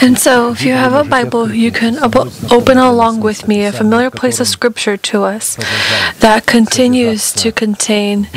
And 0.00 0.16
so, 0.18 0.52
if 0.52 0.62
you 0.62 0.72
have 0.72 0.94
a 0.94 1.02
Bible, 1.04 1.52
you 1.52 1.70
can 1.72 1.98
op- 1.98 2.52
open 2.52 2.78
along 2.78 3.20
with 3.20 3.46
me 3.48 3.64
a 3.64 3.72
familiar 3.72 4.10
place 4.10 4.38
of 4.40 4.46
Scripture 4.46 4.96
to 4.96 5.24
us 5.24 5.56
that 6.20 6.46
continues 6.46 7.32
to 7.34 7.52
contain 7.52 8.28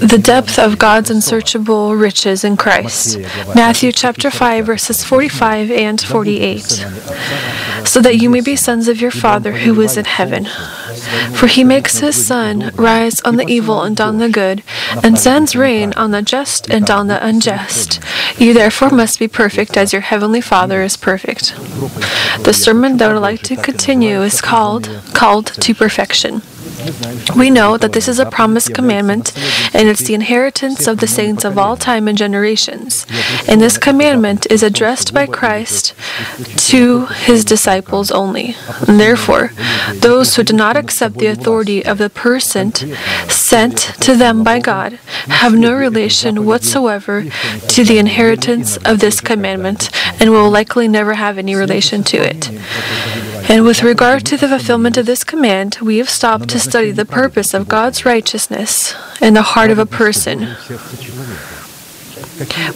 the 0.00 0.20
depth 0.22 0.58
of 0.58 0.78
God's 0.78 1.10
unsearchable 1.10 1.96
riches 1.96 2.44
in 2.44 2.56
Christ. 2.56 3.18
Matthew 3.54 3.90
chapter 3.90 4.30
5, 4.30 4.66
verses 4.66 5.02
45 5.02 5.70
and 5.72 6.00
48. 6.00 6.62
So 7.84 8.00
that 8.00 8.16
you 8.16 8.28
may 8.30 8.40
be 8.42 8.54
sons 8.54 8.86
of 8.86 9.00
your 9.00 9.10
Father 9.10 9.52
who 9.52 9.80
is 9.80 9.96
in 9.96 10.04
heaven. 10.04 10.46
For 11.34 11.46
he 11.46 11.64
makes 11.64 11.98
his 11.98 12.26
sun 12.26 12.72
rise 12.76 13.20
on 13.20 13.36
the 13.36 13.46
evil 13.46 13.82
and 13.82 14.00
on 14.00 14.18
the 14.18 14.28
good, 14.28 14.62
and 15.02 15.18
sends 15.18 15.56
rain 15.56 15.92
on 15.94 16.10
the 16.10 16.22
just 16.22 16.70
and 16.70 16.90
on 16.90 17.08
the 17.08 17.24
unjust. 17.24 18.00
You 18.38 18.54
therefore 18.54 18.90
must 18.90 19.18
be 19.18 19.28
perfect 19.28 19.76
as 19.76 19.92
your 19.92 20.02
heavenly 20.02 20.40
Father 20.40 20.82
is 20.82 20.96
perfect. 20.96 21.54
The 22.44 22.52
sermon 22.52 22.96
that 22.98 23.10
I 23.10 23.14
would 23.14 23.20
like 23.20 23.42
to 23.42 23.56
continue 23.56 24.22
is 24.22 24.40
called 24.40 24.88
Called 25.14 25.46
to 25.46 25.74
Perfection. 25.74 26.42
We 27.36 27.50
know 27.50 27.76
that 27.76 27.92
this 27.92 28.08
is 28.08 28.18
a 28.18 28.26
promised 28.26 28.74
commandment, 28.74 29.32
and 29.74 29.88
it's 29.88 30.04
the 30.04 30.14
inheritance 30.14 30.86
of 30.86 30.98
the 30.98 31.06
saints 31.06 31.44
of 31.44 31.58
all 31.58 31.76
time 31.76 32.08
and 32.08 32.16
generations. 32.16 33.06
And 33.48 33.60
this 33.60 33.78
commandment 33.78 34.46
is 34.50 34.62
addressed 34.62 35.12
by 35.14 35.26
Christ 35.26 35.94
to 36.70 37.06
his 37.06 37.44
disciples 37.44 38.10
only. 38.10 38.56
And 38.86 38.98
therefore, 38.98 39.52
those 39.94 40.36
who 40.36 40.42
do 40.42 40.54
not 40.54 40.76
accept 40.76 41.18
the 41.18 41.26
authority 41.26 41.84
of 41.84 41.98
the 41.98 42.10
person 42.10 42.72
sent 43.28 43.78
to 44.00 44.16
them 44.16 44.42
by 44.42 44.58
God 44.60 44.98
have 45.28 45.54
no 45.54 45.74
relation 45.74 46.44
whatsoever 46.44 47.24
to 47.68 47.84
the 47.84 47.98
inheritance 47.98 48.76
of 48.78 49.00
this 49.00 49.20
commandment 49.20 49.90
and 50.20 50.30
will 50.30 50.50
likely 50.50 50.88
never 50.88 51.14
have 51.14 51.38
any 51.38 51.54
relation 51.54 52.02
to 52.04 52.16
it. 52.18 52.50
And 53.50 53.64
with 53.64 53.82
regard 53.82 54.26
to 54.26 54.36
the 54.36 54.46
fulfillment 54.46 54.98
of 54.98 55.06
this 55.06 55.24
command, 55.24 55.78
we 55.80 55.96
have 55.96 56.10
stopped 56.10 56.50
to 56.50 56.60
study 56.60 56.90
the 56.90 57.06
purpose 57.06 57.54
of 57.54 57.66
God's 57.66 58.04
righteousness 58.04 58.94
in 59.22 59.32
the 59.32 59.40
heart 59.40 59.70
of 59.70 59.78
a 59.78 59.86
person. 59.86 60.54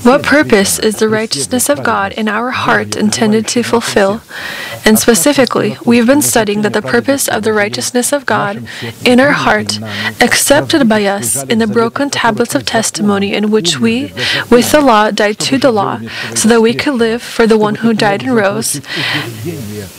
What 0.02 0.24
purpose 0.24 0.78
is 0.78 0.96
the 0.96 1.08
righteousness 1.08 1.68
of 1.68 1.84
God 1.84 2.12
in 2.12 2.28
our 2.28 2.50
heart 2.50 2.96
intended 2.96 3.46
to 3.48 3.62
fulfill? 3.62 4.20
And 4.84 4.98
specifically, 4.98 5.76
we've 5.84 6.06
been 6.06 6.22
studying 6.22 6.62
that 6.62 6.72
the 6.72 6.82
purpose 6.82 7.28
of 7.28 7.44
the 7.44 7.52
righteousness 7.52 8.12
of 8.12 8.26
God 8.26 8.66
in 9.04 9.20
our 9.20 9.30
heart, 9.30 9.78
accepted 10.20 10.88
by 10.88 11.04
us 11.04 11.44
in 11.44 11.58
the 11.58 11.68
broken 11.68 12.10
tablets 12.10 12.56
of 12.56 12.64
testimony 12.64 13.34
in 13.34 13.52
which 13.52 13.78
we, 13.78 14.12
with 14.50 14.72
the 14.72 14.80
law, 14.80 15.10
died 15.12 15.38
to 15.38 15.58
the 15.58 15.70
law, 15.70 16.00
so 16.34 16.48
that 16.48 16.60
we 16.60 16.74
could 16.74 16.94
live 16.94 17.22
for 17.22 17.46
the 17.46 17.58
one 17.58 17.76
who 17.76 17.94
died 17.94 18.22
and 18.22 18.34
rose, 18.34 18.80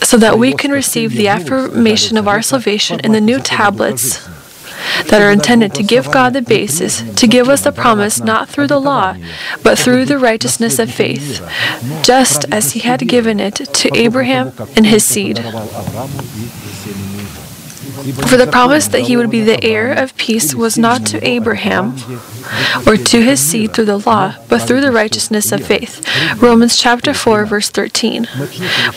so 0.02 0.18
that 0.18 0.38
we 0.38 0.52
can 0.52 0.70
receive 0.70 1.12
the 1.12 1.28
affirmation 1.28 2.18
of 2.18 2.28
our 2.28 2.42
salvation 2.42 3.00
in 3.00 3.12
the 3.12 3.20
new 3.20 3.40
tablets 3.40 4.28
that 5.08 5.20
are 5.22 5.30
intended 5.30 5.74
to 5.74 5.82
give 5.82 6.10
God 6.10 6.32
the 6.32 6.42
basis, 6.42 7.02
to 7.14 7.26
give 7.26 7.48
us 7.48 7.62
the 7.62 7.72
promise 7.72 8.20
not 8.20 8.48
through 8.48 8.66
the 8.68 8.80
law, 8.80 9.16
but 9.62 9.78
through 9.78 10.04
the 10.04 10.18
righteousness 10.18 10.78
of 10.78 10.90
faith, 10.90 11.42
just 12.02 12.44
as 12.50 12.72
He 12.72 12.80
had 12.80 13.06
given 13.08 13.40
it 13.40 13.54
to 13.56 13.96
Abraham 13.96 14.52
and 14.76 14.86
his 14.86 15.04
seed. 15.04 15.38
For 18.04 18.36
the 18.36 18.46
promise 18.46 18.88
that 18.88 19.02
he 19.02 19.16
would 19.16 19.30
be 19.30 19.42
the 19.42 19.64
heir 19.64 19.90
of 19.90 20.14
peace 20.18 20.54
was 20.54 20.76
not 20.76 21.06
to 21.06 21.26
Abraham 21.26 21.94
or 22.86 22.98
to 22.98 23.22
his 23.22 23.40
seed 23.40 23.72
through 23.72 23.86
the 23.86 23.96
law, 23.96 24.36
but 24.50 24.60
through 24.60 24.82
the 24.82 24.92
righteousness 24.92 25.52
of 25.52 25.64
faith. 25.64 26.06
Romans 26.42 26.76
chapter 26.76 27.14
4, 27.14 27.46
verse 27.46 27.70
13. 27.70 28.28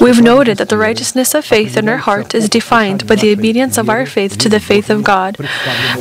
We've 0.02 0.22
noted 0.22 0.58
that 0.58 0.68
the 0.68 0.78
righteousness 0.78 1.34
of 1.34 1.46
faith 1.46 1.78
in 1.78 1.88
our 1.88 1.98
heart 1.98 2.36
is 2.36 2.50
defined 2.50 3.08
by 3.08 3.16
the 3.16 3.32
obedience 3.32 3.78
of 3.78 3.90
our 3.90 4.06
faith 4.06 4.38
to 4.40 4.50
the 4.50 4.60
faith 4.60 4.90
of 4.90 5.06
God, 5.06 5.38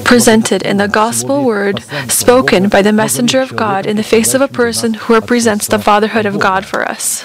presented 0.02 0.62
in 0.62 0.78
the 0.78 0.88
gospel 0.88 1.44
word 1.44 1.84
spoken 2.08 2.68
by 2.68 2.82
the 2.82 2.92
messenger 2.92 3.40
of 3.40 3.54
God 3.54 3.86
in 3.86 3.96
the 3.96 4.02
face 4.02 4.34
of 4.34 4.40
a 4.40 4.48
person 4.48 4.94
who 4.94 5.14
represents 5.14 5.68
the 5.68 5.78
fatherhood 5.78 6.26
of 6.26 6.40
God 6.40 6.66
for 6.66 6.82
us. 6.82 7.22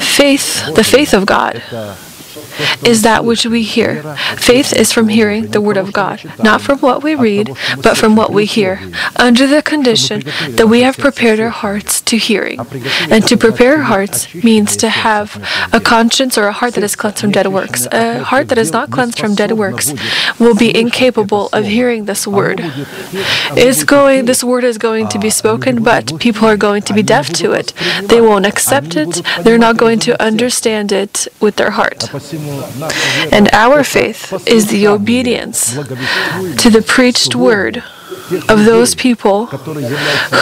Faith, 0.00 0.74
the 0.74 0.82
faith 0.82 1.14
of 1.14 1.24
God 1.24 1.62
is 2.84 3.02
that 3.02 3.24
which 3.24 3.46
we 3.46 3.62
hear. 3.62 4.02
Faith 4.36 4.72
is 4.72 4.92
from 4.92 5.08
hearing 5.08 5.48
the 5.48 5.60
Word 5.60 5.76
of 5.76 5.92
God, 5.92 6.20
not 6.42 6.60
from 6.60 6.78
what 6.80 7.02
we 7.02 7.14
read, 7.14 7.50
but 7.82 7.96
from 7.96 8.16
what 8.16 8.32
we 8.32 8.44
hear, 8.46 8.80
under 9.16 9.46
the 9.46 9.62
condition 9.62 10.22
that 10.50 10.68
we 10.68 10.82
have 10.82 10.96
prepared 10.96 11.40
our 11.40 11.50
hearts 11.50 12.00
to 12.02 12.16
hearing. 12.16 12.58
And 13.10 13.26
to 13.26 13.36
prepare 13.36 13.76
our 13.78 13.82
hearts 13.82 14.32
means 14.34 14.76
to 14.76 14.88
have 14.88 15.28
a 15.72 15.80
conscience 15.80 16.36
or 16.38 16.46
a 16.46 16.52
heart 16.52 16.74
that 16.74 16.84
is 16.84 16.96
cleansed 16.96 17.20
from 17.20 17.32
dead 17.32 17.46
works. 17.48 17.86
A 17.92 18.22
heart 18.22 18.48
that 18.48 18.58
is 18.58 18.72
not 18.72 18.90
cleansed 18.90 19.18
from 19.18 19.34
dead 19.34 19.52
works 19.52 19.92
will 20.38 20.54
be 20.54 20.76
incapable 20.76 21.48
of 21.52 21.64
hearing 21.64 22.04
this 22.06 22.26
Word. 22.26 22.60
It's 23.56 23.84
going, 23.84 24.24
this 24.26 24.42
Word 24.44 24.64
is 24.64 24.78
going 24.78 25.08
to 25.08 25.18
be 25.18 25.30
spoken, 25.30 25.82
but 25.82 26.18
people 26.20 26.46
are 26.46 26.56
going 26.56 26.82
to 26.82 26.94
be 26.94 27.02
deaf 27.02 27.28
to 27.40 27.52
it. 27.52 27.72
They 28.04 28.20
won't 28.20 28.46
accept 28.46 28.96
it. 28.96 29.22
They're 29.42 29.58
not 29.58 29.76
going 29.76 29.98
to 30.00 30.20
understand 30.22 30.92
it 30.92 31.28
with 31.40 31.56
their 31.56 31.70
heart. 31.70 32.08
And 33.32 33.48
our 33.52 33.84
faith 33.84 34.32
is 34.46 34.66
the 34.68 34.86
obedience 34.88 35.74
to 36.62 36.70
the 36.70 36.82
preached 36.86 37.34
word 37.34 37.82
of 38.48 38.64
those 38.64 38.94
people 38.94 39.46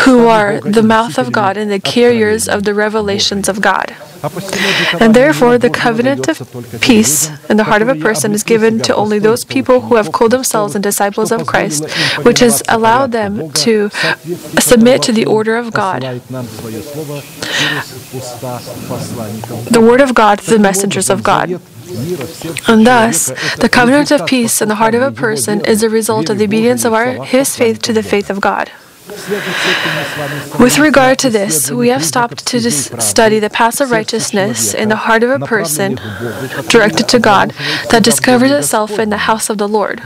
who 0.04 0.26
are 0.26 0.60
the 0.60 0.82
mouth 0.82 1.18
of 1.18 1.32
God 1.32 1.56
and 1.56 1.70
the 1.70 1.80
carriers 1.80 2.48
of 2.48 2.64
the 2.64 2.74
revelations 2.74 3.48
of 3.48 3.60
God. 3.60 3.94
And 5.00 5.14
therefore, 5.14 5.58
the 5.58 5.70
covenant 5.70 6.26
of 6.28 6.36
peace 6.80 7.30
in 7.48 7.56
the 7.56 7.64
heart 7.64 7.82
of 7.82 7.88
a 7.88 7.94
person 7.94 8.32
is 8.32 8.42
given 8.42 8.80
to 8.80 8.94
only 8.94 9.18
those 9.20 9.44
people 9.44 9.82
who 9.82 9.94
have 9.94 10.10
called 10.12 10.32
themselves 10.32 10.74
and 10.74 10.82
disciples 10.82 11.30
of 11.30 11.46
Christ, 11.46 11.84
which 12.24 12.40
has 12.40 12.62
allowed 12.68 13.12
them 13.12 13.52
to 13.64 13.90
submit 14.58 15.02
to 15.02 15.12
the 15.12 15.24
order 15.24 15.56
of 15.56 15.72
God. 15.72 16.02
The 19.70 19.80
word 19.80 20.00
of 20.00 20.14
God, 20.14 20.40
the 20.40 20.58
messengers 20.58 21.08
of 21.10 21.22
God. 21.22 21.60
And 22.68 22.86
thus, 22.86 23.26
the 23.56 23.68
covenant 23.70 24.10
of 24.10 24.26
peace 24.26 24.60
in 24.60 24.68
the 24.68 24.74
heart 24.74 24.94
of 24.94 25.02
a 25.02 25.12
person 25.12 25.64
is 25.64 25.82
a 25.82 25.88
result 25.88 26.28
of 26.28 26.38
the 26.38 26.44
obedience 26.44 26.84
of 26.84 26.92
our, 26.92 27.24
his 27.24 27.56
faith 27.56 27.80
to 27.82 27.92
the 27.92 28.02
faith 28.02 28.30
of 28.30 28.40
God. 28.40 28.70
With 30.60 30.78
regard 30.78 31.18
to 31.20 31.30
this, 31.30 31.70
we 31.70 31.88
have 31.88 32.04
stopped 32.04 32.44
to 32.46 32.70
study 32.70 33.38
the 33.38 33.48
of 33.80 33.90
righteousness 33.90 34.74
in 34.74 34.90
the 34.90 34.96
heart 34.96 35.22
of 35.22 35.30
a 35.30 35.46
person 35.46 35.94
directed 36.68 37.08
to 37.08 37.18
God 37.18 37.52
that 37.90 38.04
discovers 38.04 38.50
itself 38.50 38.98
in 38.98 39.08
the 39.08 39.24
house 39.28 39.48
of 39.48 39.56
the 39.56 39.68
Lord. 39.68 40.02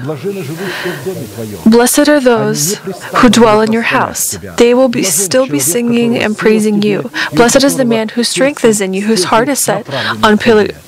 Blessed 1.67 2.09
are 2.09 2.21
those 2.21 2.77
who 3.17 3.29
dwell 3.29 3.61
in 3.61 3.73
your 3.73 3.83
house. 3.83 4.39
They 4.57 4.73
will 4.73 4.89
be 4.89 5.03
still 5.03 5.49
be 5.49 5.59
singing 5.59 6.17
and 6.17 6.39
praising 6.39 6.83
you. 6.83 7.11
Blessed 7.35 7.65
is 7.65 7.77
the 7.77 7.85
man 7.85 8.11
whose 8.11 8.29
strength 8.29 8.65
is 8.65 8.81
in 8.81 8.95
you, 8.95 9.03
whose 9.03 9.25
heart 9.25 9.49
is 9.49 9.59
set 9.59 9.89
on 10.23 10.39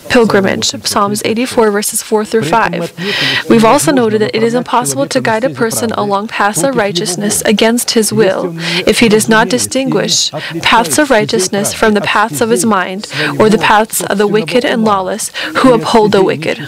pilgrimage. 0.09 0.67
Psalms 0.87 1.23
84, 1.25 1.71
verses 1.71 2.03
4 2.03 2.25
through 2.25 2.45
5. 2.45 3.49
We've 3.51 3.65
also 3.65 3.93
noted 3.93 4.21
that 4.21 4.35
it 4.37 4.43
is 4.43 4.55
impossible 4.55 5.07
to 5.09 5.21
guide 5.21 5.45
a 5.45 5.51
person 5.51 5.91
along 5.93 6.29
paths 6.29 6.63
of 6.63 6.77
righteousness 6.77 7.43
against 7.43 7.93
his 7.93 8.13
will 8.13 8.55
if 8.87 9.01
he 9.01 9.09
does 9.09 9.29
not 9.29 9.49
distinguish 9.49 10.31
paths 10.63 10.99
of 10.99 11.11
righteousness 11.11 11.73
from 11.75 11.95
the 11.95 12.01
paths 12.01 12.41
of 12.41 12.51
his 12.51 12.65
mind 12.65 13.07
or 13.39 13.49
the 13.51 13.59
paths 13.59 14.03
of 14.03 14.19
the 14.19 14.27
wicked 14.27 14.65
and 14.65 14.85
lawless 14.85 15.31
who 15.59 15.73
uphold 15.75 16.13
the 16.13 16.23
wicked. 16.23 16.59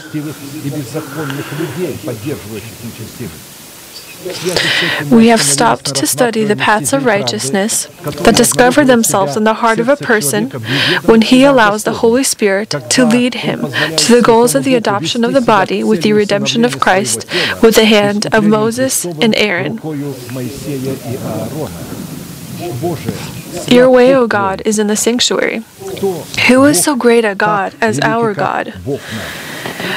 We 5.10 5.28
have 5.28 5.42
stopped 5.42 5.94
to 5.94 6.06
study 6.06 6.44
the 6.44 6.56
paths 6.56 6.92
of 6.92 7.04
righteousness 7.04 7.86
that 8.24 8.36
discover 8.36 8.84
themselves 8.84 9.36
in 9.36 9.44
the 9.44 9.54
heart 9.54 9.78
of 9.78 9.88
a 9.88 9.96
person 9.96 10.50
when 11.04 11.22
he 11.22 11.44
allows 11.44 11.84
the 11.84 11.92
Holy 12.04 12.24
Spirit 12.24 12.70
to 12.70 13.04
lead 13.04 13.34
him 13.34 13.60
to 13.96 14.16
the 14.16 14.22
goals 14.22 14.54
of 14.54 14.64
the 14.64 14.74
adoption 14.74 15.24
of 15.24 15.32
the 15.32 15.40
body 15.40 15.84
with 15.84 16.02
the 16.02 16.12
redemption 16.12 16.64
of 16.64 16.80
Christ 16.80 17.26
with 17.62 17.76
the 17.76 17.84
hand 17.84 18.26
of 18.34 18.44
Moses 18.44 19.04
and 19.04 19.34
Aaron. 19.36 19.78
Your 23.68 23.90
way, 23.90 24.14
O 24.14 24.26
God, 24.26 24.62
is 24.64 24.78
in 24.78 24.86
the 24.86 24.96
sanctuary. 24.96 25.62
Who 26.48 26.64
is 26.64 26.82
so 26.82 26.96
great 26.96 27.24
a 27.24 27.34
God 27.34 27.74
as 27.80 27.98
our 28.00 28.34
God? 28.34 28.74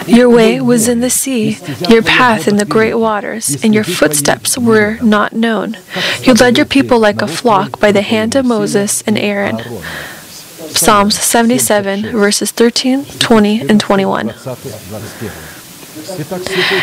Your 0.08 0.30
way 0.30 0.60
was 0.62 0.88
in 0.88 1.00
the 1.02 1.10
sea, 1.10 1.58
your 1.90 2.02
path 2.02 2.48
in 2.48 2.58
the 2.58 2.66
great 2.66 2.96
waters, 2.96 3.64
and 3.64 3.74
your 3.74 3.84
footsteps 3.84 4.58
were 4.58 4.98
not 5.02 5.34
known. 5.34 5.78
You 6.24 6.34
led 6.34 6.58
your 6.58 6.66
people 6.66 7.00
like 7.00 7.22
a 7.22 7.28
flock 7.28 7.80
by 7.80 7.92
the 7.92 8.02
hand 8.02 8.36
of 8.36 8.46
Moses 8.46 9.04
and 9.08 9.18
Aaron. 9.18 9.60
Psalms 10.70 11.16
77, 11.20 12.12
verses 12.12 12.52
13, 12.52 13.06
20, 13.06 13.62
and 13.70 13.80
21. 13.80 14.34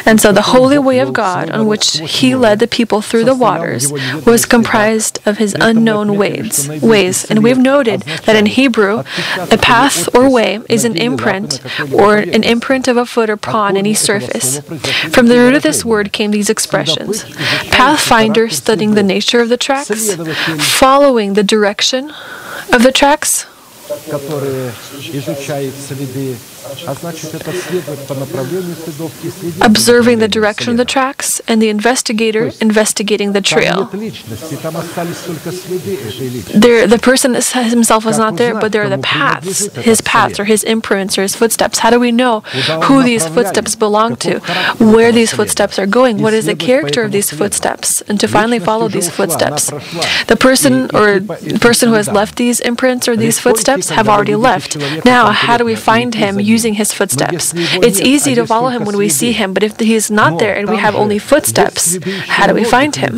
And 0.07 0.21
so 0.21 0.33
the 0.33 0.43
holy 0.43 0.79
way 0.79 0.99
of 1.01 1.13
God, 1.13 1.51
on 1.51 1.67
which 1.67 1.99
he 1.99 2.35
led 2.35 2.59
the 2.59 2.67
people 2.69 3.01
through 3.01 3.25
the 3.25 3.35
waters, 3.35 3.93
was 4.25 4.45
comprised 4.45 5.21
of 5.27 5.39
his 5.39 5.57
unknown 5.61 6.17
ways. 6.17 6.69
Ways, 6.83 7.25
and 7.31 7.43
we've 7.43 7.59
noted 7.59 8.03
that 8.27 8.37
in 8.37 8.47
Hebrew, 8.47 9.05
a 9.39 9.59
path 9.59 10.15
or 10.15 10.31
way 10.31 10.61
is 10.69 10.85
an 10.85 10.97
imprint 10.97 11.61
or 11.93 12.17
an 12.17 12.43
imprint 12.45 12.89
of 12.89 12.97
a 12.97 13.07
foot 13.07 13.31
or 13.31 13.37
paw 13.37 13.65
on 13.67 13.77
any 13.77 13.95
surface. 13.95 14.61
From 15.15 15.27
the 15.27 15.37
root 15.39 15.55
of 15.55 15.62
this 15.62 15.85
word 15.85 16.12
came 16.12 16.31
these 16.31 16.51
expressions: 16.51 17.25
pathfinder 17.71 18.49
studying 18.49 18.95
the 18.95 19.03
nature 19.03 19.41
of 19.41 19.49
the 19.49 19.57
tracks, 19.57 20.15
following 20.79 21.35
the 21.35 21.43
direction 21.43 22.12
of 22.73 22.83
the 22.83 22.93
tracks, 22.93 23.47
observing 29.63 30.19
the 30.19 30.29
direction 30.29 30.71
of 30.71 30.77
the 30.77 30.85
tracks, 30.85 31.41
and 31.49 31.61
the 31.61 31.69
investigator 31.69 32.51
investigating 32.61 33.33
the 33.33 33.41
trail. 33.41 33.85
There, 36.55 36.87
the 36.87 36.99
person 37.01 37.35
himself 37.35 38.05
was 38.05 38.19
not 38.19 38.37
there, 38.37 38.55
but 38.55 38.73
there 38.73 38.83
are 38.83 38.89
the 38.89 38.99
paths, 38.99 39.75
his 39.77 40.01
paths 40.01 40.41
or 40.41 40.45
his 40.45 40.63
imprints 40.65 41.19
or 41.19 41.23
his 41.23 41.35
footsteps. 41.37 41.79
How 41.81 41.91
do 41.91 42.01
we 42.01 42.13
know 42.13 42.41
who 42.85 43.03
these 43.03 43.27
footsteps 43.27 43.75
belong 43.75 44.17
to, 44.17 44.41
where 44.79 45.12
these 45.12 45.33
footsteps 45.33 45.79
are 45.79 45.87
going, 45.87 46.23
what 46.23 46.35
is 46.35 46.47
the 46.47 46.57
character 46.57 47.03
of 47.03 47.12
these 47.12 47.31
footsteps, 47.31 48.01
and 48.03 48.19
to 48.21 48.29
finally 48.29 48.59
follow 48.59 48.89
these 48.89 49.11
footsteps? 49.11 49.71
The 50.27 50.37
person 50.39 50.91
or 50.95 51.21
person 51.61 51.89
who 51.89 51.95
has 51.95 52.09
left 52.09 52.37
these 52.37 52.61
imprints 52.61 53.09
or 53.09 53.17
these 53.17 53.39
footsteps 53.39 53.91
have 53.91 54.09
already 54.09 54.37
left. 54.37 54.77
Now, 55.05 55.31
how 55.31 55.57
do 55.57 55.65
we 55.65 55.75
find 55.75 56.15
him? 56.15 56.41
Using 56.56 56.75
his 56.82 56.91
footsteps? 56.99 57.44
It's 57.87 58.00
easy 58.12 58.32
to 58.41 58.44
follow 58.53 58.70
him 58.75 58.82
when 58.88 58.97
we 59.05 59.08
see 59.20 59.32
him, 59.41 59.49
but 59.56 59.62
if 59.69 59.73
he 59.91 59.94
is 60.00 60.06
not 60.20 60.32
there 60.43 60.55
and 60.58 60.64
we 60.75 60.79
have 60.87 60.94
only 61.03 61.19
footsteps, 61.32 61.82
how 62.37 62.44
do 62.49 62.55
we 62.61 62.64
find 62.76 62.93
him? 63.05 63.12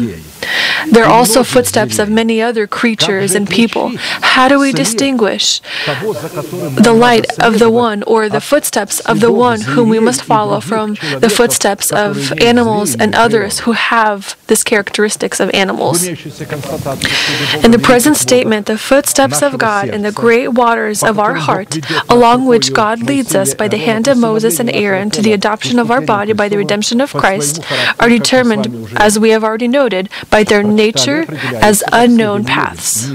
There 0.90 1.04
are 1.04 1.10
also 1.10 1.42
footsteps 1.42 1.98
of 1.98 2.08
many 2.08 2.40
other 2.40 2.66
creatures 2.66 3.34
and 3.34 3.48
people. 3.48 3.92
How 4.34 4.48
do 4.48 4.58
we 4.58 4.72
distinguish 4.72 5.60
the 5.86 6.94
light 6.96 7.26
of 7.40 7.58
the 7.58 7.70
one 7.70 8.02
or 8.04 8.28
the 8.28 8.40
footsteps 8.40 9.00
of 9.00 9.20
the 9.20 9.32
one 9.32 9.60
whom 9.60 9.88
we 9.88 9.98
must 9.98 10.22
follow 10.22 10.60
from 10.60 10.94
the 11.18 11.30
footsteps 11.30 11.90
of 11.92 12.32
animals 12.40 12.94
and 12.94 13.14
others 13.14 13.60
who 13.60 13.72
have 13.72 14.36
this 14.46 14.62
characteristics 14.64 15.40
of 15.40 15.50
animals? 15.50 16.06
In 16.06 17.70
the 17.72 17.80
present 17.82 18.16
statement, 18.16 18.66
the 18.66 18.78
footsteps 18.78 19.42
of 19.42 19.58
God 19.58 19.88
in 19.88 20.02
the 20.02 20.12
great 20.12 20.48
waters 20.48 21.02
of 21.02 21.18
our 21.18 21.34
heart, 21.34 21.78
along 22.08 22.46
which 22.46 22.72
God 22.72 23.02
leads 23.02 23.34
us 23.34 23.54
by 23.54 23.68
the 23.68 23.78
hand 23.78 24.08
of 24.08 24.16
Moses 24.16 24.60
and 24.60 24.70
Aaron 24.70 25.10
to 25.10 25.22
the 25.22 25.32
adoption 25.32 25.78
of 25.78 25.90
our 25.90 26.00
body 26.00 26.32
by 26.32 26.48
the 26.48 26.56
redemption 26.56 27.00
of 27.00 27.12
Christ, 27.12 27.60
are 27.98 28.08
determined, 28.08 28.88
as 28.96 29.18
we 29.18 29.30
have 29.30 29.44
already 29.44 29.68
noted, 29.68 30.08
by 30.30 30.44
their 30.44 30.62
nature 30.62 31.24
as 31.56 31.82
unknown 31.92 32.44
paths. 32.44 33.08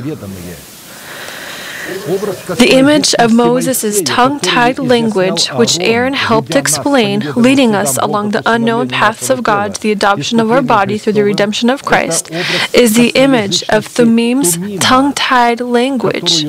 The 1.93 2.69
image 2.71 3.13
of 3.15 3.33
Moses' 3.33 4.01
tongue 4.03 4.39
tied 4.39 4.79
language, 4.79 5.47
which 5.49 5.79
Aaron 5.79 6.13
helped 6.13 6.55
explain, 6.55 7.23
leading 7.35 7.75
us 7.75 7.97
along 7.97 8.31
the 8.31 8.41
unknown 8.45 8.89
paths 8.89 9.29
of 9.29 9.43
God 9.43 9.75
to 9.75 9.81
the 9.81 9.91
adoption 9.91 10.39
of 10.39 10.51
our 10.51 10.61
body 10.61 10.97
through 10.97 11.13
the 11.13 11.23
redemption 11.23 11.69
of 11.69 11.85
Christ, 11.85 12.31
is 12.73 12.95
the 12.95 13.09
image 13.09 13.63
of 13.69 13.85
Thummim's 13.85 14.57
tongue 14.79 15.13
tied 15.13 15.61
language, 15.61 16.45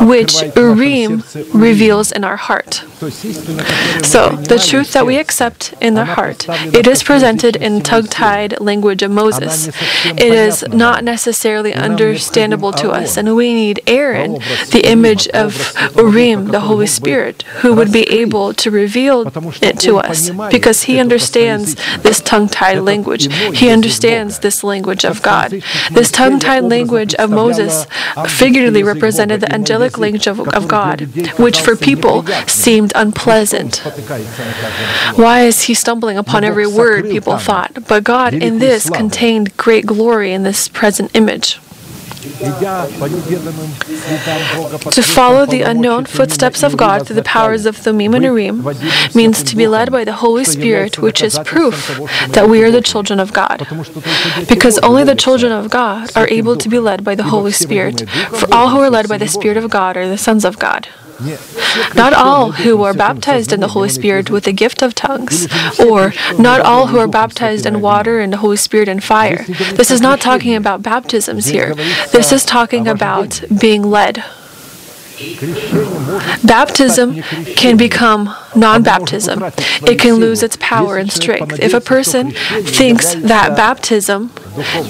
which 0.00 0.42
Urim 0.56 1.22
reveals 1.52 2.12
in 2.12 2.24
our 2.24 2.36
heart. 2.36 2.82
So, 4.02 4.30
the 4.52 4.62
truth 4.64 4.92
that 4.92 5.06
we 5.06 5.16
accept 5.18 5.74
in 5.80 5.94
the 5.94 6.04
heart, 6.04 6.46
it 6.74 6.86
is 6.86 7.02
presented 7.02 7.56
in 7.56 7.82
tongue 7.82 8.06
tied 8.06 8.60
language 8.60 9.02
of 9.02 9.10
Moses. 9.10 9.68
It 10.04 10.32
is 10.32 10.64
not 10.68 11.04
necessarily 11.04 11.74
understandable 11.74 12.72
to 12.72 12.90
us, 12.90 13.16
and 13.16 13.36
we 13.36 13.54
need 13.54 13.80
Aaron, 13.86 14.34
the 14.72 14.77
the 14.78 14.88
image 14.88 15.26
of 15.28 15.74
Urim, 15.96 16.46
the 16.56 16.60
Holy 16.60 16.86
Spirit, 16.86 17.42
who 17.62 17.74
would 17.74 17.92
be 17.92 18.04
able 18.22 18.54
to 18.54 18.70
reveal 18.70 19.26
it 19.60 19.80
to 19.80 19.96
us 19.98 20.30
because 20.52 20.84
he 20.84 21.00
understands 21.00 21.74
this 22.06 22.20
tongue 22.20 22.48
tied 22.48 22.78
language. 22.78 23.24
He 23.58 23.70
understands 23.70 24.38
this 24.38 24.62
language 24.62 25.04
of 25.04 25.20
God. 25.22 25.62
This 25.90 26.12
tongue 26.12 26.38
tied 26.38 26.64
language 26.64 27.14
of 27.16 27.30
Moses 27.30 27.86
figuratively 28.28 28.84
represented 28.84 29.40
the 29.40 29.52
angelic 29.52 29.98
language 29.98 30.28
of, 30.28 30.38
of 30.48 30.68
God, 30.68 31.00
which 31.38 31.60
for 31.60 31.74
people 31.74 32.24
seemed 32.46 32.92
unpleasant. 32.94 33.82
Why 35.16 35.40
is 35.42 35.62
he 35.62 35.74
stumbling 35.74 36.18
upon 36.18 36.44
every 36.44 36.68
word? 36.68 37.06
People 37.06 37.36
thought. 37.38 37.72
But 37.88 38.04
God 38.04 38.32
in 38.32 38.58
this 38.60 38.88
contained 38.88 39.56
great 39.56 39.86
glory 39.86 40.32
in 40.32 40.44
this 40.44 40.68
present 40.68 41.10
image. 41.14 41.58
To 44.90 45.02
follow 45.02 45.46
the 45.46 45.62
unknown 45.62 46.04
footsteps 46.06 46.64
of 46.64 46.76
God 46.76 47.06
through 47.06 47.14
the 47.16 47.22
powers 47.22 47.64
of 47.64 47.84
the 47.84 47.92
Urim 47.94 48.64
means 49.14 49.42
to 49.44 49.54
be 49.54 49.68
led 49.68 49.92
by 49.92 50.04
the 50.04 50.14
Holy 50.14 50.44
Spirit, 50.44 50.98
which 50.98 51.22
is 51.22 51.38
proof 51.44 51.96
that 52.30 52.48
we 52.48 52.62
are 52.64 52.72
the 52.72 52.82
children 52.82 53.20
of 53.20 53.32
God. 53.32 53.66
Because 54.48 54.78
only 54.80 55.04
the 55.04 55.14
children 55.14 55.52
of 55.52 55.70
God 55.70 56.10
are 56.16 56.26
able 56.28 56.56
to 56.56 56.68
be 56.68 56.80
led 56.80 57.04
by 57.04 57.14
the 57.14 57.24
Holy 57.24 57.52
Spirit, 57.52 58.08
for 58.10 58.52
all 58.52 58.70
who 58.70 58.80
are 58.80 58.90
led 58.90 59.08
by 59.08 59.18
the 59.18 59.28
Spirit 59.28 59.56
of 59.56 59.70
God 59.70 59.96
are 59.96 60.08
the 60.08 60.18
sons 60.18 60.44
of 60.44 60.58
God. 60.58 60.88
Not 61.94 62.12
all 62.12 62.52
who 62.52 62.82
are 62.82 62.94
baptized 62.94 63.52
in 63.52 63.60
the 63.60 63.68
Holy 63.68 63.88
Spirit 63.88 64.30
with 64.30 64.44
the 64.44 64.52
gift 64.52 64.82
of 64.82 64.94
tongues, 64.94 65.48
or 65.80 66.12
not 66.38 66.60
all 66.60 66.86
who 66.88 66.98
are 66.98 67.08
baptized 67.08 67.66
in 67.66 67.80
water 67.80 68.20
and 68.20 68.32
the 68.32 68.38
Holy 68.38 68.56
Spirit 68.56 68.88
and 68.88 69.02
fire. 69.02 69.44
This 69.74 69.90
is 69.90 70.00
not 70.00 70.20
talking 70.20 70.54
about 70.54 70.82
baptisms 70.82 71.46
here. 71.46 71.74
This 72.12 72.32
is 72.32 72.44
talking 72.44 72.86
about 72.86 73.42
being 73.60 73.82
led. 73.82 74.24
Baptism 76.44 77.22
can 77.56 77.76
become 77.76 78.32
non 78.54 78.84
baptism. 78.84 79.42
It 79.82 79.98
can 79.98 80.14
lose 80.14 80.44
its 80.44 80.56
power 80.60 80.96
and 80.96 81.10
strength. 81.10 81.58
If 81.58 81.74
a 81.74 81.80
person 81.80 82.30
thinks 82.30 83.14
that 83.16 83.56
baptism 83.56 84.30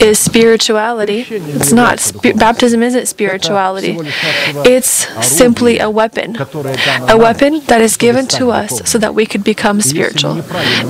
is 0.01 0.19
spirituality, 0.19 1.27
it's 1.31 1.73
not. 1.73 2.01
Spi- 2.01 2.33
baptism 2.33 2.83
isn't 2.83 3.07
spirituality, 3.07 3.97
it's 4.65 5.07
simply 5.27 5.79
a 5.79 5.91
weapon. 5.91 6.37
A 6.37 7.17
weapon 7.17 7.61
that 7.67 7.81
is 7.81 7.97
given 7.97 8.27
to 8.29 8.51
us 8.51 8.81
so 8.91 8.99
that 8.99 9.15
we 9.15 9.27
could 9.27 9.45
become 9.45 9.81
spiritual. 9.81 10.43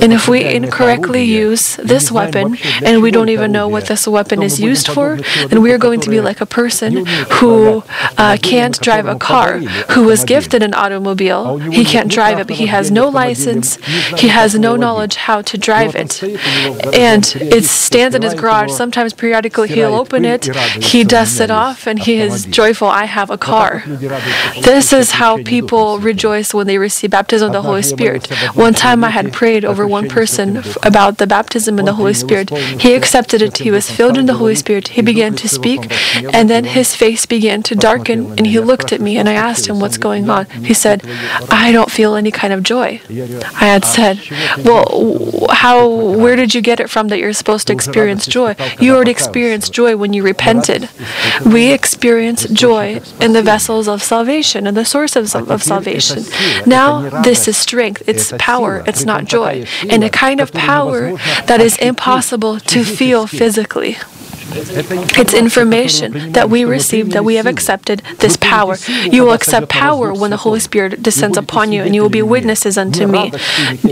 And 0.03 0.12
if 0.12 0.29
we 0.29 0.44
incorrectly 0.44 1.23
use 1.25 1.76
this 1.76 2.11
weapon 2.11 2.56
and 2.85 3.03
we 3.03 3.11
don't 3.11 3.29
even 3.29 3.53
know 3.53 3.69
what 3.69 3.87
this 3.87 4.06
weapon 4.06 4.43
is 4.43 4.61
used 4.61 4.88
for, 4.88 5.17
then 5.49 5.62
we 5.62 5.73
are 5.73 5.79
going 5.79 6.00
to 6.00 6.11
be 6.11 6.20
like 6.20 6.41
a 6.41 6.47
person 6.47 7.06
who 7.38 7.82
uh, 8.17 8.37
can't 8.43 8.79
drive 8.81 9.06
a 9.06 9.17
car, 9.17 9.58
who 9.93 10.05
was 10.05 10.25
gifted 10.25 10.63
an 10.63 10.75
automobile. 10.75 11.58
He 11.58 11.84
can't 11.84 12.10
drive 12.10 12.39
it, 12.39 12.46
but 12.46 12.56
he 12.56 12.67
has 12.67 12.91
no 12.91 13.08
license, 13.08 13.77
he 14.17 14.29
has 14.29 14.55
no 14.58 14.77
knowledge 14.77 15.17
how 15.17 15.43
to 15.43 15.56
drive 15.58 15.94
it. 15.94 16.22
And 16.94 17.25
it 17.56 17.65
stands 17.65 18.15
in 18.15 18.22
his 18.22 18.34
garage. 18.34 18.57
Sometimes 18.67 19.12
periodically 19.15 19.69
he'll 19.69 19.94
open 19.94 20.24
it, 20.24 20.44
he 20.82 21.05
dusts 21.05 21.38
it 21.41 21.50
off, 21.50 21.86
and 21.86 21.98
he 21.98 22.17
is 22.17 22.44
joyful, 22.46 22.88
I 22.88 23.05
have 23.05 23.31
a 23.31 23.38
car. 23.38 23.84
This 24.62 24.93
is 24.93 25.12
how 25.12 25.36
people 25.43 25.98
rejoice 25.98 26.53
when 26.55 26.67
they 26.67 26.79
receive 26.79 27.10
baptism 27.10 27.46
of 27.48 27.53
the 27.53 27.62
Holy 27.62 27.82
Spirit. 27.82 28.27
One 28.55 28.74
time 28.74 29.05
I 29.05 29.10
had 29.10 29.32
prayed 29.32 29.65
over 29.65 29.86
one 29.86 30.08
person 30.08 30.56
f- 30.58 30.77
about 30.82 31.19
the 31.19 31.27
baptism 31.27 31.79
in 31.79 31.84
the 31.84 31.94
Holy 31.94 32.15
Spirit. 32.15 32.50
He 32.81 32.94
accepted 32.94 33.43
it, 33.43 33.58
he 33.58 33.70
was 33.70 33.91
filled 33.91 34.19
in 34.19 34.27
the 34.27 34.34
Holy 34.34 34.55
Spirit, 34.55 34.88
he 34.88 35.03
began 35.03 35.34
to 35.36 35.48
speak, 35.48 35.81
and 36.32 36.48
then 36.50 36.65
his 36.65 36.94
face 36.94 37.27
began 37.27 37.62
to 37.65 37.74
darken, 37.74 38.19
and 38.38 38.46
he 38.46 38.58
looked 38.60 38.93
at 38.93 39.00
me, 39.00 39.17
and 39.19 39.29
I 39.29 39.34
asked 39.34 39.67
him, 39.69 39.79
What's 39.81 39.98
going 39.98 40.29
on? 40.31 40.46
He 40.46 40.74
said, 40.74 41.03
I 41.50 41.72
don't 41.72 41.91
feel 41.91 42.15
any 42.15 42.31
kind 42.31 42.53
of 42.53 42.62
joy. 42.62 43.00
I 43.10 43.67
had 43.74 43.84
said, 43.84 44.20
Well, 44.65 45.46
how, 45.50 45.88
where 45.88 46.36
did 46.36 46.55
you 46.55 46.60
get 46.60 46.81
it 46.81 46.91
from 46.91 47.08
that 47.08 47.19
you're 47.19 47.32
supposed 47.32 47.67
to 47.69 47.72
experience 47.72 48.27
joy? 48.27 48.47
You 48.81 48.94
already 48.94 49.10
experienced 49.10 49.72
joy 49.72 49.96
when 49.96 50.12
you 50.12 50.22
repented. 50.22 50.88
We 51.44 51.72
experience 51.72 52.44
joy 52.48 53.00
in 53.20 53.32
the 53.32 53.43
vessels 53.43 53.88
of 53.88 54.02
salvation 54.02 54.67
and 54.67 54.76
the 54.76 54.84
sources 54.84 55.34
of, 55.34 55.50
of 55.50 55.62
salvation. 55.62 56.24
Now, 56.67 57.22
this 57.22 57.48
is 57.48 57.56
strength, 57.56 58.02
it's 58.06 58.32
power, 58.38 58.82
it's 58.86 59.05
not 59.05 59.24
joy, 59.24 59.64
and 59.88 60.05
a 60.05 60.10
kind 60.10 60.40
of 60.40 60.52
power 60.52 61.12
that 61.46 61.60
is 61.60 61.76
impossible 61.78 62.60
to 62.60 62.84
feel 62.84 63.26
physically. 63.26 63.96
It's 64.60 65.34
information 65.34 66.32
that 66.32 66.50
we 66.50 66.65
received, 66.65 67.12
that 67.12 67.24
we 67.24 67.36
have 67.36 67.46
accepted 67.46 68.03
this 68.19 68.36
power. 68.36 68.77
You 69.10 69.24
will 69.24 69.32
accept 69.32 69.69
power 69.69 70.12
when 70.12 70.31
the 70.31 70.36
Holy 70.38 70.60
Spirit 70.60 71.03
descends 71.03 71.38
upon 71.38 71.72
you, 71.72 71.82
and 71.82 71.94
you 71.94 72.03
will 72.03 72.08
be 72.08 72.22
witnesses 72.22 72.77
unto 72.77 73.06
me. 73.06 73.32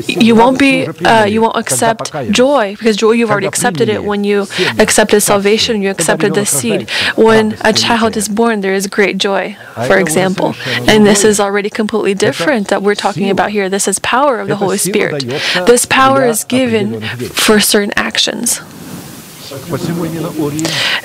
You 0.06 0.34
won't 0.34 0.58
be, 0.58 0.86
uh, 0.86 1.24
you 1.24 1.40
won't 1.42 1.56
accept 1.56 2.12
joy 2.30 2.74
because 2.76 2.96
joy 2.96 3.12
you've 3.12 3.30
already 3.30 3.46
accepted 3.46 3.88
it 3.88 4.04
when 4.04 4.24
you 4.24 4.46
accepted 4.78 5.20
salvation. 5.20 5.82
You 5.82 5.90
accepted 5.90 6.34
the 6.34 6.46
seed. 6.46 6.90
When 7.16 7.56
a 7.60 7.72
child 7.72 8.16
is 8.16 8.28
born, 8.28 8.60
there 8.60 8.74
is 8.74 8.86
great 8.86 9.18
joy, 9.18 9.56
for 9.86 9.98
example, 9.98 10.54
and 10.88 11.06
this 11.06 11.24
is 11.24 11.38
already 11.40 11.70
completely 11.70 12.14
different 12.14 12.68
that 12.68 12.82
we're 12.82 12.94
talking 12.94 13.30
about 13.30 13.50
here. 13.50 13.68
This 13.68 13.86
is 13.88 13.98
power 14.00 14.40
of 14.40 14.48
the 14.48 14.56
Holy 14.56 14.78
Spirit. 14.78 15.24
This 15.66 15.86
power 15.86 16.24
is 16.24 16.44
given 16.44 17.00
for 17.00 17.60
certain 17.60 17.92
actions. 17.96 18.60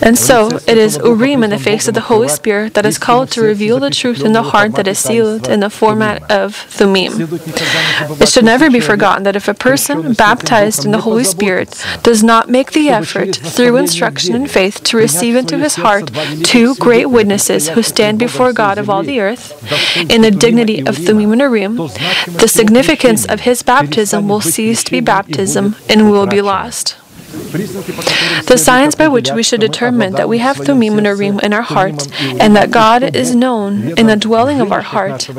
And 0.04 0.18
so 0.18 0.48
it 0.68 0.78
is 0.78 0.98
Urim 0.98 1.44
in 1.44 1.50
the 1.52 1.60
face 1.60 1.88
of 1.88 1.94
the 1.94 2.02
Holy 2.02 2.28
Spirit 2.28 2.74
that 2.74 2.86
is 2.86 2.98
called 2.98 3.30
to 3.32 3.42
reveal 3.42 3.80
the 3.80 3.90
truth 3.90 4.24
in 4.24 4.34
the 4.34 4.44
heart 4.44 4.74
that 4.74 4.88
is 4.88 5.00
sealed 5.00 5.48
in 5.48 5.60
the 5.60 5.70
format 5.70 6.30
of 6.32 6.56
Thummim. 6.56 7.14
It 8.20 8.30
should 8.30 8.46
never 8.46 8.70
be 8.70 8.80
forgotten 8.80 9.24
that 9.24 9.36
if 9.36 9.48
a 9.48 9.54
person 9.54 10.14
baptized 10.14 10.86
in 10.86 10.92
the 10.92 11.02
Holy 11.02 11.24
Spirit 11.24 11.86
does 12.04 12.24
not 12.24 12.50
make 12.50 12.72
the 12.72 12.90
effort 12.90 13.36
through 13.36 13.78
instruction 13.78 14.36
and 14.36 14.50
faith 14.50 14.84
to 14.86 14.98
receive 14.98 15.36
into 15.36 15.58
his 15.58 15.76
heart 15.76 16.12
two 16.44 16.76
great 16.76 17.08
witnesses 17.08 17.70
who 17.70 17.84
stand 17.84 18.18
before 18.20 18.54
God 18.54 18.78
of 18.78 18.90
all 18.90 19.04
the 19.04 19.20
earth 19.20 19.52
in 20.10 20.22
the 20.22 20.32
dignity 20.32 20.80
of 20.86 20.98
Thummim 20.98 21.32
and 21.32 21.42
Urim, 21.42 21.76
the 21.76 22.48
significance 22.48 23.26
of 23.26 23.42
his 23.42 23.62
baptism 23.62 24.28
will 24.28 24.42
cease 24.42 24.84
to 24.84 24.92
be 24.92 25.00
baptism 25.00 25.76
and 25.90 26.10
will 26.12 26.26
be 26.26 26.42
lost. 26.42 26.98
The 27.32 28.58
signs 28.58 28.96
by 28.96 29.08
which 29.08 29.32
we 29.32 29.44
should 29.44 29.62
determine 29.62 30.14
that 30.14 30.28
we 30.28 30.40
have 30.40 30.58
Thummim 30.58 30.98
and 30.98 31.08
Urim 31.08 31.40
in 31.40 31.54
our 31.54 31.62
heart 31.62 32.08
and 32.22 32.56
that 32.56 32.72
God 32.72 33.16
is 33.16 33.34
known 33.36 33.98
in 33.98 34.08
the 34.08 34.16
dwelling 34.18 34.60
of 34.60 34.72
our 34.72 34.82
heart 34.82 35.30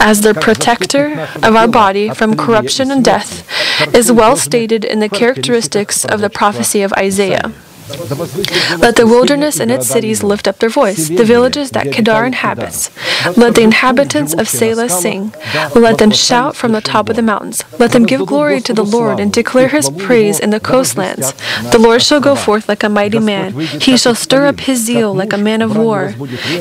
as 0.00 0.22
the 0.22 0.34
protector 0.34 1.28
of 1.42 1.54
our 1.54 1.68
body 1.68 2.08
from 2.10 2.36
corruption 2.36 2.90
and 2.90 3.04
death 3.04 3.46
is 3.94 4.10
well 4.10 4.36
stated 4.36 4.84
in 4.84 5.00
the 5.00 5.08
characteristics 5.08 6.04
of 6.04 6.20
the 6.20 6.30
prophecy 6.30 6.82
of 6.82 6.92
Isaiah. 6.94 7.52
Let 7.88 8.96
the 8.96 9.06
wilderness 9.06 9.60
and 9.60 9.70
its 9.70 9.86
cities 9.86 10.22
lift 10.24 10.48
up 10.48 10.58
their 10.58 10.68
voice, 10.68 11.08
the 11.08 11.24
villages 11.24 11.70
that 11.70 11.92
Kedar 11.92 12.24
inhabits. 12.24 12.90
Let 13.36 13.54
the 13.54 13.62
inhabitants 13.62 14.34
of 14.34 14.48
Selah 14.48 14.88
sing. 14.88 15.32
Let 15.74 15.98
them 15.98 16.10
shout 16.10 16.56
from 16.56 16.72
the 16.72 16.80
top 16.80 17.08
of 17.08 17.16
the 17.16 17.22
mountains. 17.22 17.62
Let 17.78 17.92
them 17.92 18.04
give 18.04 18.26
glory 18.26 18.60
to 18.62 18.74
the 18.74 18.84
Lord 18.84 19.20
and 19.20 19.32
declare 19.32 19.68
his 19.68 19.90
praise 19.90 20.40
in 20.40 20.50
the 20.50 20.60
coastlands. 20.60 21.32
The 21.70 21.78
Lord 21.78 22.02
shall 22.02 22.20
go 22.20 22.34
forth 22.34 22.68
like 22.68 22.82
a 22.82 22.88
mighty 22.88 23.20
man. 23.20 23.52
He 23.52 23.96
shall 23.96 24.14
stir 24.14 24.46
up 24.46 24.60
his 24.60 24.80
zeal 24.84 25.14
like 25.14 25.32
a 25.32 25.38
man 25.38 25.62
of 25.62 25.76
war. 25.76 26.08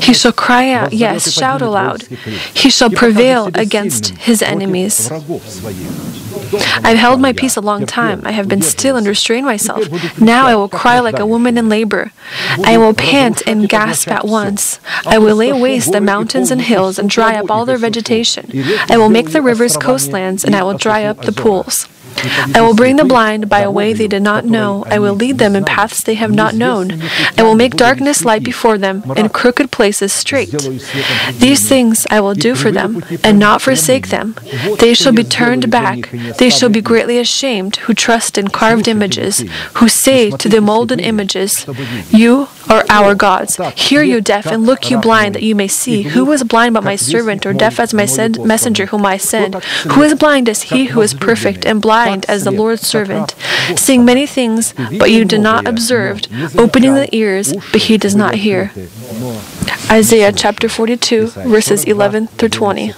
He 0.02 0.14
shall 0.14 0.34
cry 0.34 0.70
out, 0.72 0.94
yes, 0.94 1.32
shout 1.32 1.62
aloud. 1.62 2.04
He 2.54 2.70
shall 2.70 2.90
prevail 2.92 3.50
against 3.56 4.10
his 4.10 4.42
enemies. 4.42 5.10
I've 6.84 6.98
held 6.98 7.22
my 7.22 7.34
peace 7.34 7.58
a 7.58 7.62
long 7.62 7.86
time. 7.86 8.22
I 8.24 8.32
have 8.32 8.48
been 8.48 8.62
still 8.62 8.96
and 8.98 9.08
restrained 9.08 9.46
myself. 9.46 9.82
Now 10.22 10.46
I 10.48 10.56
will 10.56 10.70
cry 10.70 11.00
like 11.00 11.15
a 11.20 11.26
woman 11.26 11.58
in 11.58 11.70
labor. 11.70 12.12
I 12.64 12.78
will 12.78 12.94
pant 12.94 13.42
and 13.48 13.68
gasp 13.70 14.10
at 14.10 14.26
once. 14.26 14.80
I 15.06 15.18
will 15.18 15.36
lay 15.36 15.52
waste 15.54 15.92
the 15.92 16.02
mountains 16.02 16.52
and 16.52 16.62
hills 16.62 17.00
and 17.00 17.10
dry 17.10 17.36
up 17.36 17.50
all 17.52 17.66
their 17.66 17.78
vegetation. 17.78 18.50
I 18.90 18.98
will 18.98 19.10
make 19.10 19.32
the 19.32 19.42
rivers 19.42 19.78
coastlands 19.78 20.44
and 20.44 20.56
I 20.56 20.64
will 20.64 20.78
dry 20.78 21.04
up 21.04 21.22
the 21.26 21.32
pools. 21.32 21.88
I 22.56 22.62
will 22.62 22.76
bring 22.76 22.96
the 22.96 23.06
blind 23.06 23.50
by 23.50 23.60
a 23.62 23.72
way 23.72 23.94
they 23.94 24.08
did 24.08 24.22
not 24.22 24.46
know. 24.46 24.84
I 24.88 25.00
will 25.00 25.14
lead 25.14 25.38
them 25.38 25.56
in 25.56 25.64
paths 25.66 26.02
they 26.04 26.16
have 26.16 26.32
not 26.32 26.56
known. 26.56 27.02
I 27.38 27.44
will 27.44 27.56
make 27.56 27.76
darkness 27.76 28.24
light 28.26 28.44
before 28.44 28.78
them 28.78 29.04
and 29.16 29.34
crooked 29.34 29.72
places 29.72 30.14
straight. 30.14 30.52
These 31.40 31.68
things 31.68 32.06
I 32.10 32.20
will 32.22 32.34
do 32.34 32.56
for 32.56 32.72
them 32.72 33.04
and 33.24 33.40
not 33.40 33.62
forsake 33.62 34.10
them. 34.10 34.36
They 34.80 34.94
shall 34.94 35.14
be 35.14 35.24
turned 35.24 35.70
back. 35.72 36.10
They 36.38 36.50
shall 36.50 36.70
be 36.70 36.82
greatly 36.82 37.18
ashamed 37.20 37.78
who 37.78 37.94
trust 37.94 38.38
in 38.38 38.48
carved 38.50 38.88
images, 38.88 39.44
who 39.76 39.88
say 39.90 40.32
to 40.32 40.50
the 40.50 40.62
molded 40.62 41.02
images, 41.02 41.66
You 42.10 42.48
are 42.70 42.84
our 42.90 43.14
gods. 43.16 43.58
Hear 43.76 44.04
you 44.04 44.22
deaf 44.22 44.46
and 44.46 44.66
look 44.66 44.90
you 44.90 44.98
blind 45.00 45.36
that 45.36 45.44
you 45.44 45.56
may 45.56 45.68
see. 45.68 46.04
Who 46.04 46.32
is 46.32 46.44
blind 46.44 46.74
but 46.74 46.84
my 46.84 46.96
servant 46.96 47.46
or 47.46 47.54
deaf 47.54 47.80
as 47.80 47.94
my 47.94 48.06
send 48.06 48.44
messenger 48.44 48.88
whom 48.88 49.06
I 49.06 49.18
send? 49.18 49.56
Who 49.94 50.02
is 50.02 50.14
blind 50.16 50.50
as 50.50 50.64
he 50.64 50.86
who 50.86 51.02
is 51.02 51.14
perfect 51.14 51.66
and 51.66 51.82
blind? 51.82 52.05
As 52.30 52.44
the 52.44 52.52
Lord's 52.52 52.86
servant, 52.88 53.36
seeing 53.76 54.06
many 54.06 54.26
things, 54.28 54.74
but 55.00 55.12
you 55.12 55.26
did 55.26 55.42
not 55.42 55.68
observe, 55.68 56.22
opening 56.58 56.94
the 56.96 57.10
ears, 57.16 57.54
but 57.72 57.82
he 57.82 57.98
does 57.98 58.16
not 58.16 58.36
hear. 58.36 58.72
Isaiah 59.92 60.32
chapter 60.32 60.68
42, 60.70 61.28
verses 61.28 61.84
11 61.86 62.28
through 62.28 62.50
20. 62.50 62.94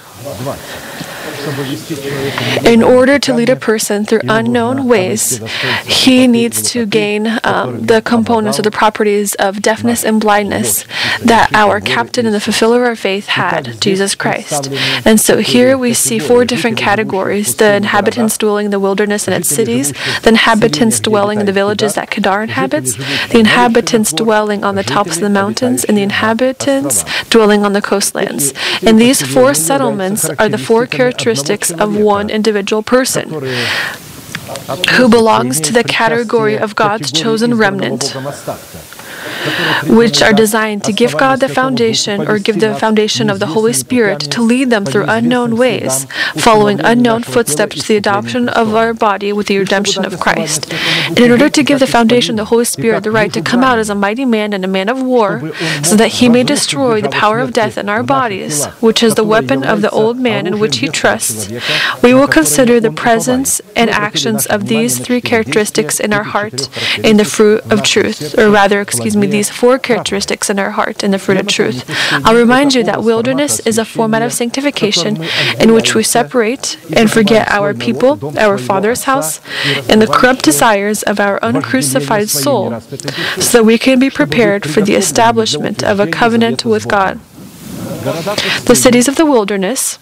In 2.64 2.82
order 2.82 3.18
to 3.18 3.34
lead 3.34 3.48
a 3.48 3.56
person 3.56 4.04
through 4.04 4.20
unknown 4.28 4.86
ways, 4.86 5.40
he 5.86 6.26
needs 6.26 6.62
to 6.72 6.84
gain 6.86 7.38
um, 7.44 7.86
the 7.86 8.02
components 8.02 8.58
or 8.58 8.62
the 8.62 8.70
properties 8.70 9.34
of 9.36 9.62
deafness 9.62 10.04
and 10.04 10.20
blindness 10.20 10.84
that 11.22 11.50
our 11.54 11.80
captain 11.80 12.26
and 12.26 12.34
the 12.34 12.40
fulfiller 12.40 12.82
of 12.82 12.88
our 12.88 12.96
faith 12.96 13.26
had, 13.26 13.80
Jesus 13.80 14.14
Christ. 14.14 14.70
And 15.04 15.20
so 15.20 15.38
here 15.38 15.78
we 15.78 15.94
see 15.94 16.18
four 16.18 16.44
different 16.44 16.76
categories 16.76 17.54
the 17.56 17.74
inhabitants 17.74 18.36
dwelling 18.36 18.66
in 18.66 18.70
the 18.70 18.80
wilderness 18.80 19.26
and 19.26 19.34
its 19.34 19.48
cities, 19.48 19.92
the 20.22 20.28
inhabitants 20.30 21.00
dwelling 21.00 21.40
in 21.40 21.46
the 21.46 21.52
villages 21.52 21.94
that 21.94 22.10
Kedar 22.10 22.42
inhabits, 22.42 22.96
the 23.28 23.38
inhabitants 23.38 24.12
dwelling 24.12 24.64
on 24.64 24.74
the 24.74 24.84
tops 24.84 25.16
of 25.16 25.22
the 25.22 25.30
mountains, 25.30 25.84
and 25.84 25.96
the 25.96 26.02
inhabitants 26.02 27.04
dwelling 27.30 27.64
on 27.64 27.72
the 27.72 27.82
coastlands. 27.82 28.52
And 28.82 29.00
these 29.00 29.22
four 29.22 29.54
settlements 29.54 30.28
are 30.28 30.48
the 30.48 30.58
four 30.58 30.86
characteristics 30.86 31.37
of 31.72 31.96
one 31.96 32.30
individual 32.30 32.82
person 32.82 33.30
who 34.96 35.08
belongs 35.08 35.60
to 35.60 35.72
the 35.72 35.84
category 35.84 36.56
of 36.58 36.74
God's 36.74 37.12
chosen 37.12 37.54
remnant 37.54 38.14
which 39.86 40.22
are 40.22 40.32
designed 40.32 40.84
to 40.84 40.92
give 40.92 41.16
God 41.16 41.40
the 41.40 41.48
foundation 41.48 42.26
or 42.28 42.38
give 42.38 42.60
the 42.60 42.74
foundation 42.74 43.30
of 43.30 43.38
the 43.38 43.48
Holy 43.48 43.72
Spirit 43.72 44.20
to 44.20 44.42
lead 44.42 44.70
them 44.70 44.84
through 44.84 45.06
unknown 45.08 45.56
ways, 45.56 46.06
following 46.36 46.80
unknown 46.80 47.22
footsteps 47.22 47.82
to 47.82 47.88
the 47.88 47.96
adoption 47.96 48.48
of 48.48 48.74
our 48.74 48.94
body 48.94 49.32
with 49.32 49.46
the 49.46 49.58
redemption 49.58 50.04
of 50.04 50.20
Christ. 50.20 50.72
And 51.06 51.18
in 51.18 51.30
order 51.30 51.48
to 51.48 51.62
give 51.62 51.80
the 51.80 51.86
foundation 51.86 52.34
of 52.34 52.44
the 52.44 52.44
Holy 52.46 52.64
Spirit 52.64 53.02
the 53.04 53.10
right 53.10 53.32
to 53.32 53.42
come 53.42 53.64
out 53.64 53.78
as 53.78 53.90
a 53.90 53.94
mighty 53.94 54.24
man 54.24 54.52
and 54.52 54.64
a 54.64 54.68
man 54.68 54.88
of 54.88 55.02
war, 55.02 55.52
so 55.82 55.96
that 55.96 56.12
he 56.18 56.28
may 56.28 56.44
destroy 56.44 57.00
the 57.00 57.08
power 57.08 57.40
of 57.40 57.52
death 57.52 57.76
in 57.76 57.88
our 57.88 58.02
bodies, 58.02 58.66
which 58.80 59.02
is 59.02 59.14
the 59.14 59.24
weapon 59.24 59.64
of 59.64 59.82
the 59.82 59.90
old 59.90 60.18
man 60.18 60.46
in 60.46 60.58
which 60.58 60.78
he 60.78 60.88
trusts, 60.88 61.50
we 62.02 62.14
will 62.14 62.28
consider 62.28 62.80
the 62.80 62.92
presence 62.92 63.60
and 63.74 63.90
actions 63.90 64.46
of 64.46 64.66
these 64.68 64.98
three 64.98 65.20
characteristics 65.20 65.98
in 65.98 66.12
our 66.12 66.24
heart 66.24 66.68
in 67.04 67.16
the 67.16 67.24
fruit 67.24 67.60
of 67.72 67.82
truth, 67.82 68.38
or 68.38 68.50
rather, 68.50 68.80
excuse 68.80 69.16
me, 69.16 69.17
these 69.26 69.50
four 69.50 69.78
characteristics 69.78 70.48
in 70.48 70.58
our 70.58 70.70
heart 70.70 71.02
in 71.02 71.10
the 71.10 71.18
fruit 71.18 71.38
of 71.38 71.46
truth. 71.46 71.84
I'll 72.24 72.36
remind 72.36 72.74
you 72.74 72.84
that 72.84 73.02
wilderness 73.02 73.60
is 73.60 73.78
a 73.78 73.84
format 73.84 74.22
of 74.22 74.32
sanctification 74.32 75.22
in 75.60 75.72
which 75.72 75.94
we 75.94 76.02
separate 76.02 76.78
and 76.94 77.10
forget 77.10 77.50
our 77.50 77.74
people, 77.74 78.38
our 78.38 78.58
Father's 78.58 79.04
house, 79.04 79.40
and 79.88 80.00
the 80.00 80.06
corrupt 80.06 80.44
desires 80.44 81.02
of 81.02 81.18
our 81.20 81.38
uncrucified 81.42 82.28
soul, 82.28 82.80
so 82.80 83.58
that 83.58 83.64
we 83.64 83.78
can 83.78 83.98
be 83.98 84.10
prepared 84.10 84.68
for 84.68 84.80
the 84.80 84.94
establishment 84.94 85.82
of 85.82 86.00
a 86.00 86.06
covenant 86.06 86.64
with 86.64 86.88
God. 86.88 87.20
The 88.64 88.74
cities 88.74 89.08
of 89.08 89.16
the 89.16 89.26
wilderness 89.26 89.98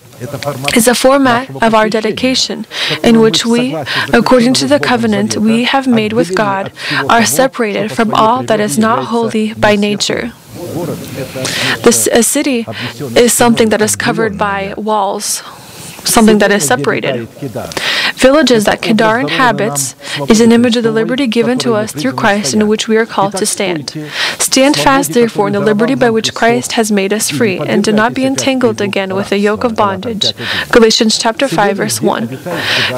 is 0.74 0.88
a 0.88 0.94
format 0.94 1.48
of 1.62 1.74
our 1.74 1.88
dedication 1.88 2.66
in 3.02 3.20
which 3.20 3.44
we, 3.44 3.74
according 4.12 4.54
to 4.54 4.66
the 4.66 4.78
covenant 4.80 5.36
we 5.36 5.64
have 5.64 5.86
made 5.86 6.12
with 6.12 6.34
God, 6.34 6.72
are 7.08 7.24
separated 7.26 7.92
from 7.92 8.14
all 8.14 8.42
that 8.44 8.60
is 8.60 8.78
not 8.78 9.04
holy 9.06 9.54
by 9.54 9.76
nature. 9.76 10.32
This, 11.84 12.06
a 12.12 12.22
city 12.22 12.66
is 13.16 13.32
something 13.32 13.68
that 13.70 13.82
is 13.82 13.94
covered 13.96 14.38
by 14.38 14.74
walls, 14.76 15.42
something 16.04 16.38
that 16.38 16.50
is 16.50 16.64
separated. 16.66 17.28
Villages 18.16 18.64
that 18.64 18.80
Kedar 18.80 19.20
inhabits 19.20 19.94
is 20.28 20.40
an 20.40 20.50
image 20.50 20.76
of 20.76 20.82
the 20.84 20.90
liberty 20.90 21.26
given 21.26 21.58
to 21.58 21.74
us 21.74 21.92
through 21.92 22.12
Christ 22.12 22.54
in 22.54 22.66
which 22.66 22.88
we 22.88 22.96
are 22.96 23.06
called 23.06 23.36
to 23.36 23.46
stand. 23.46 23.90
Stand 24.38 24.76
fast, 24.76 25.12
therefore, 25.12 25.48
in 25.48 25.52
the 25.52 25.60
liberty 25.60 25.94
by 25.94 26.10
which 26.10 26.34
Christ 26.34 26.72
has 26.72 26.90
made 26.90 27.12
us 27.12 27.30
free, 27.30 27.58
and 27.58 27.84
do 27.84 27.92
not 27.92 28.14
be 28.14 28.24
entangled 28.24 28.80
again 28.80 29.14
with 29.14 29.28
the 29.28 29.38
yoke 29.38 29.64
of 29.64 29.76
bondage. 29.76 30.32
Galatians 30.72 31.18
chapter 31.18 31.46
5, 31.46 31.76
verse 31.76 32.00
1. 32.00 32.26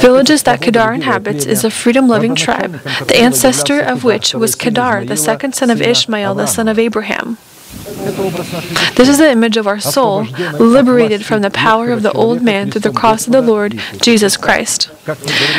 Villages 0.00 0.44
that 0.44 0.62
Kedar 0.62 0.92
inhabits 0.92 1.44
is 1.46 1.64
a 1.64 1.70
freedom-loving 1.70 2.36
tribe, 2.36 2.80
the 3.08 3.18
ancestor 3.18 3.80
of 3.80 4.04
which 4.04 4.34
was 4.34 4.54
Kedar, 4.54 5.04
the 5.04 5.16
second 5.16 5.54
son 5.54 5.68
of 5.70 5.82
Ishmael, 5.82 6.36
the 6.36 6.46
son 6.46 6.68
of 6.68 6.78
Abraham. 6.78 7.38
This 8.96 9.08
is 9.08 9.18
the 9.18 9.30
image 9.30 9.56
of 9.56 9.66
our 9.66 9.78
soul, 9.80 10.24
liberated 10.58 11.24
from 11.24 11.42
the 11.42 11.50
power 11.50 11.90
of 11.90 12.02
the 12.02 12.12
old 12.12 12.42
man 12.42 12.70
through 12.70 12.80
the 12.80 12.92
cross 12.92 13.26
of 13.26 13.32
the 13.32 13.42
Lord 13.42 13.78
Jesus 14.00 14.36
Christ. 14.36 14.90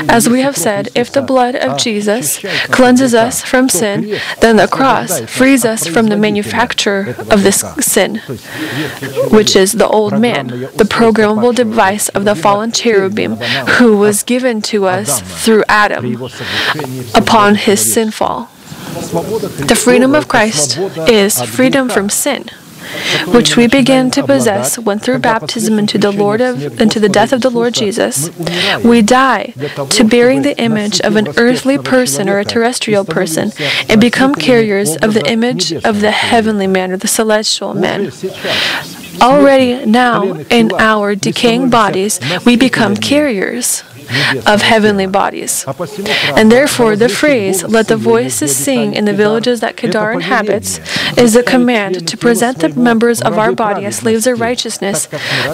As 0.08 0.28
we 0.30 0.42
have 0.42 0.58
said, 0.58 0.90
if 0.96 1.12
the 1.12 1.22
blood 1.22 1.56
of 1.56 1.78
Jesus 1.78 2.40
cleanses 2.72 3.14
us 3.14 3.44
from 3.44 3.70
sin, 3.70 4.20
then 4.42 4.56
the 4.58 4.68
cross 4.68 5.20
frees 5.22 5.66
us 5.66 5.86
from 5.88 6.08
the 6.08 6.18
manufacture 6.18 7.16
of 7.30 7.44
this 7.44 7.64
sin, 7.80 8.16
which 9.32 9.56
is 9.56 9.74
the 9.74 9.88
old 9.88 10.20
man, 10.20 10.48
the 10.48 10.86
programmable 10.90 11.54
device 11.54 12.10
of 12.10 12.26
the 12.26 12.36
fallen 12.36 12.72
cherubim 12.72 13.36
who 13.78 13.98
was 13.98 14.24
given 14.24 14.62
to 14.64 14.86
us 14.88 15.22
through 15.44 15.64
Adam 15.70 16.16
upon 17.16 17.56
his 17.56 17.80
sinfall. 17.94 18.50
The 19.00 19.80
freedom 19.82 20.14
of 20.16 20.28
Christ 20.28 20.78
is 21.08 21.42
freedom 21.42 21.90
from 21.90 22.10
sin, 22.10 22.50
which 23.28 23.56
we 23.56 23.68
begin 23.68 24.12
to 24.12 24.24
possess 24.24 24.78
when 24.78 25.00
through 25.00 25.20
baptism 25.20 25.80
into 25.80 25.98
the 25.98 26.12
Lord 26.12 26.42
of 26.42 26.82
into 26.82 27.00
the 27.00 27.10
death 27.10 27.32
of 27.32 27.42
the 27.42 27.50
Lord 27.50 27.74
Jesus, 27.74 28.30
we 28.84 29.02
die 29.02 29.54
to 29.92 30.04
bearing 30.04 30.42
the 30.42 30.58
image 30.60 31.00
of 31.02 31.16
an 31.16 31.28
earthly 31.38 31.78
person 31.78 32.28
or 32.30 32.40
a 32.40 32.46
terrestrial 32.46 33.06
person 33.06 33.52
and 33.90 34.02
become 34.02 34.36
carriers 34.36 34.96
of 34.98 35.14
the 35.14 35.26
image 35.30 35.72
of 35.72 36.02
the 36.02 36.12
heavenly 36.12 36.68
man 36.68 36.92
or 36.92 36.98
the 36.98 37.08
celestial 37.08 37.74
man. 37.74 38.12
Already 39.22 39.86
now 39.86 40.24
in 40.50 40.72
our 40.80 41.14
decaying 41.14 41.70
bodies, 41.70 42.20
we 42.46 42.56
become 42.56 42.96
carriers 42.96 43.84
of 44.46 44.62
heavenly 44.62 45.08
bodies. 45.08 45.66
And 46.36 46.52
therefore, 46.52 46.96
the 46.96 47.10
phrase, 47.10 47.64
let 47.64 47.88
the 47.88 47.98
voices 47.98 48.56
sing 48.56 48.94
in 48.94 49.06
the 49.06 49.14
villages 49.14 49.60
that 49.62 49.78
Kedar 49.78 50.12
inhabits, 50.12 50.80
is 51.18 51.36
a 51.36 51.44
command 51.44 52.08
to 52.08 52.18
present 52.18 52.60
the 52.60 52.70
members 52.70 53.22
of 53.22 53.38
our 53.38 53.52
body 53.52 53.86
as 53.86 53.98
slaves 53.98 54.28
of 54.28 54.40
righteousness, 54.40 55.08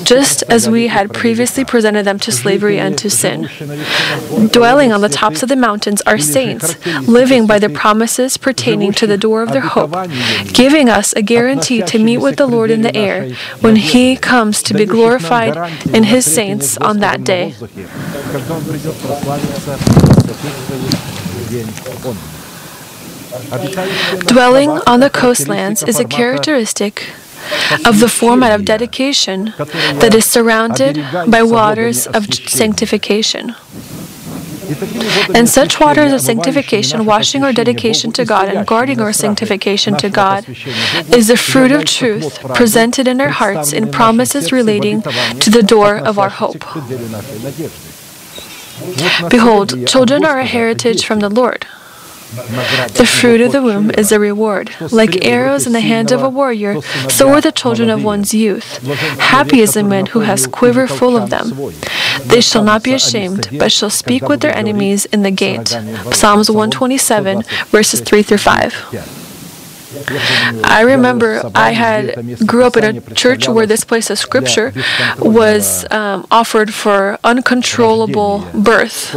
just 0.04 0.44
as 0.44 0.70
we 0.70 0.88
had 0.88 1.14
previously 1.14 1.66
presented 1.66 2.04
them 2.06 2.20
to 2.20 2.32
slavery 2.32 2.80
and 2.80 2.98
to 2.98 3.10
sin. 3.10 3.50
Dwelling 4.52 4.92
on 4.92 5.02
the 5.02 5.10
tops 5.10 5.44
of 5.44 5.50
the 5.50 5.56
mountains 5.56 6.02
are 6.04 6.18
saints, 6.18 6.76
living 7.08 7.48
by 7.48 7.60
the 7.60 7.70
promises 7.70 8.38
pertaining 8.38 8.92
to 8.94 9.08
the 9.08 9.18
door 9.18 9.42
of 9.42 9.52
their 9.52 9.62
hope, 9.62 9.94
giving 10.54 10.90
us 10.90 11.14
a 11.14 11.22
guarantee 11.22 11.82
to 11.82 12.00
meet 12.00 12.18
with 12.20 12.38
the 12.38 12.48
Lord 12.48 12.72
in 12.72 12.82
the 12.82 12.96
air 12.96 13.30
when 13.62 13.76
He 13.76 14.16
comes 14.16 14.62
to 14.64 14.74
be 14.74 14.86
glorified 14.86 15.56
in 15.94 16.04
His 16.04 16.26
saints 16.26 16.78
on 16.78 17.00
that 17.00 17.24
day 17.24 17.56
воздухе, 18.35 18.35
когда 18.35 18.55
Он 18.55 18.65
придет 18.65 18.95
прославиться 18.97 19.61
святых 19.61 20.55
своих 20.67 20.91
в 21.35 21.51
день 21.51 21.67
Он. 22.05 22.17
Обитающие 23.51 24.19
на 24.19 24.25
Dwelling 24.25 24.77
островах 24.77 24.89
on 24.89 25.01
the 25.01 25.07
это 25.07 25.21
coastlands 25.21 25.83
is 25.85 26.01
a 26.01 26.05
характеристика 26.05 26.09
формата 26.09 26.17
characteristic 26.17 26.93
of 27.85 28.01
the 28.01 28.09
format 28.09 28.53
of 28.53 28.65
dedication 28.65 29.55
that 30.01 30.15
is 30.15 30.25
surrounded 30.25 30.97
by 31.29 31.43
waters 31.43 32.07
of 32.09 32.27
sanctification. 32.49 33.55
И 34.69 34.75
такими 34.75 35.05
водами 35.05 35.39
And 35.39 35.49
such 35.49 35.81
waters 35.81 36.13
of 36.13 36.21
очищения, 36.21 36.43
sanctification, 36.43 37.01
омывающими 37.01 37.07
washing 37.07 37.43
our 37.45 37.53
наше 37.53 37.65
dedication 37.65 38.13
to 38.13 38.25
посвящение 38.25 38.27
God 38.27 38.49
and 38.49 38.59
Богу, 38.59 38.67
guarding 38.67 39.01
our 39.01 39.11
исцелящими 39.11 39.37
sanctification 39.37 39.97
to 39.97 40.09
нашего 40.09 40.23
God, 40.23 40.45
посвящения 40.47 41.03
Богу, 41.05 41.17
is 41.19 41.27
the 41.29 41.37
fruit 41.37 41.73
of 41.73 41.81
является 41.81 41.99
truth 41.99 42.21
плод 42.21 42.41
правды, 42.41 42.59
presented 42.59 43.07
in 43.09 43.21
our 43.21 43.31
hearts 43.31 43.73
in 43.73 43.87
представленный 43.87 43.91
в 43.91 43.91
нашем 43.91 43.91
promises 43.91 44.43
сердце 44.43 44.49
в 44.49 44.59
relating 44.59 44.97
обетовании, 44.99 45.41
to 45.41 45.51
the 45.51 45.63
door 45.63 45.99
of 45.99 46.19
our 46.19 46.29
относящихся 46.29 46.39
hope. 46.41 46.65
Behold, 49.30 49.88
children 49.88 50.26
are 50.26 50.40
a 50.40 50.46
heritage 50.46 51.06
from 51.06 51.20
the 51.20 51.30
Lord. 51.30 51.66
The 52.96 53.06
fruit 53.06 53.40
of 53.40 53.52
the 53.54 53.62
womb 53.62 53.92
is 53.92 54.12
a 54.12 54.20
reward. 54.20 54.72
Like 54.92 55.24
arrows 55.26 55.66
in 55.68 55.74
the 55.74 55.80
hand 55.80 56.12
of 56.12 56.22
a 56.22 56.28
warrior, 56.30 56.82
so 57.10 57.30
are 57.30 57.40
the 57.40 57.52
children 57.52 57.90
of 57.90 58.04
one's 58.04 58.34
youth. 58.34 58.80
Happy 59.20 59.62
is 59.62 59.74
the 59.76 59.84
man 59.84 60.08
who 60.08 60.22
has 60.22 60.48
quiver 60.48 60.88
full 60.88 61.16
of 61.16 61.30
them. 61.30 61.48
They 62.26 62.42
shall 62.42 62.64
not 62.64 62.84
be 62.84 62.94
ashamed, 62.94 63.48
but 63.60 63.72
shall 63.72 63.90
speak 63.92 64.28
with 64.28 64.42
their 64.42 64.56
enemies 64.58 65.06
in 65.06 65.22
the 65.24 65.32
gate. 65.32 65.70
Psalms 66.12 66.50
127, 66.50 67.44
verses 67.68 68.02
3 68.02 68.24
through 68.24 68.40
5. 68.40 68.74
I 70.64 70.82
remember 70.82 71.42
I 71.56 71.72
had 71.72 72.04
grew 72.46 72.64
up 72.64 72.76
in 72.78 72.84
a 72.84 73.02
church 73.16 73.48
where 73.48 73.66
this 73.66 73.84
place 73.84 74.10
of 74.10 74.18
scripture 74.20 74.74
was 75.20 75.86
um, 75.92 76.26
offered 76.32 76.74
for 76.74 77.18
uncontrollable 77.24 78.46
birth. 78.54 79.16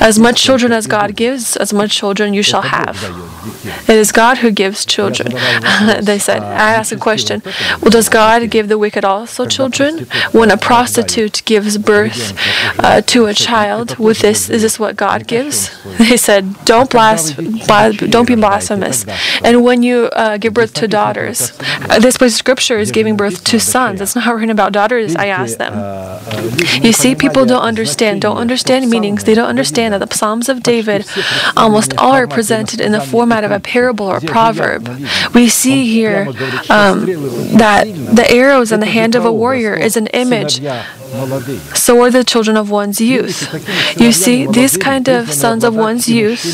As 0.00 0.18
much 0.18 0.42
children 0.42 0.72
as 0.72 0.86
God 0.86 1.14
gives, 1.16 1.56
as 1.56 1.72
much 1.72 1.96
children 1.96 2.34
you 2.34 2.42
shall 2.42 2.62
have. 2.62 2.96
It 3.88 3.96
is 3.96 4.12
God 4.12 4.38
who 4.38 4.50
gives 4.50 4.84
children. 4.84 5.32
they 6.02 6.18
said, 6.18 6.42
I 6.42 6.72
asked 6.74 6.92
a 6.92 6.96
question, 6.96 7.42
well, 7.80 7.90
does 7.90 8.08
God 8.08 8.48
give 8.50 8.68
the 8.68 8.78
wicked 8.78 9.04
also 9.04 9.46
children? 9.46 10.06
When 10.32 10.50
a 10.50 10.56
prostitute 10.56 11.42
gives 11.44 11.78
birth 11.78 12.34
uh, 12.78 13.00
to 13.02 13.26
a 13.26 13.34
child, 13.34 13.96
with 13.98 14.20
this, 14.20 14.50
is 14.50 14.62
this 14.62 14.78
what 14.78 14.96
God 14.96 15.26
gives? 15.26 15.70
They 16.12 16.16
said, 16.16 16.64
don't 16.64 16.90
blas- 16.90 17.32
blas- 17.32 17.96
don't 17.96 18.26
be 18.26 18.34
blasphemous. 18.34 19.06
And 19.42 19.64
when 19.64 19.82
you 19.82 20.06
uh, 20.12 20.36
give 20.36 20.52
birth 20.54 20.74
to 20.74 20.88
daughters, 20.88 21.52
uh, 21.88 21.98
this 22.00 22.16
place 22.18 22.34
scripture 22.34 22.78
is 22.78 22.90
giving 22.90 23.16
birth 23.16 23.44
to 23.44 23.60
sons. 23.60 24.00
It's 24.00 24.14
not 24.16 24.34
written 24.34 24.50
about 24.50 24.72
daughters. 24.72 25.14
I 25.16 25.26
asked 25.26 25.58
them. 25.58 25.74
You 26.82 26.92
see, 26.92 27.14
people 27.14 27.44
don't 27.46 27.62
understand, 27.62 28.20
don't 28.22 28.36
understand 28.36 28.90
meanings. 28.90 29.24
They 29.24 29.34
don't 29.34 29.48
understand 29.48 29.94
that 29.94 30.08
the 30.08 30.14
Psalms 30.14 30.48
of 30.48 30.62
David 30.62 31.06
almost 31.56 31.94
all 31.98 32.12
are 32.12 32.26
presented 32.26 32.80
in 32.80 32.92
the 32.92 33.00
format 33.32 33.44
of 33.44 33.50
a 33.50 33.60
parable 33.60 34.06
or 34.06 34.20
proverb. 34.20 34.88
We 35.34 35.48
see 35.48 35.90
here 35.92 36.28
um, 36.68 37.06
that 37.56 37.84
the 37.86 38.26
arrows 38.30 38.72
in 38.72 38.80
the 38.80 38.86
hand 38.86 39.14
of 39.14 39.24
a 39.24 39.32
warrior 39.32 39.74
is 39.74 39.96
an 39.96 40.06
image 40.08 40.60
so 41.74 42.00
are 42.02 42.10
the 42.10 42.24
children 42.24 42.56
of 42.56 42.70
one's 42.70 43.00
youth. 43.00 43.38
You 44.00 44.12
see, 44.12 44.46
these 44.46 44.76
kind 44.76 45.08
of 45.08 45.32
sons 45.32 45.62
of 45.64 45.74
one's 45.74 46.08
youth 46.08 46.44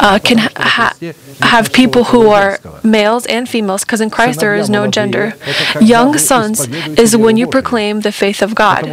uh, 0.00 0.18
can 0.18 0.38
ha- 0.38 0.94
have 1.40 1.72
people 1.72 2.04
who 2.04 2.28
are 2.28 2.58
males 2.82 3.26
and 3.26 3.48
females, 3.48 3.84
because 3.84 4.00
in 4.00 4.10
Christ 4.10 4.40
there 4.40 4.56
is 4.56 4.68
no 4.70 4.82
gender. 4.98 5.34
Young 5.80 6.16
sons 6.18 6.66
is 6.98 7.16
when 7.16 7.36
you 7.36 7.46
proclaim 7.46 8.00
the 8.00 8.12
faith 8.12 8.40
of 8.42 8.54
God, 8.54 8.84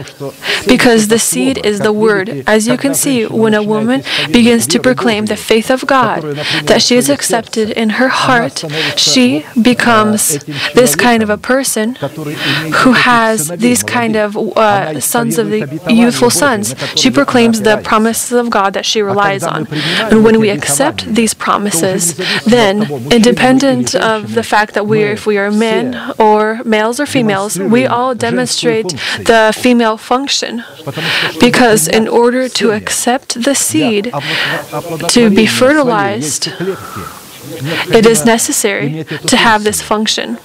because 0.67 1.07
the 1.07 1.19
seed 1.19 1.55
is 1.65 1.79
the 1.79 1.93
word. 1.93 2.43
As 2.47 2.67
you 2.67 2.77
can 2.77 2.93
see, 2.93 3.25
when 3.25 3.53
a 3.53 3.63
woman 3.63 4.03
begins 4.31 4.67
to 4.67 4.79
proclaim 4.79 5.25
the 5.27 5.37
faith 5.37 5.69
of 5.71 5.85
God, 5.87 6.21
that 6.69 6.81
she 6.81 6.95
is 6.95 7.09
accepted 7.09 7.69
in 7.71 7.89
her 7.91 8.09
heart, 8.09 8.63
she 8.97 9.45
becomes 9.61 10.21
this 10.73 10.95
kind 10.95 11.23
of 11.23 11.29
a 11.29 11.37
person 11.37 11.95
who 12.79 12.91
has 12.93 13.47
these 13.65 13.81
kind 13.83 14.15
of 14.15 14.35
uh, 14.57 14.99
sons 15.05 15.37
of 15.37 15.49
the 15.49 15.59
youthful 15.89 16.29
sons. 16.29 16.75
She 16.95 17.09
proclaims 17.11 17.61
the 17.61 17.77
promises 17.77 18.31
of 18.33 18.49
God 18.49 18.73
that 18.73 18.85
she 18.85 19.01
relies 19.01 19.43
on. 19.43 19.67
And 20.11 20.23
when 20.25 20.39
we 20.39 20.49
accept 20.49 20.99
these 21.19 21.33
promises, 21.33 22.03
then 22.45 22.73
independent 23.11 23.95
of 23.95 24.33
the 24.33 24.43
fact 24.43 24.73
that 24.75 24.85
we, 24.87 25.03
if 25.03 25.25
we 25.25 25.37
are 25.37 25.51
men 25.51 25.85
or 26.17 26.61
males 26.65 26.99
or 26.99 27.05
females, 27.05 27.57
we 27.59 27.85
all 27.85 28.13
demonstrate 28.15 28.89
the 29.31 29.53
female 29.55 29.97
function. 29.97 30.63
Because 31.39 31.87
in 31.87 32.07
order 32.07 32.49
to 32.49 32.71
accept 32.71 33.43
the 33.43 33.55
seed 33.55 34.11
to 35.09 35.29
be 35.29 35.45
fertilized, 35.45 36.49
it 37.93 38.05
is 38.05 38.25
necessary 38.25 39.03
to 39.03 39.37
have 39.37 39.63
this 39.63 39.81
function. 39.81 40.37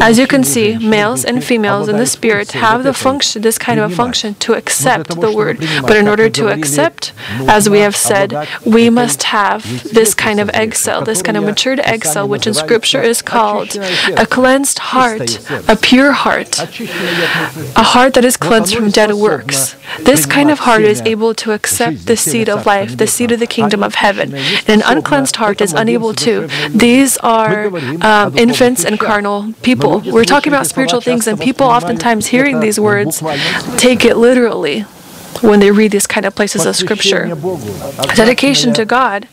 As 0.00 0.18
you 0.18 0.26
can 0.26 0.44
see, 0.44 0.78
males 0.78 1.24
and 1.24 1.42
females 1.42 1.88
in 1.88 1.96
the 1.96 2.06
spirit 2.06 2.52
have 2.52 2.84
the 2.84 2.94
function, 2.94 3.42
this 3.42 3.58
kind 3.58 3.80
of 3.80 3.90
a 3.90 3.94
function 3.94 4.34
to 4.34 4.54
accept 4.54 5.20
the 5.20 5.32
word. 5.32 5.58
But 5.82 5.96
in 5.96 6.08
order 6.08 6.28
to 6.30 6.48
accept, 6.48 7.12
as 7.48 7.68
we 7.68 7.80
have 7.80 7.96
said, 7.96 8.34
we 8.64 8.90
must 8.90 9.24
have 9.24 9.92
this 9.92 10.14
kind 10.14 10.40
of 10.40 10.50
egg 10.50 10.74
cell, 10.74 11.02
this 11.02 11.22
kind 11.22 11.36
of 11.36 11.44
matured 11.44 11.80
egg 11.80 12.04
cell, 12.04 12.26
which 12.28 12.46
in 12.46 12.54
scripture 12.54 13.02
is 13.02 13.22
called 13.22 13.76
a 14.16 14.26
cleansed 14.26 14.78
heart, 14.78 15.38
a 15.68 15.76
pure 15.76 16.12
heart, 16.12 16.58
a 16.58 17.82
heart 17.82 18.14
that 18.14 18.24
is 18.24 18.36
cleansed 18.36 18.74
from 18.74 18.90
dead 18.90 19.12
works. 19.14 19.76
This 20.00 20.26
kind 20.26 20.50
of 20.50 20.60
heart 20.60 20.82
is 20.82 21.00
able 21.02 21.34
to 21.34 21.52
accept 21.52 22.06
the 22.06 22.16
seed 22.16 22.48
of 22.48 22.66
life, 22.66 22.96
the 22.96 23.06
seed 23.06 23.32
of 23.32 23.40
the 23.40 23.46
kingdom 23.46 23.82
of 23.82 23.96
heaven. 23.96 24.34
And 24.66 24.80
an 24.80 24.96
uncleansed 24.96 25.36
heart 25.36 25.60
is 25.60 25.72
unable 25.72 26.09
to. 26.14 26.48
These 26.70 27.16
are 27.18 27.66
um, 28.02 28.36
infants 28.38 28.84
and 28.84 28.98
carnal 28.98 29.52
people. 29.62 30.00
We're 30.04 30.24
talking 30.24 30.52
about 30.52 30.66
spiritual 30.66 31.00
things, 31.00 31.26
and 31.26 31.38
people 31.40 31.66
oftentimes 31.66 32.26
hearing 32.26 32.60
these 32.60 32.78
words 32.80 33.22
take 33.76 34.04
it 34.04 34.16
literally 34.16 34.84
when 35.42 35.60
they 35.60 35.70
read 35.70 35.90
these 35.92 36.06
kind 36.06 36.26
of 36.26 36.34
places 36.34 36.66
of 36.66 36.76
Scripture. 36.76 37.26
Dedication 38.14 38.72
to 38.74 38.84
God, 38.84 39.28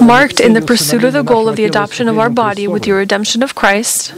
marked 0.00 0.40
in 0.40 0.52
the 0.52 0.60
pursuit 0.62 1.04
of 1.04 1.12
the 1.12 1.22
goal 1.22 1.48
of 1.48 1.56
the 1.56 1.64
adoption 1.64 2.08
of 2.08 2.18
our 2.18 2.30
body 2.30 2.66
with 2.68 2.86
your 2.86 2.98
redemption 2.98 3.42
of 3.42 3.54
Christ, 3.54 4.14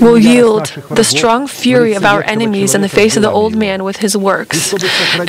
will 0.00 0.18
yield 0.18 0.66
the 0.90 1.04
strong 1.04 1.46
fury 1.46 1.94
of 1.94 2.04
our 2.04 2.22
enemies 2.24 2.74
in 2.74 2.80
the 2.82 2.88
face 2.88 3.16
of 3.16 3.22
the 3.22 3.30
old 3.30 3.54
man 3.56 3.84
with 3.84 3.98
his 3.98 4.16
works. 4.16 4.72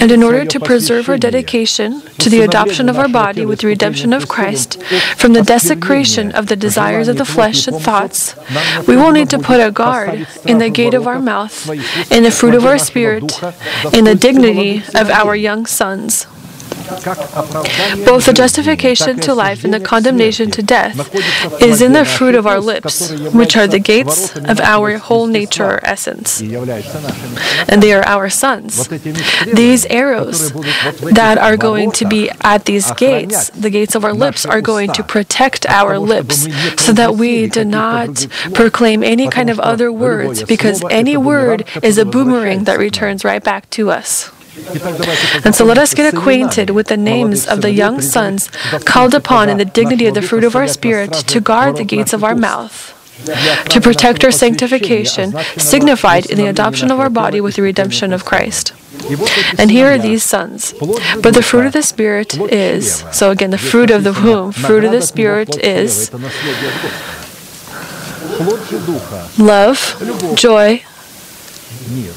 And 0.01 0.11
in 0.11 0.23
order 0.23 0.45
to 0.45 0.59
preserve 0.59 1.09
our 1.09 1.17
dedication 1.17 2.01
to 2.19 2.29
the 2.29 2.41
adoption 2.41 2.89
of 2.89 2.97
our 2.97 3.09
body 3.09 3.45
with 3.45 3.59
the 3.61 3.67
redemption 3.67 4.13
of 4.13 4.27
Christ 4.27 4.81
from 5.17 5.33
the 5.33 5.41
desecration 5.41 6.31
of 6.31 6.47
the 6.47 6.55
desires 6.55 7.07
of 7.07 7.17
the 7.17 7.25
flesh 7.25 7.67
and 7.67 7.77
thoughts, 7.79 8.35
we 8.87 8.95
will 8.95 9.11
need 9.11 9.29
to 9.31 9.39
put 9.39 9.59
a 9.59 9.71
guard 9.71 10.27
in 10.45 10.57
the 10.59 10.69
gate 10.69 10.93
of 10.93 11.07
our 11.07 11.19
mouth, 11.19 11.69
in 12.11 12.23
the 12.23 12.31
fruit 12.31 12.55
of 12.55 12.65
our 12.65 12.77
spirit, 12.77 13.23
in 13.93 14.05
the 14.05 14.15
dignity 14.15 14.83
of 15.01 15.09
our 15.09 15.35
young 15.35 15.65
sons. 15.65 16.27
Both 18.05 18.25
the 18.25 18.33
justification 18.35 19.17
to 19.21 19.33
life 19.33 19.63
and 19.63 19.73
the 19.73 19.79
condemnation 19.79 20.51
to 20.51 20.61
death 20.63 20.95
is 21.61 21.81
in 21.81 21.93
the 21.93 22.03
fruit 22.05 22.35
of 22.35 22.45
our 22.45 22.59
lips, 22.59 23.11
which 23.39 23.55
are 23.55 23.67
the 23.67 23.79
gates 23.79 24.35
of 24.35 24.59
our 24.59 24.97
whole 24.97 25.27
nature 25.27 25.65
or 25.75 25.79
essence. 25.83 26.41
And 26.41 27.81
they 27.83 27.93
are 27.93 28.03
our 28.15 28.29
sons. 28.29 28.87
These 29.53 29.85
arrows 29.85 30.51
that 31.21 31.37
are 31.37 31.55
going 31.55 31.91
to 31.99 32.05
be 32.05 32.29
at 32.41 32.65
these 32.65 32.91
gates, 32.93 33.49
the 33.51 33.69
gates 33.69 33.95
of 33.95 34.03
our 34.03 34.13
lips, 34.13 34.45
are 34.45 34.61
going 34.61 34.91
to 34.93 35.03
protect 35.03 35.65
our 35.67 35.97
lips 35.99 36.47
so 36.83 36.91
that 36.93 37.15
we 37.15 37.47
do 37.47 37.63
not 37.63 38.27
proclaim 38.53 39.03
any 39.03 39.29
kind 39.29 39.49
of 39.49 39.59
other 39.59 39.91
words, 39.91 40.43
because 40.43 40.83
any 40.89 41.15
word 41.15 41.65
is 41.81 41.97
a 41.97 42.05
boomerang 42.05 42.65
that 42.65 42.77
returns 42.79 43.23
right 43.23 43.43
back 43.43 43.69
to 43.71 43.91
us. 43.91 44.31
And 45.45 45.55
so 45.55 45.63
let 45.65 45.77
us 45.77 45.93
get 45.93 46.13
acquainted 46.13 46.71
with 46.71 46.87
the 46.87 46.97
names 46.97 47.47
of 47.47 47.61
the 47.61 47.71
young 47.71 48.01
sons 48.01 48.49
called 48.85 49.13
upon 49.13 49.49
in 49.49 49.57
the 49.57 49.65
dignity 49.65 50.07
of 50.07 50.15
the 50.15 50.21
fruit 50.21 50.43
of 50.43 50.55
our 50.55 50.67
Spirit 50.67 51.13
to 51.13 51.39
guard 51.39 51.77
the 51.77 51.85
gates 51.85 52.13
of 52.13 52.23
our 52.23 52.35
mouth 52.35 52.97
to 53.69 53.79
protect 53.79 54.23
our 54.23 54.31
sanctification, 54.31 55.33
signified 55.57 56.25
in 56.25 56.37
the 56.37 56.47
adoption 56.47 56.91
of 56.91 56.99
our 56.99 57.09
body 57.09 57.39
with 57.39 57.55
the 57.55 57.61
redemption 57.61 58.13
of 58.13 58.25
Christ. 58.25 58.73
And 59.57 59.69
here 59.71 59.87
are 59.93 59.97
these 59.97 60.23
sons. 60.23 60.73
But 61.21 61.33
the 61.33 61.43
fruit 61.43 61.65
of 61.65 61.73
the 61.73 61.83
Spirit 61.83 62.37
is, 62.51 63.05
so 63.11 63.31
again, 63.31 63.51
the 63.51 63.57
fruit 63.57 63.91
of 63.91 64.03
the 64.03 64.13
womb, 64.13 64.51
fruit 64.51 64.83
of 64.83 64.91
the 64.91 65.01
Spirit 65.01 65.57
is 65.63 66.11
love, 69.37 70.33
joy, 70.35 70.83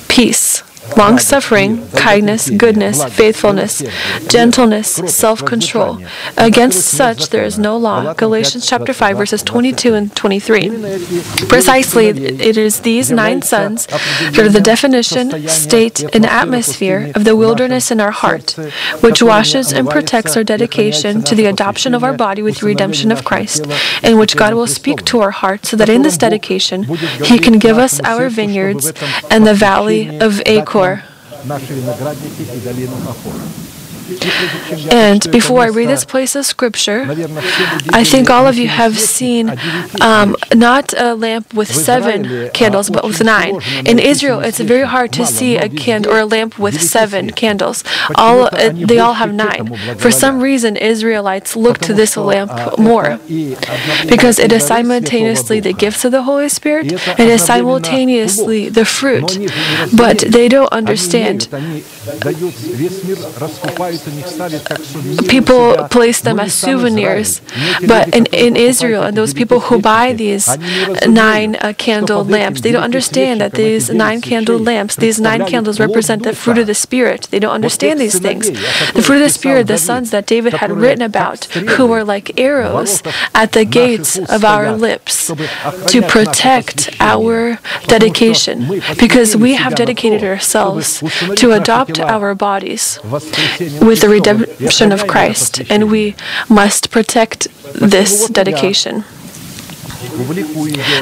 peace 0.09 0.62
long 0.97 1.18
suffering, 1.18 1.88
kindness, 1.92 2.51
goodness, 2.51 3.05
faithfulness, 3.05 3.83
gentleness, 4.29 4.88
self 5.07 5.44
control. 5.44 5.99
Against 6.37 6.87
such 6.87 7.31
there 7.31 7.44
is 7.44 7.59
no 7.59 7.77
law. 7.77 8.12
Galatians 8.14 8.66
chapter 8.66 8.92
5, 8.92 9.16
verses 9.16 9.42
22 9.42 9.94
and 9.94 10.14
23. 10.14 10.68
Precisely, 11.49 12.09
it 12.09 12.57
is 12.57 12.81
these 12.81 13.11
nine 13.11 13.42
sons 13.42 13.87
that 13.87 14.38
are 14.38 14.49
the 14.49 14.61
definition, 14.61 15.49
state, 15.49 16.03
and 16.14 16.25
atmosphere 16.27 17.12
of 17.14 17.25
the 17.25 17.37
wilderness 17.37 17.90
in 17.90 18.01
our 18.01 18.11
heart, 18.11 18.53
which 19.01 19.23
washes 19.23 19.73
and 19.73 19.88
protects 19.88 20.37
our 20.37 20.44
dedication 20.44 21.23
to 21.23 21.35
the 21.35 21.47
adoption 21.47 21.94
of 21.94 22.05
our 22.05 22.16
body 22.16 22.42
with 22.42 22.61
the 22.61 22.66
redemption 22.66 23.11
of 23.11 23.25
Christ, 23.25 23.66
in 24.03 24.18
which 24.18 24.37
God 24.37 24.55
will 24.55 24.66
speak 24.66 25.05
to 25.07 25.20
our 25.20 25.31
heart 25.31 25.66
so 25.66 25.77
that 25.77 25.88
in 25.88 26.03
this 26.03 26.18
dedication, 26.18 26.85
He 27.25 27.38
can 27.38 27.59
give 27.59 27.79
us 27.79 28.01
our 28.01 28.29
vineyards 28.29 28.92
and 29.31 29.47
the 29.47 29.55
valley 29.55 30.18
of 30.20 30.42
acorns. 30.47 30.73
Наши 31.44 31.72
виноградники 31.72 32.42
и 32.52 32.60
долину 32.64 32.96
Ахор. 33.08 33.32
And 34.90 35.30
before 35.30 35.60
I 35.60 35.68
read 35.68 35.88
this 35.88 36.04
place 36.04 36.34
of 36.34 36.44
scripture, 36.44 37.06
I 37.92 38.04
think 38.04 38.30
all 38.30 38.46
of 38.46 38.56
you 38.56 38.68
have 38.68 38.98
seen 38.98 39.56
um, 40.00 40.36
not 40.54 40.92
a 40.96 41.14
lamp 41.14 41.54
with 41.54 41.68
seven 41.72 42.50
candles, 42.50 42.90
but 42.90 43.04
with 43.04 43.22
nine. 43.22 43.60
In 43.86 43.98
Israel, 43.98 44.40
it's 44.40 44.60
very 44.60 44.86
hard 44.86 45.12
to 45.14 45.26
see 45.26 45.56
a 45.56 45.68
candle 45.68 46.12
or 46.12 46.18
a 46.20 46.26
lamp 46.26 46.58
with 46.58 46.80
seven 46.80 47.30
candles. 47.30 47.84
All 48.16 48.44
uh, 48.44 48.72
they 48.74 48.98
all 48.98 49.14
have 49.14 49.32
nine. 49.32 49.74
For 49.96 50.10
some 50.10 50.40
reason, 50.40 50.76
Israelites 50.76 51.56
look 51.56 51.78
to 51.78 51.94
this 51.94 52.16
lamp 52.16 52.78
more 52.78 53.18
because 54.08 54.38
it 54.38 54.52
is 54.52 54.66
simultaneously 54.66 55.60
the 55.60 55.72
gifts 55.72 56.04
of 56.04 56.12
the 56.12 56.22
Holy 56.22 56.48
Spirit 56.48 56.92
and 56.92 57.20
it 57.20 57.28
is 57.28 57.44
simultaneously 57.44 58.68
the 58.68 58.84
fruit. 58.84 59.38
But 59.96 60.18
they 60.18 60.48
don't 60.48 60.72
understand 60.72 61.48
people 65.28 65.88
place 65.88 66.20
them 66.20 66.40
as 66.40 66.54
souvenirs. 66.54 67.40
But 67.87 68.14
in, 68.14 68.26
in 68.26 68.57
Israel, 68.57 69.02
and 69.02 69.16
those 69.16 69.35
people 69.35 69.61
who 69.61 69.80
buy 69.80 70.12
these 70.12 70.46
nine 71.07 71.57
uh, 71.57 71.72
candle 71.76 72.24
lamps, 72.24 72.61
they 72.61 72.72
don't 72.72 72.83
understand 72.83 73.40
that 73.40 73.52
these 73.52 73.90
nine 73.90 74.20
candle 74.20 74.59
lamps, 74.59 74.96
these 74.96 75.20
nine 75.20 75.46
candles 75.46 75.80
represent 75.80 76.22
the 76.22 76.35
fruit 76.35 76.59
of 76.59 76.66
the 76.66 76.74
Spirit. 76.74 77.28
They 77.30 77.38
don't 77.38 77.52
understand 77.52 78.00
these 78.00 78.18
things. 78.18 78.50
The 78.50 79.02
fruit 79.02 79.16
of 79.16 79.22
the 79.22 79.30
Spirit, 79.30 79.66
the 79.66 79.78
sons 79.78 80.11
that 80.11 80.26
David 80.26 80.54
had 80.54 80.70
written 80.70 81.02
about, 81.02 81.44
who 81.44 81.87
were 81.87 82.04
like 82.04 82.38
arrows 82.38 83.02
at 83.35 83.52
the 83.52 83.64
gates 83.64 84.18
of 84.18 84.44
our 84.44 84.72
lips 84.72 85.26
to 85.88 86.02
protect 86.02 86.90
our 87.00 87.59
dedication, 87.87 88.80
because 88.98 89.37
we 89.37 89.54
have 89.54 89.74
dedicated 89.74 90.22
ourselves 90.24 91.02
to 91.37 91.52
adopt 91.52 92.00
our 92.00 92.35
bodies 92.35 92.98
with 93.87 94.01
the 94.01 94.09
redemption 94.09 94.92
of 94.92 95.07
Christ, 95.07 95.62
and 95.70 95.90
we 95.90 96.14
must 96.49 96.90
protect 96.90 97.49
this 97.75 98.29
dedication. 98.29 99.05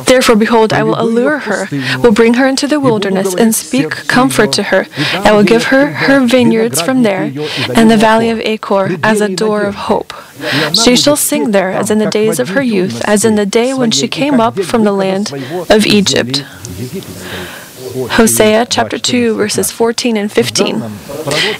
Therefore, 0.07 0.37
behold, 0.37 0.73
I 0.73 0.83
will 0.83 1.01
allure 1.01 1.39
her, 1.39 1.69
will 1.99 2.13
bring 2.13 2.35
her 2.35 2.47
into 2.47 2.67
the 2.67 2.81
wilderness, 2.81 3.35
and 3.35 3.55
speak 3.55 3.91
comfort 3.91 4.53
to 4.55 4.65
her. 4.65 4.87
I 5.13 5.33
will 5.33 5.45
give 5.45 5.65
her 5.65 5.87
her 5.93 6.25
vineyards 6.27 6.81
from 6.81 7.03
there, 7.03 7.33
and 7.75 7.91
the 7.91 7.97
valley 7.97 8.31
of 8.31 8.41
Achor 8.41 8.97
as 9.03 9.21
a 9.21 9.35
door 9.35 9.63
of 9.63 9.75
hope. 9.75 10.13
She 10.73 10.97
shall 10.97 11.17
sing 11.17 11.51
there 11.51 11.71
as 11.71 11.91
in 11.91 11.99
the 11.99 12.11
days 12.11 12.39
of 12.39 12.51
her 12.51 12.63
youth, 12.63 13.03
as 13.05 13.25
in 13.25 13.35
the 13.35 13.47
day 13.47 13.75
when 13.75 13.91
she 13.91 14.09
came 14.09 14.41
up 14.41 14.59
from 14.61 14.85
the 14.85 14.93
land 14.93 15.33
of 15.71 15.87
Egypt. 15.87 16.45
Hosea 17.93 18.67
chapter 18.71 18.99
2, 18.99 19.37
verses 19.37 19.71
14 19.71 20.17
and 20.17 20.33
15. 20.33 20.83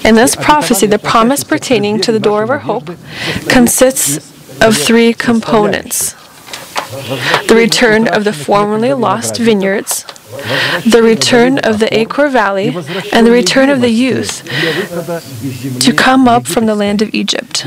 In 0.03 0.15
this 0.15 0.35
prophecy, 0.35 0.87
the 0.87 0.97
promise 0.97 1.43
pertaining 1.43 2.01
to 2.01 2.11
the 2.11 2.19
door 2.19 2.41
of 2.43 2.49
our 2.49 2.59
hope 2.59 2.89
consists 3.47 4.31
of 4.61 4.75
three 4.75 5.13
components 5.13 6.15
the 7.47 7.55
return 7.55 8.07
of 8.07 8.23
the 8.23 8.33
formerly 8.33 8.93
lost 8.93 9.37
vineyards, 9.37 10.05
the 10.85 11.01
return 11.03 11.59
of 11.59 11.79
the 11.79 11.95
Achor 11.97 12.27
Valley, 12.27 12.75
and 13.11 13.25
the 13.25 13.31
return 13.31 13.69
of 13.69 13.81
the 13.81 13.89
youth 13.89 14.43
to 15.79 15.93
come 15.93 16.27
up 16.27 16.47
from 16.47 16.65
the 16.65 16.75
land 16.75 17.01
of 17.01 17.13
Egypt. 17.13 17.65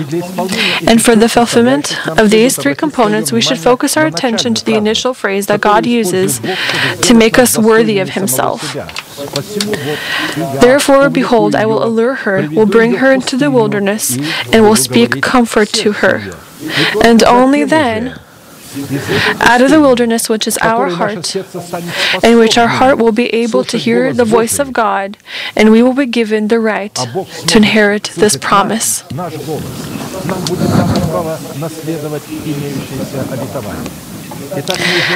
And 0.87 1.03
for 1.03 1.15
the 1.17 1.29
fulfillment 1.29 2.07
of 2.09 2.31
these 2.31 2.57
three 2.57 2.75
components, 2.75 3.33
we 3.33 3.41
should 3.41 3.59
focus 3.59 3.97
our 3.97 4.07
attention 4.07 4.55
to 4.55 4.65
the 4.65 4.75
initial 4.75 5.15
phrase 5.15 5.47
that 5.47 5.61
God 5.61 5.87
uses 5.87 6.41
to 7.03 7.15
make 7.15 7.39
us 7.39 7.57
worthy 7.57 7.99
of 7.99 8.11
Himself. 8.11 8.75
Therefore, 10.61 11.09
behold, 11.09 11.55
I 11.55 11.67
will 11.67 11.83
allure 11.85 12.15
her, 12.15 12.49
will 12.51 12.67
bring 12.67 12.97
her 12.97 13.13
into 13.13 13.37
the 13.37 13.51
wilderness, 13.51 14.17
and 14.53 14.65
will 14.65 14.77
speak 14.77 15.23
comfort 15.23 15.69
to 15.69 15.93
her. 15.93 16.33
And 17.05 17.23
only 17.23 17.65
then, 17.65 18.19
out 19.41 19.61
of 19.63 19.71
the 19.71 19.81
wilderness, 19.81 20.29
which 20.29 20.47
is 20.47 20.57
our 20.59 20.89
heart, 20.91 21.35
in 22.25 22.39
which 22.39 22.59
our 22.59 22.69
heart 22.69 22.99
will 22.99 23.13
be 23.13 23.29
able 23.35 23.65
to 23.65 23.77
hear 23.79 24.13
the 24.13 24.25
voice 24.25 24.59
of 24.59 24.73
God, 24.73 25.17
and 25.57 25.71
we 25.71 25.83
will 25.83 25.95
be 25.95 26.07
given 26.07 26.49
the 26.49 26.61
right 26.61 26.95
to 26.95 27.57
inherit 27.57 28.11
this 28.17 28.37
promise. 28.37 29.05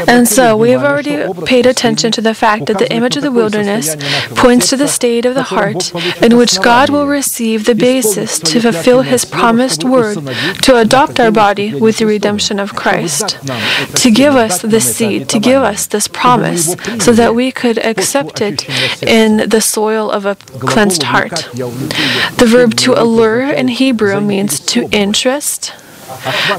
And 0.07 0.29
so 0.29 0.57
we 0.57 0.71
have 0.71 0.83
already 0.83 1.17
paid 1.45 1.67
attention 1.67 2.13
to 2.13 2.21
the 2.21 2.35
fact 2.35 2.67
that 2.67 2.79
the 2.79 2.93
image 2.93 3.17
of 3.17 3.23
the 3.23 3.33
wilderness 3.33 3.97
points 4.35 4.69
to 4.71 4.77
the 4.77 4.89
state 4.89 5.25
of 5.25 5.35
the 5.35 5.45
heart 5.45 5.93
in 6.23 6.37
which 6.37 6.61
God 6.61 6.91
will 6.91 7.07
receive 7.07 7.65
the 7.65 7.75
basis 7.75 8.39
to 8.41 8.61
fulfill 8.61 9.03
His 9.03 9.25
promised 9.25 9.85
word 9.85 10.19
to 10.63 10.77
adopt 10.77 11.21
our 11.21 11.31
body 11.31 11.75
with 11.75 11.99
the 11.99 12.07
redemption 12.07 12.59
of 12.59 12.75
Christ, 12.75 13.39
to 13.97 14.11
give 14.11 14.35
us 14.35 14.63
the 14.63 14.81
seed, 14.81 15.29
to 15.29 15.39
give 15.39 15.63
us 15.63 15.87
this 15.87 16.09
promise, 16.09 16.73
so 16.99 17.13
that 17.13 17.35
we 17.35 17.53
could 17.53 17.79
accept 17.79 18.41
it 18.41 18.69
in 19.03 19.49
the 19.49 19.61
soil 19.61 20.11
of 20.11 20.27
a 20.27 20.35
cleansed 20.35 21.05
heart. 21.05 21.49
The 21.53 22.47
verb 22.47 22.75
to 22.77 23.01
allure 23.01 23.43
in 23.51 23.69
Hebrew 23.69 24.21
means 24.21 24.61
to 24.61 24.89
interest 24.91 25.73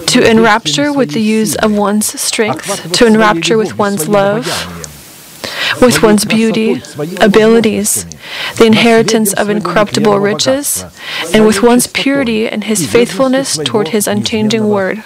to 0.08 0.30
enrapture 0.30 0.92
with 0.94 1.12
the 1.12 1.22
use 1.22 1.56
of 1.56 1.72
one's 1.72 2.20
strength, 2.20 2.92
to 2.94 3.06
enrapture 3.06 3.58
with 3.58 3.78
one's 3.78 4.08
love, 4.08 4.46
with 5.82 6.04
one's 6.04 6.26
beauty, 6.26 6.82
abilities, 7.22 8.06
the 8.58 8.66
inheritance 8.66 9.34
of 9.34 9.50
incorruptible 9.50 10.20
riches, 10.20 10.84
and 11.34 11.46
with 11.46 11.62
one's 11.64 11.88
purity 11.88 12.48
and 12.48 12.66
his 12.66 12.86
faithfulness 12.86 13.58
toward 13.64 13.90
his 13.90 14.08
unchanging 14.08 14.68
word. 14.68 15.04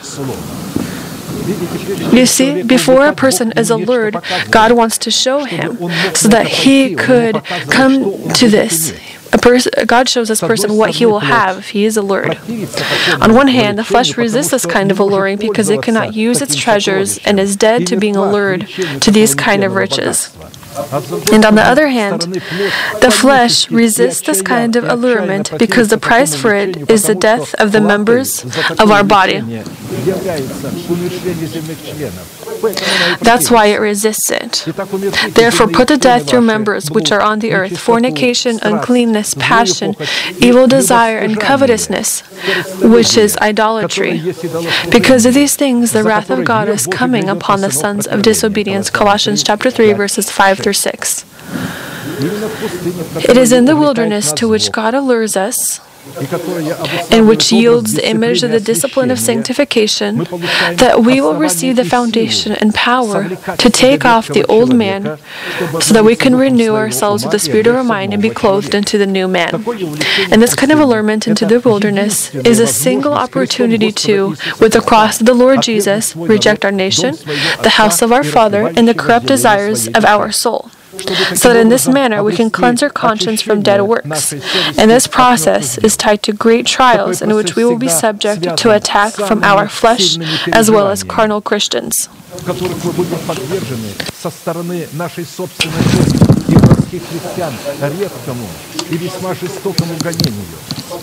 You 2.12 2.25
see, 2.25 2.63
before 2.63 3.05
a 3.05 3.13
person 3.13 3.51
is 3.55 3.69
allured, 3.69 4.17
God 4.49 4.71
wants 4.71 4.97
to 4.99 5.12
show 5.12 5.43
him 5.43 5.77
so 6.15 6.27
that 6.29 6.47
he 6.47 6.95
could 6.95 7.43
come 7.69 8.29
to 8.34 8.49
this. 8.49 8.93
A 9.36 9.38
pers- 9.38 9.67
God 9.86 10.08
shows 10.08 10.28
this 10.30 10.39
person 10.39 10.78
what 10.78 10.91
he 10.95 11.06
will 11.06 11.19
have. 11.19 11.58
If 11.60 11.69
he 11.76 11.84
is 11.89 11.98
allured. 11.98 12.38
On 13.26 13.34
one 13.41 13.50
hand, 13.60 13.78
the 13.78 13.84
flesh 13.84 14.15
resists 14.17 14.52
this 14.52 14.65
kind 14.65 14.89
of 14.91 14.98
alluring 15.00 15.38
because 15.39 15.69
it 15.69 15.82
cannot 15.84 16.13
use 16.13 16.41
its 16.41 16.56
treasures 16.56 17.17
and 17.28 17.38
is 17.39 17.56
dead 17.58 17.86
to 17.88 17.98
being 17.98 18.15
allured 18.15 18.62
to 19.02 19.12
these 19.12 19.36
kind 19.36 19.63
of 19.65 19.76
riches. 19.76 20.17
And 21.32 21.43
on 21.50 21.56
the 21.56 21.63
other 21.71 21.88
hand, 21.88 22.21
the 23.06 23.12
flesh 23.24 23.69
resists 23.71 24.21
this 24.30 24.41
kind 24.41 24.76
of 24.76 24.84
allurement 24.86 25.52
because 25.58 25.88
the 25.89 25.98
price 25.98 26.34
for 26.36 26.54
it 26.54 26.89
is 26.89 27.04
the 27.04 27.15
death 27.15 27.54
of 27.56 27.71
the 27.71 27.82
members 27.82 28.43
of 28.84 28.91
our 28.91 29.04
body. 29.04 29.39
That's 33.22 33.52
why 33.52 33.68
it 33.68 33.78
resists 33.78 34.30
it. 34.30 34.65
Therefore, 35.34 35.68
put 35.68 35.88
to 35.89 35.98
death 35.98 36.32
your 36.32 36.41
members 36.41 36.89
which 36.91 37.12
are 37.12 37.22
on 37.22 37.39
the 37.39 37.54
earth 37.54 37.78
fornication, 37.78 38.60
uncleanness, 38.62 39.34
passion, 39.36 39.96
evil 40.39 40.68
desire, 40.68 41.18
and 41.18 41.39
covetousness, 41.39 42.22
which 42.82 43.18
is 43.18 43.38
idolatry. 43.38 44.22
Because 44.91 45.26
of 45.26 45.34
these 45.34 45.56
things, 45.56 45.91
the 45.91 46.04
wrath 46.04 46.30
of 46.30 46.46
God 46.46 46.70
is 46.70 46.88
coming 46.88 47.30
upon 47.30 47.62
the 47.62 47.72
sons 47.72 48.08
of 48.08 48.22
disobedience. 48.22 48.89
Colossians 48.89 49.44
chapter 49.44 49.70
3, 49.70 49.94
verses 49.94 50.32
5 50.32 50.60
through 50.60 50.74
6. 50.74 51.26
It 53.28 53.38
is 53.38 53.52
in 53.52 53.65
the 53.65 53.76
wilderness 53.76 54.32
to 54.34 54.48
which 54.48 54.72
God 54.72 54.94
allures 54.94 55.36
us 55.36 55.82
and 57.12 57.28
which 57.28 57.52
yields 57.52 57.94
the 57.94 58.08
image 58.08 58.44
of 58.44 58.52
the 58.52 58.60
discipline 58.60 59.12
of 59.12 59.20
sanctification, 59.20 60.20
that 60.76 61.02
we 61.04 61.20
will 61.22 61.36
receive 61.36 61.76
the 61.76 61.86
foundation 61.86 62.52
and 62.52 62.74
power 62.74 63.30
to 63.58 63.70
take 63.70 64.06
off 64.06 64.28
the 64.28 64.46
old 64.46 64.76
man, 64.76 65.18
so 65.80 65.94
that 65.94 66.04
we 66.06 66.15
can 66.15 66.36
renew 66.36 66.76
ourselves 66.76 67.24
with 67.24 67.32
the 67.32 67.39
spirit 67.39 67.68
of 67.68 67.76
our 67.76 67.84
mind 67.84 68.13
and 68.13 68.22
be 68.22 68.30
clothed 68.30 68.76
into 68.76 68.98
the 68.98 69.08
new 69.08 69.28
man. 69.28 69.54
And 70.32 70.41
this 70.41 70.56
kind 70.56 70.72
of 70.72 70.80
allurement 70.80 71.28
into 71.28 71.46
the 71.46 71.60
wilderness 71.60 72.34
is 72.36 72.60
a 72.60 72.68
single 72.68 73.13
opportunity 73.13 73.91
to, 73.91 74.36
with 74.60 74.74
the 74.74 74.82
cross 74.82 75.20
of 75.20 75.26
the 75.26 75.34
Lord 75.34 75.62
Jesus, 75.62 76.15
reject 76.15 76.63
our 76.65 76.72
nation, 76.72 77.15
the 77.63 77.74
house 77.76 78.02
of 78.02 78.12
our 78.12 78.24
Father, 78.24 78.68
and 78.76 78.88
the 78.88 78.94
corrupt 78.94 79.26
desires 79.26 79.88
of 79.88 80.06
our 80.06 80.32
soul 80.32 80.70
so 81.36 81.53
that 81.53 81.58
in 81.60 81.69
this 81.69 81.88
manner 81.88 82.23
we 82.23 82.36
can 82.36 82.49
cleanse 82.49 82.81
our 82.84 82.89
conscience 82.89 83.41
from 83.41 83.62
dead 83.62 83.81
works. 83.81 84.34
And 84.77 84.89
this 84.91 85.08
process 85.08 85.77
is 85.79 85.95
tied 85.97 86.21
to 86.23 86.34
great 86.34 86.65
trials 86.65 87.21
in 87.21 87.34
which 87.36 87.55
we 87.55 87.63
will 87.65 87.77
be 87.77 87.89
subject 87.89 88.58
to 88.58 88.71
attack 88.71 89.13
from 89.13 89.43
our 89.43 89.67
flesh 89.67 90.17
as 90.51 90.69
well 90.71 90.88
as 90.89 91.03
carnal 91.03 91.41
Christians 91.41 92.10
которых 96.94 96.94
мы 96.94 96.94
будем 96.94 96.94
подвержены 96.94 96.94
со 96.94 96.94
стороны 96.94 96.94
нашей 96.94 96.94
собственной 96.94 96.94
и 96.94 96.94
городских 96.94 97.03
христиан 97.09 97.53
редкому 98.01 98.49
и 98.90 98.96
весьма 98.96 99.35
жестокому 99.35 99.94
гонению, 100.01 100.46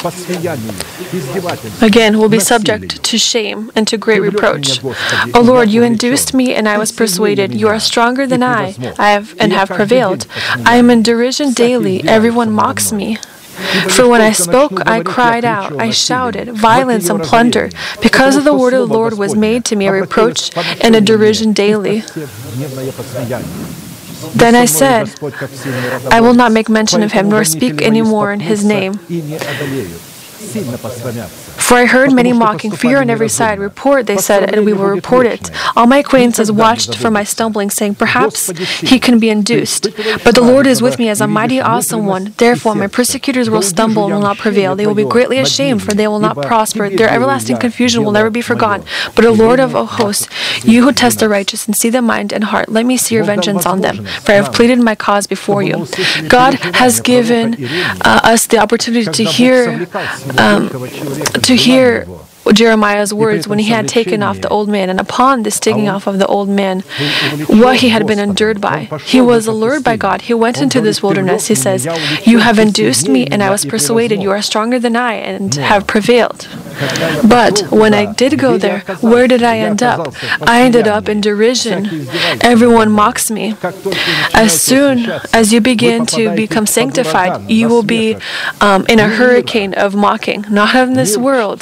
посмеянию, 0.02 0.74
издевательству. 1.14 1.86
Again, 1.86 2.18
we'll 2.18 2.30
be 2.30 2.40
subject 2.40 3.02
to 3.04 3.18
shame 3.18 3.72
and 3.76 3.88
to 3.88 3.98
great 3.98 4.22
reproach. 4.22 4.82
O 5.34 5.42
Lord, 5.42 5.70
you 5.70 5.84
induced 5.84 6.34
me, 6.34 6.54
and 6.54 6.68
I 6.68 6.78
was 6.78 6.92
persuaded. 6.92 7.54
You 7.54 7.68
are 7.70 7.80
stronger 7.80 8.28
than 8.28 8.44
I, 8.44 8.76
I 8.98 9.12
have 9.12 9.36
and 9.40 9.54
have 9.54 9.70
prevailed. 9.70 10.28
I 10.66 10.76
am 10.78 10.90
in 10.90 11.04
derision 11.04 11.54
daily. 11.54 12.04
Everyone 12.08 12.52
mocks 12.52 12.92
me. 12.92 13.18
For 13.90 14.08
when 14.08 14.22
I 14.22 14.34
spoke, 14.34 14.86
I 14.86 15.02
cried 15.02 15.44
out, 15.44 15.80
I 15.80 15.90
shouted, 15.90 16.50
violence 16.50 17.10
and 17.10 17.24
plunder. 17.24 17.72
Because 18.02 18.36
of 18.36 18.44
the 18.44 18.54
word 18.56 18.74
of 18.74 18.88
the 18.88 18.94
Lord 18.94 19.18
was 19.18 19.36
made 19.36 19.66
to 19.66 19.76
me 19.76 19.88
a 19.88 19.92
reproach 19.92 20.56
and 20.84 20.96
a 20.96 21.02
derision 21.02 21.54
daily. 21.54 22.04
Then 24.35 24.55
I 24.55 24.67
said, 24.67 25.11
I 26.11 26.21
will 26.21 26.35
not 26.35 26.53
make 26.53 26.69
mention 26.69 27.03
of 27.03 27.13
him, 27.13 27.29
nor 27.29 27.45
speak 27.45 27.83
any 27.83 28.03
more 28.03 28.33
in 28.33 28.41
his 28.41 28.65
name. 28.65 28.95
For 31.63 31.75
I 31.79 31.87
heard 31.87 32.13
many 32.13 32.33
mocking, 32.33 32.73
fear 32.73 32.99
on 33.01 33.09
every 33.09 33.29
side. 33.29 33.59
Report, 33.59 34.07
they 34.07 34.17
said, 34.17 34.53
and 34.53 34.67
we 34.67 34.73
will 34.73 34.87
report 34.99 35.27
it. 35.27 35.51
All 35.77 35.87
my 35.87 35.99
acquaintances 35.99 36.51
watched 36.51 36.97
for 36.97 37.11
my 37.11 37.25
stumbling, 37.25 37.71
saying, 37.71 37.95
Perhaps 37.95 38.51
he 38.81 38.99
can 38.99 39.19
be 39.19 39.31
induced. 39.31 39.85
But 40.25 40.35
the 40.35 40.43
Lord 40.43 40.67
is 40.67 40.83
with 40.83 40.99
me 40.99 41.09
as 41.09 41.21
a 41.21 41.27
mighty, 41.27 41.61
awesome 41.61 42.05
one. 42.05 42.35
Therefore, 42.37 42.75
my 42.75 42.89
persecutors 42.89 43.49
will 43.49 43.63
stumble 43.63 44.05
and 44.05 44.15
will 44.15 44.21
not 44.23 44.39
prevail. 44.39 44.75
They 44.77 44.87
will 44.87 44.95
be 44.95 45.05
greatly 45.05 45.39
ashamed, 45.39 45.83
for 45.83 45.95
they 45.95 46.09
will 46.09 46.19
not 46.19 46.37
prosper. 46.37 46.91
Their 46.91 47.09
everlasting 47.09 47.59
confusion 47.59 48.05
will 48.05 48.13
never 48.13 48.31
be 48.31 48.43
forgotten. 48.43 48.85
But, 49.15 49.25
O 49.25 49.33
Lord 49.33 49.61
of 49.61 49.73
hosts, 49.73 50.29
you 50.65 50.83
who 50.85 50.93
test 50.93 51.21
the 51.21 51.29
righteous 51.29 51.67
and 51.67 51.77
see 51.77 51.91
the 51.91 52.03
mind 52.03 52.33
and 52.33 52.45
heart, 52.45 52.69
let 52.69 52.85
me 52.85 52.97
see 52.97 53.15
your 53.15 53.25
vengeance 53.25 53.65
on 53.67 53.81
them, 53.81 54.05
for 54.25 54.33
I 54.33 54.37
have 54.37 54.53
pleaded 54.53 54.81
my 54.81 54.95
cause 54.95 55.27
before 55.27 55.63
you. 55.63 55.87
God 56.29 56.55
has 56.83 57.01
given 57.01 57.65
uh, 58.05 58.21
us 58.33 58.47
the 58.47 58.59
opportunity 58.59 59.11
to 59.11 59.25
hear 59.25 59.89
um, 60.39 60.69
to 60.69 61.52
hear 61.57 62.07
Jeremiah's 62.53 63.15
words 63.15 63.47
when 63.47 63.61
he 63.61 63.67
had 63.71 63.87
taken 63.89 64.23
off 64.23 64.41
the 64.41 64.49
old 64.49 64.69
man, 64.69 64.91
and 64.91 64.99
upon 64.99 65.45
this 65.45 65.61
taking 65.61 65.89
off 65.89 66.07
of 66.09 66.19
the 66.19 66.27
old 66.27 66.49
man, 66.49 66.81
what 67.49 67.77
he 67.77 67.89
had 67.91 68.05
been 68.07 68.19
endured 68.19 68.61
by. 68.61 68.89
He 69.05 69.21
was 69.21 69.47
allured 69.47 69.85
by 69.85 69.97
God. 69.97 70.23
He 70.23 70.35
went 70.35 70.61
into 70.61 70.81
this 70.81 71.03
wilderness. 71.03 71.47
He 71.47 71.55
says, 71.55 71.87
You 72.27 72.39
have 72.39 72.59
induced 72.59 73.09
me, 73.09 73.27
and 73.27 73.43
I 73.43 73.51
was 73.51 73.65
persuaded. 73.65 74.21
You 74.21 74.31
are 74.33 74.43
stronger 74.43 74.79
than 74.79 74.97
I, 74.97 75.15
and 75.15 75.55
have 75.55 75.87
prevailed. 75.87 76.49
But 77.29 77.63
when 77.71 77.95
I 77.95 78.13
did 78.13 78.39
go 78.39 78.59
there, 78.59 78.81
where 79.01 79.27
did 79.29 79.43
I 79.43 79.59
end 79.59 79.83
up? 79.83 80.15
I 80.43 80.63
ended 80.63 80.87
up 80.89 81.09
in 81.09 81.21
derision. 81.21 82.09
Everyone 82.41 82.91
mocks 82.91 83.31
me. 83.31 83.55
As 84.35 84.61
soon 84.61 85.11
as 85.33 85.53
you 85.53 85.61
begin 85.61 86.07
to 86.07 86.35
become 86.35 86.67
sanctified, 86.67 87.51
you 87.51 87.69
will 87.69 87.83
be 87.83 88.17
um, 88.61 88.85
in 88.89 88.99
a 88.99 89.09
hurricane 89.09 89.75
of 89.75 89.95
mocking, 89.95 90.45
not 90.51 90.75
of 90.75 90.95
this 90.95 91.17
world. 91.17 91.61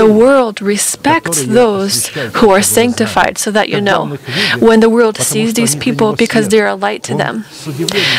The 0.00 0.06
world 0.06 0.60
respects 0.62 1.44
those 1.44 2.08
who 2.38 2.50
are 2.50 2.62
sanctified, 2.62 3.38
so 3.38 3.50
that 3.50 3.68
you 3.68 3.80
know. 3.80 4.16
When 4.58 4.80
the 4.80 4.88
world 4.90 5.16
sees 5.18 5.54
these 5.54 5.74
people 5.76 6.14
because 6.14 6.48
they 6.48 6.60
are 6.60 6.68
a 6.68 6.74
light 6.74 7.02
to 7.04 7.14
them, 7.14 7.44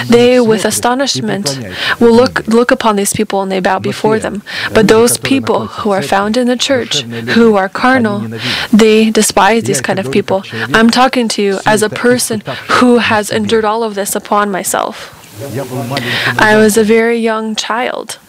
they, 0.09 0.39
with 0.39 0.65
astonishment, 0.65 1.59
will 1.99 2.13
look, 2.13 2.47
look 2.47 2.71
upon 2.71 2.95
these 2.97 3.13
people 3.13 3.41
and 3.41 3.51
they 3.51 3.59
bow 3.59 3.79
before 3.79 4.19
them. 4.19 4.43
But 4.73 4.87
those 4.87 5.17
people 5.17 5.38
who 5.67 5.91
are 5.91 6.01
found 6.01 6.37
in 6.37 6.47
the 6.47 6.57
church, 6.57 7.01
who 7.35 7.55
are 7.55 7.69
carnal, 7.69 8.19
they 8.71 9.09
despise 9.11 9.63
these 9.63 9.81
kind 9.81 9.99
of 9.99 10.11
people. 10.11 10.43
I'm 10.73 10.89
talking 10.89 11.27
to 11.29 11.41
you 11.41 11.59
as 11.65 11.81
a 11.83 11.89
person 11.89 12.41
who 12.79 12.97
has 12.97 13.29
endured 13.31 13.65
all 13.65 13.83
of 13.83 13.95
this 13.95 14.15
upon 14.15 14.49
myself. 14.51 15.15
I 16.37 16.55
was 16.57 16.77
a 16.77 16.83
very 16.83 17.17
young 17.19 17.55
child. 17.55 18.19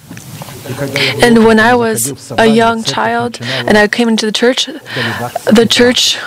And 1.22 1.44
when 1.46 1.58
I 1.58 1.74
was 1.74 2.30
a 2.38 2.46
young 2.46 2.84
child 2.84 3.38
and 3.40 3.76
I 3.78 3.88
came 3.88 4.08
into 4.08 4.26
the 4.26 4.32
church, 4.32 4.66
the 4.66 5.66
church 5.68 6.18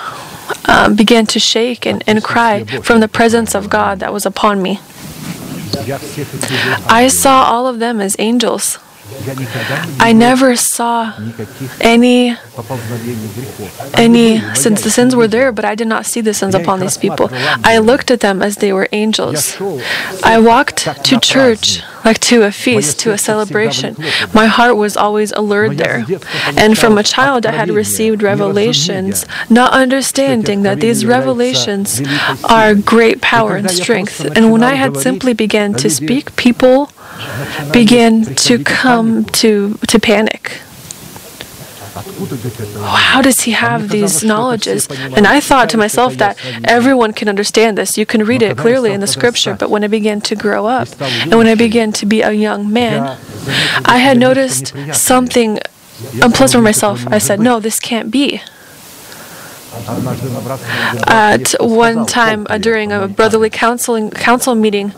um, 0.67 0.95
began 0.95 1.25
to 1.27 1.39
shake 1.39 1.85
and, 1.85 2.03
and 2.07 2.23
cry 2.23 2.63
from 2.81 2.99
the 2.99 3.07
presence 3.07 3.55
of 3.55 3.69
God 3.69 3.99
that 3.99 4.11
was 4.11 4.25
upon 4.25 4.61
me. 4.61 4.79
I 6.87 7.07
saw 7.09 7.43
all 7.45 7.67
of 7.67 7.79
them 7.79 7.99
as 8.01 8.15
angels. 8.19 8.77
I 9.99 10.13
never 10.13 10.55
saw 10.55 11.13
any 11.81 12.35
any 13.95 14.39
since 14.55 14.81
the 14.81 14.89
sins 14.89 15.15
were 15.15 15.27
there, 15.27 15.51
but 15.51 15.65
I 15.65 15.75
did 15.75 15.87
not 15.87 16.05
see 16.05 16.21
the 16.21 16.33
sins 16.33 16.55
upon 16.55 16.79
these 16.79 16.97
people. 16.97 17.29
I 17.63 17.79
looked 17.79 18.11
at 18.11 18.21
them 18.21 18.41
as 18.41 18.57
they 18.57 18.71
were 18.71 18.87
angels. 18.91 19.59
I 20.23 20.39
walked 20.39 20.87
to 21.05 21.19
church 21.19 21.81
like 22.05 22.19
to 22.19 22.43
a 22.43 22.51
feast, 22.51 22.99
to 22.99 23.11
a 23.11 23.17
celebration. 23.17 23.95
My 24.33 24.47
heart 24.47 24.75
was 24.75 24.97
always 24.97 25.31
alert 25.31 25.77
there. 25.77 26.05
And 26.57 26.77
from 26.77 26.97
a 26.97 27.03
child, 27.03 27.45
I 27.45 27.51
had 27.51 27.69
received 27.69 28.21
revelations, 28.21 29.25
not 29.49 29.71
understanding 29.73 30.63
that 30.63 30.79
these 30.79 31.05
revelations 31.05 32.01
are 32.43 32.75
great 32.75 33.21
power 33.21 33.55
and 33.55 33.69
strength. 33.71 34.19
And 34.35 34.51
when 34.51 34.63
I 34.63 34.75
had 34.75 34.97
simply 34.97 35.33
began 35.33 35.73
to 35.75 35.89
speak, 35.89 36.35
people 36.35 36.89
began 37.71 38.23
to 38.23 38.63
come 38.63 39.25
to, 39.25 39.75
to 39.87 39.99
panic. 39.99 40.61
How 42.81 43.21
does 43.21 43.41
he 43.41 43.51
have 43.51 43.89
these 43.89 44.23
knowledges? 44.23 44.87
And 44.89 45.27
I 45.27 45.39
thought 45.39 45.69
to 45.69 45.77
myself 45.77 46.15
that 46.15 46.37
everyone 46.63 47.13
can 47.13 47.29
understand 47.29 47.77
this. 47.77 47.97
You 47.97 48.05
can 48.05 48.23
read 48.23 48.41
it 48.41 48.57
clearly 48.57 48.91
in 48.93 48.99
the 48.99 49.07
scripture. 49.07 49.55
But 49.59 49.69
when 49.69 49.83
I 49.83 49.87
began 49.87 50.19
to 50.21 50.35
grow 50.35 50.65
up 50.65 50.87
and 51.01 51.35
when 51.35 51.47
I 51.47 51.55
began 51.55 51.91
to 51.93 52.05
be 52.05 52.21
a 52.21 52.31
young 52.31 52.71
man, 52.71 53.17
I 53.85 53.97
had 53.97 54.17
noticed 54.17 54.73
something 54.93 55.59
unpleasant 56.21 56.59
for 56.59 56.61
myself. 56.61 57.05
I 57.07 57.19
said, 57.19 57.39
No, 57.39 57.59
this 57.59 57.79
can't 57.79 58.09
be. 58.11 58.41
At 61.07 61.55
one 61.59 62.05
time 62.05 62.47
uh, 62.49 62.57
during 62.57 62.91
a 62.91 63.07
brotherly 63.07 63.49
counseling 63.49 64.11
council 64.11 64.55
meeting, 64.55 64.89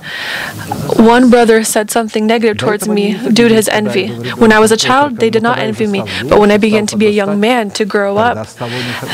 one 0.98 1.30
brother 1.30 1.64
said 1.64 1.92
something 1.92 2.26
negative 2.26 2.58
towards 2.58 2.88
me 2.88 3.18
due 3.32 3.48
to 3.48 3.56
his 3.56 3.68
envy. 3.68 4.08
When 4.36 4.52
I 4.52 4.60
was 4.60 4.72
a 4.72 4.78
child, 4.78 5.18
they 5.18 5.30
did 5.30 5.44
not 5.44 5.60
envy 5.60 5.88
me, 5.88 6.04
but 6.30 6.40
when 6.40 6.52
I 6.52 6.58
began 6.58 6.86
to 6.88 6.98
be 6.98 7.08
a 7.08 7.12
young 7.12 7.40
man, 7.40 7.70
to 7.72 7.86
grow 7.86 8.18
up, 8.18 8.48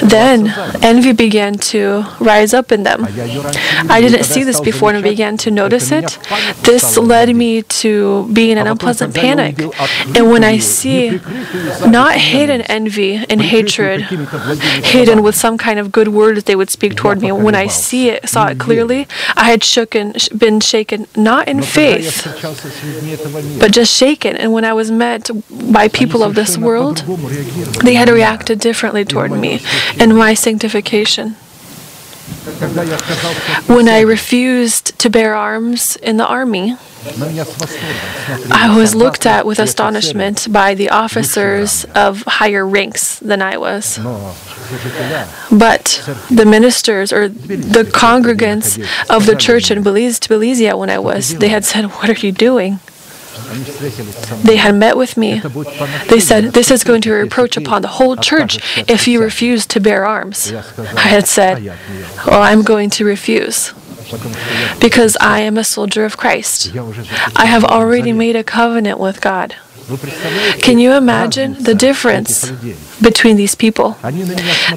then 0.04 0.54
envy 0.82 1.14
began 1.14 1.56
to 1.56 2.06
rise 2.20 2.54
up 2.54 2.72
in 2.72 2.84
them. 2.84 3.06
I 3.90 4.02
didn't 4.02 4.24
see 4.24 4.44
this 4.44 4.60
before 4.60 4.92
and 4.94 5.04
began 5.04 5.38
to 5.38 5.52
notice 5.52 5.92
it. 5.92 6.18
This 6.64 6.98
led 6.98 7.36
me 7.36 7.62
to 7.64 8.28
be 8.34 8.52
in 8.52 8.58
an 8.58 8.68
unpleasant 8.68 9.16
panic. 9.16 9.60
And 10.16 10.30
when 10.30 10.44
I 10.44 10.58
see 10.60 11.20
not 11.88 12.16
hidden 12.18 12.62
envy 12.62 13.16
and 13.30 13.42
hatred, 13.42 14.02
hidden 14.84 15.24
with 15.24 15.36
some 15.36 15.51
some 15.52 15.58
kind 15.58 15.80
of 15.80 15.92
good 15.92 16.08
word 16.08 16.38
that 16.38 16.46
they 16.46 16.56
would 16.56 16.70
speak 16.70 16.96
toward 16.96 17.22
me. 17.22 17.30
When 17.32 17.56
I 17.56 17.68
see 17.68 18.04
it, 18.14 18.30
saw 18.34 18.48
it 18.48 18.58
clearly, 18.58 19.02
I 19.36 19.46
had 19.52 19.62
shaken, 19.64 20.14
been 20.44 20.60
shaken, 20.62 21.00
not 21.32 21.50
in 21.50 21.62
faith, 21.62 22.24
but 23.60 23.70
just 23.80 23.92
shaken. 24.04 24.38
And 24.38 24.54
when 24.56 24.64
I 24.64 24.74
was 24.82 24.90
met 24.90 25.30
by 25.76 25.90
people 25.90 26.24
of 26.24 26.36
this 26.36 26.58
world, 26.58 26.98
they 27.84 27.96
had 27.96 28.08
reacted 28.10 28.60
differently 28.60 29.04
toward 29.04 29.32
me 29.32 29.60
and 30.00 30.16
my 30.26 30.34
sanctification. 30.34 31.36
When 33.68 33.88
I 33.88 34.02
refused 34.02 34.98
to 35.00 35.10
bear 35.10 35.36
arms 35.36 35.96
in 35.98 36.18
the 36.18 36.26
army, 36.26 36.76
I 38.52 38.74
was 38.76 38.94
looked 38.96 39.26
at 39.26 39.46
with 39.46 39.60
astonishment 39.60 40.48
by 40.52 40.76
the 40.76 40.90
officers 40.90 41.86
of 41.96 42.24
higher 42.24 42.66
ranks 42.68 43.20
than 43.20 43.42
I 43.42 43.58
was. 43.58 43.98
But 45.52 46.04
the 46.30 46.46
ministers 46.46 47.12
or 47.12 47.28
the 47.28 47.84
congregants 47.92 48.78
of 49.10 49.26
the 49.26 49.36
church 49.36 49.72
in 49.72 49.84
Belize, 49.84 50.20
when 50.30 50.90
I 50.90 51.00
was, 51.00 51.36
they 51.38 51.50
had 51.50 51.66
said, 51.66 51.86
What 51.86 52.10
are 52.10 52.26
you 52.26 52.32
doing? 52.32 52.80
They 54.44 54.56
had 54.58 54.76
met 54.76 54.96
with 54.98 55.18
me. 55.18 55.42
They 56.10 56.20
said, 56.20 56.54
This 56.54 56.72
is 56.72 56.84
going 56.84 57.02
to 57.02 57.12
reproach 57.12 57.58
upon 57.58 57.82
the 57.82 57.88
whole 58.00 58.16
church 58.16 58.60
if 58.90 59.08
you 59.08 59.22
refuse 59.22 59.66
to 59.68 59.80
bear 59.80 60.06
arms. 60.06 60.52
I 60.96 61.08
had 61.16 61.28
said, 61.28 61.64
"Well, 62.28 62.42
I'm 62.42 62.62
going 62.64 62.90
to 62.92 63.06
refuse 63.06 63.74
because 64.80 65.16
I 65.22 65.40
am 65.42 65.58
a 65.58 65.64
soldier 65.64 66.06
of 66.06 66.18
Christ. 66.18 66.72
I 67.36 67.46
have 67.46 67.64
already 67.64 68.12
made 68.14 68.36
a 68.36 68.44
covenant 68.44 69.00
with 69.00 69.22
God. 69.22 69.56
Can 70.62 70.80
you 70.80 70.92
imagine 70.94 71.56
the 71.64 71.76
difference 71.76 72.52
between 73.02 73.36
these 73.38 73.56
people? 73.56 73.98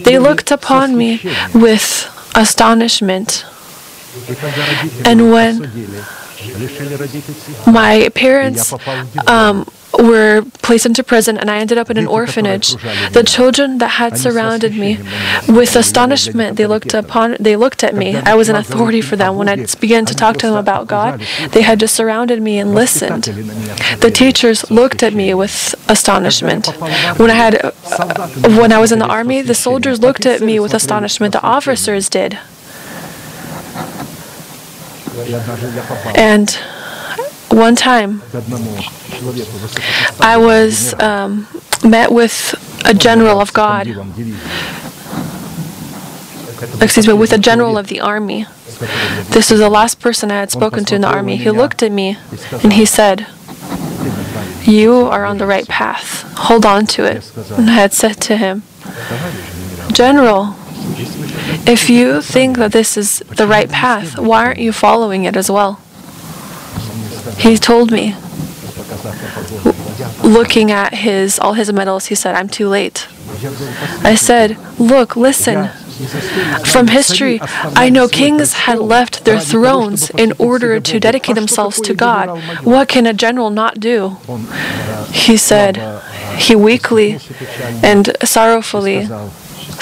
They 0.04 0.18
looked 0.18 0.50
upon 0.50 0.96
me 0.96 1.20
with 1.54 1.86
astonishment. 2.34 3.44
And 5.04 5.30
when 5.32 5.70
my 7.66 8.08
parents 8.14 8.72
um, 9.26 9.66
were 9.98 10.42
placed 10.62 10.86
into 10.86 11.04
prison 11.04 11.38
and 11.38 11.48
I 11.50 11.58
ended 11.58 11.78
up 11.78 11.88
in 11.90 11.96
an 11.96 12.06
orphanage. 12.06 12.74
The 13.12 13.22
children 13.24 13.78
that 13.78 13.92
had 14.02 14.18
surrounded 14.18 14.74
me, 14.74 14.98
with 15.48 15.76
astonishment, 15.76 16.56
they 16.56 16.66
looked 16.66 16.92
upon 16.94 17.36
they 17.38 17.56
looked 17.56 17.84
at 17.84 17.94
me. 17.94 18.16
I 18.16 18.34
was 18.34 18.48
an 18.48 18.56
authority 18.56 19.00
for 19.00 19.16
them. 19.16 19.36
When 19.36 19.48
I 19.48 19.56
began 19.80 20.04
to 20.06 20.14
talk 20.14 20.36
to 20.38 20.46
them 20.48 20.56
about 20.56 20.88
God, 20.88 21.20
they 21.52 21.62
had 21.62 21.78
just 21.80 21.94
surrounded 21.94 22.42
me 22.42 22.58
and 22.58 22.74
listened. 22.74 23.24
The 24.00 24.10
teachers 24.12 24.68
looked 24.70 25.02
at 25.02 25.14
me 25.14 25.32
with 25.34 25.74
astonishment. 25.88 26.66
When 27.20 27.30
I 27.30 27.34
had 27.44 27.54
uh, 27.64 27.70
when 28.60 28.72
I 28.72 28.78
was 28.78 28.90
in 28.92 28.98
the 28.98 29.06
army, 29.06 29.42
the 29.42 29.54
soldiers 29.54 30.00
looked 30.00 30.26
at 30.26 30.40
me 30.40 30.58
with 30.58 30.74
astonishment. 30.74 31.32
The 31.32 31.42
officers 31.42 32.08
did. 32.08 32.38
And 36.16 36.50
one 37.50 37.76
time, 37.76 38.22
I 40.20 40.36
was 40.36 40.94
um, 41.00 41.46
met 41.84 42.10
with 42.12 42.54
a 42.84 42.94
general 42.94 43.40
of 43.40 43.52
God. 43.52 43.86
Excuse 46.80 47.06
me, 47.06 47.12
with 47.14 47.32
a 47.32 47.38
general 47.38 47.76
of 47.78 47.88
the 47.88 48.00
army. 48.00 48.46
This 49.30 49.50
was 49.50 49.60
the 49.60 49.68
last 49.70 50.00
person 50.00 50.30
I 50.30 50.40
had 50.40 50.50
spoken 50.50 50.84
to 50.86 50.94
in 50.96 51.00
the 51.02 51.08
army. 51.08 51.36
He 51.36 51.50
looked 51.50 51.82
at 51.82 51.92
me 51.92 52.16
and 52.62 52.72
he 52.72 52.84
said, 52.84 53.26
You 54.62 54.94
are 54.94 55.24
on 55.24 55.38
the 55.38 55.46
right 55.46 55.68
path. 55.68 56.22
Hold 56.38 56.66
on 56.66 56.86
to 56.86 57.04
it. 57.04 57.30
And 57.56 57.70
I 57.70 57.74
had 57.74 57.92
said 57.92 58.20
to 58.22 58.36
him, 58.36 58.62
General, 59.92 60.56
if 61.66 61.88
you 61.90 62.20
think 62.22 62.58
that 62.58 62.72
this 62.72 62.96
is 62.96 63.18
the 63.36 63.46
right 63.46 63.70
path, 63.70 64.18
why 64.18 64.44
aren't 64.46 64.58
you 64.58 64.72
following 64.72 65.24
it 65.24 65.36
as 65.36 65.50
well? 65.50 65.80
He 67.38 67.56
told 67.58 67.90
me, 67.90 68.14
looking 70.22 70.70
at 70.70 70.94
his 70.94 71.38
all 71.38 71.54
his 71.54 71.72
medals, 71.72 72.06
he 72.06 72.14
said, 72.14 72.34
"I'm 72.34 72.48
too 72.48 72.68
late." 72.68 73.06
I 74.02 74.14
said, 74.14 74.56
"Look, 74.78 75.16
listen." 75.16 75.70
From 76.64 76.88
history, 76.88 77.40
I 77.84 77.88
know 77.88 78.08
kings 78.08 78.52
had 78.66 78.78
left 78.80 79.24
their 79.24 79.38
thrones 79.38 80.10
in 80.10 80.32
order 80.38 80.80
to 80.80 80.98
dedicate 80.98 81.36
themselves 81.36 81.80
to 81.82 81.94
God. 81.94 82.26
What 82.64 82.88
can 82.88 83.06
a 83.06 83.12
general 83.14 83.50
not 83.50 83.78
do? 83.78 84.16
He 85.12 85.36
said, 85.36 85.78
he 86.36 86.56
weakly 86.56 87.20
and 87.82 88.10
sorrowfully 88.24 89.08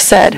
said, 0.00 0.34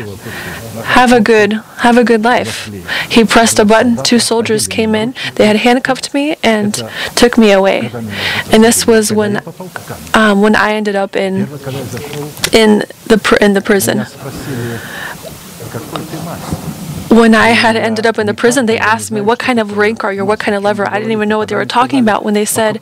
"Have 0.85 1.13
a 1.13 1.21
good, 1.21 1.53
have 1.79 1.97
a 1.99 2.05
good 2.05 2.23
life." 2.25 2.71
He 3.09 3.25
pressed 3.25 3.59
a 3.59 3.65
button. 3.65 3.97
Two 4.03 4.19
soldiers 4.19 4.67
came 4.67 4.95
in. 4.95 5.15
They 5.37 5.47
had 5.47 5.57
handcuffed 5.57 6.13
me 6.15 6.37
and 6.43 6.75
took 7.15 7.37
me 7.39 7.53
away. 7.53 7.91
And 8.53 8.63
this 8.65 8.87
was 8.87 9.13
when, 9.13 9.41
um, 10.15 10.41
when 10.43 10.55
I 10.57 10.75
ended 10.75 10.97
up 10.97 11.17
in, 11.17 11.47
in 12.53 12.83
the 13.07 13.39
in 13.41 13.53
the 13.55 13.61
prison. 13.63 14.07
When 17.21 17.33
I 17.35 17.51
had 17.65 17.77
ended 17.77 18.07
up 18.07 18.19
in 18.19 18.27
the 18.27 18.35
prison, 18.35 18.67
they 18.67 18.79
asked 18.79 19.11
me, 19.13 19.21
What 19.21 19.39
kind 19.39 19.59
of 19.63 19.77
rank 19.77 20.05
are 20.05 20.13
you? 20.13 20.25
What 20.25 20.41
kind 20.45 20.55
of 20.57 20.63
level? 20.63 20.85
I 20.89 20.99
didn't 20.99 21.13
even 21.13 21.29
know 21.29 21.39
what 21.39 21.49
they 21.49 21.55
were 21.63 21.65
talking 21.81 22.01
about 22.01 22.25
when 22.25 22.35
they 22.35 22.45
said, 22.45 22.81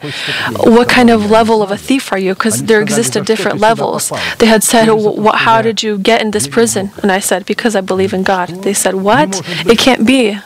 What 0.77 0.89
kind 0.89 1.11
of 1.11 1.31
level 1.31 1.63
of 1.63 1.71
a 1.71 1.77
thief 1.77 2.13
are 2.13 2.19
you? 2.19 2.33
Because 2.35 2.63
there 2.65 2.81
existed 2.81 3.21
different 3.27 3.59
levels. 3.69 4.11
They 4.39 4.47
had 4.55 4.63
said, 4.65 4.87
"Wh- 4.89 5.19
wh- 5.25 5.39
How 5.47 5.59
did 5.69 5.83
you 5.83 5.99
get 6.11 6.19
in 6.25 6.31
this 6.31 6.47
prison? 6.57 6.85
And 7.03 7.11
I 7.13 7.21
said, 7.21 7.45
Because 7.53 7.77
I 7.77 7.83
believe 7.83 8.13
in 8.15 8.23
God. 8.23 8.49
They 8.67 8.75
said, 8.75 8.95
What? 8.95 9.31
It 9.73 9.79
can't 9.79 10.07
be. 10.07 10.39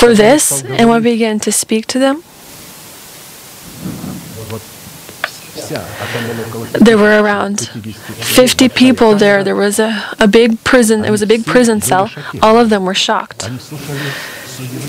For 0.00 0.14
this, 0.14 0.62
and 0.78 0.88
when 0.88 0.98
I 0.98 1.00
began 1.00 1.40
to 1.40 1.50
speak 1.52 1.86
to 1.86 1.98
them, 1.98 2.22
There 5.70 6.98
were 6.98 7.20
around 7.22 7.60
50 7.60 8.68
people 8.70 9.14
there. 9.14 9.44
There 9.44 9.54
was 9.56 9.78
a, 9.78 10.02
a 10.18 10.26
big 10.26 10.62
prison, 10.64 11.04
it 11.04 11.10
was 11.10 11.22
a 11.22 11.26
big 11.26 11.46
prison 11.46 11.80
cell. 11.80 12.10
All 12.42 12.58
of 12.58 12.70
them 12.70 12.84
were 12.84 12.94
shocked. 12.94 13.48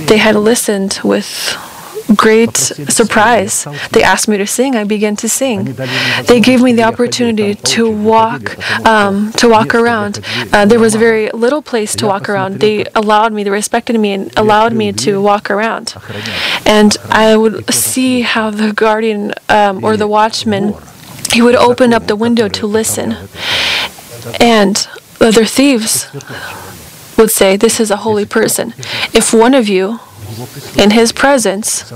They 0.07 0.17
had 0.17 0.35
listened 0.35 0.99
with 1.03 1.55
great 2.15 2.55
surprise. 2.57 3.67
They 3.91 4.03
asked 4.03 4.27
me 4.27 4.37
to 4.37 4.47
sing. 4.47 4.75
I 4.75 4.83
began 4.83 5.15
to 5.17 5.29
sing. 5.29 5.75
They 6.25 6.39
gave 6.39 6.61
me 6.61 6.73
the 6.73 6.83
opportunity 6.83 7.55
to 7.55 7.89
walk, 7.89 8.57
um, 8.85 9.31
to 9.33 9.49
walk 9.49 9.75
around. 9.75 10.19
Uh, 10.51 10.65
there 10.65 10.79
was 10.79 10.95
very 10.95 11.29
little 11.31 11.61
place 11.61 11.95
to 11.97 12.07
walk 12.07 12.29
around. 12.29 12.59
They 12.59 12.85
allowed 12.95 13.33
me, 13.33 13.43
they 13.43 13.49
respected 13.49 13.99
me, 13.99 14.13
and 14.13 14.31
allowed 14.37 14.73
me 14.73 14.91
to 14.93 15.21
walk 15.21 15.49
around. 15.49 15.93
And 16.65 16.95
I 17.09 17.37
would 17.37 17.73
see 17.73 18.21
how 18.21 18.49
the 18.51 18.73
guardian 18.73 19.33
um, 19.49 19.83
or 19.83 19.97
the 19.97 20.07
watchman, 20.07 20.75
he 21.31 21.41
would 21.41 21.55
open 21.55 21.93
up 21.93 22.07
the 22.07 22.15
window 22.15 22.47
to 22.49 22.67
listen. 22.67 23.15
And 24.39 24.87
other 25.19 25.45
thieves 25.45 26.07
would 27.17 27.31
say, 27.31 27.57
This 27.57 27.79
is 27.79 27.91
a 27.91 27.97
holy 27.97 28.25
person. 28.25 28.73
If 29.13 29.33
one 29.33 29.53
of 29.53 29.67
you 29.67 29.99
in 30.77 30.91
his 30.91 31.11
presence 31.11 31.91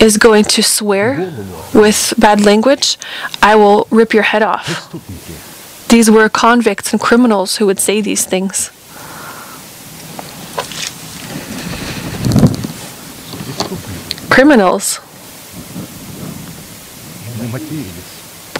is 0.00 0.16
going 0.16 0.44
to 0.44 0.62
swear 0.62 1.32
with 1.74 2.14
bad 2.18 2.40
language, 2.44 2.98
I 3.42 3.56
will 3.56 3.86
rip 3.90 4.12
your 4.14 4.22
head 4.22 4.42
off. 4.42 4.92
These 5.88 6.10
were 6.10 6.28
convicts 6.28 6.92
and 6.92 7.00
criminals 7.00 7.56
who 7.56 7.66
would 7.66 7.78
say 7.78 8.00
these 8.00 8.24
things. 8.24 8.70
Criminals. 14.30 14.98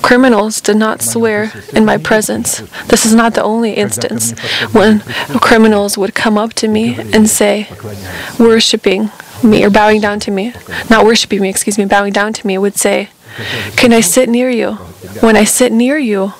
Criminals 0.04 0.60
did 0.60 0.76
not 0.76 1.00
swear 1.00 1.50
in 1.72 1.86
my 1.86 1.96
presence. 1.96 2.58
This 2.88 3.06
is 3.06 3.14
not 3.14 3.32
the 3.32 3.42
only 3.42 3.72
instance 3.72 4.38
when 4.72 5.00
criminals 5.40 5.96
would 5.96 6.14
come 6.14 6.36
up 6.36 6.52
to 6.60 6.68
me 6.68 6.98
and 7.14 7.26
say, 7.26 7.68
worshiping 8.38 9.10
me 9.42 9.64
or 9.64 9.70
bowing 9.70 10.02
down 10.02 10.20
to 10.20 10.30
me, 10.30 10.52
not 10.90 11.06
worshiping 11.06 11.40
me, 11.40 11.48
excuse 11.48 11.78
me, 11.78 11.86
bowing 11.86 12.12
down 12.12 12.34
to 12.34 12.46
me, 12.46 12.58
would 12.58 12.76
say, 12.76 13.08
Can 13.76 13.94
I 13.94 14.02
sit 14.02 14.28
near 14.28 14.50
you? 14.50 14.72
When 15.24 15.36
I 15.38 15.44
sit 15.44 15.72
near 15.72 15.96
you, 15.96 16.34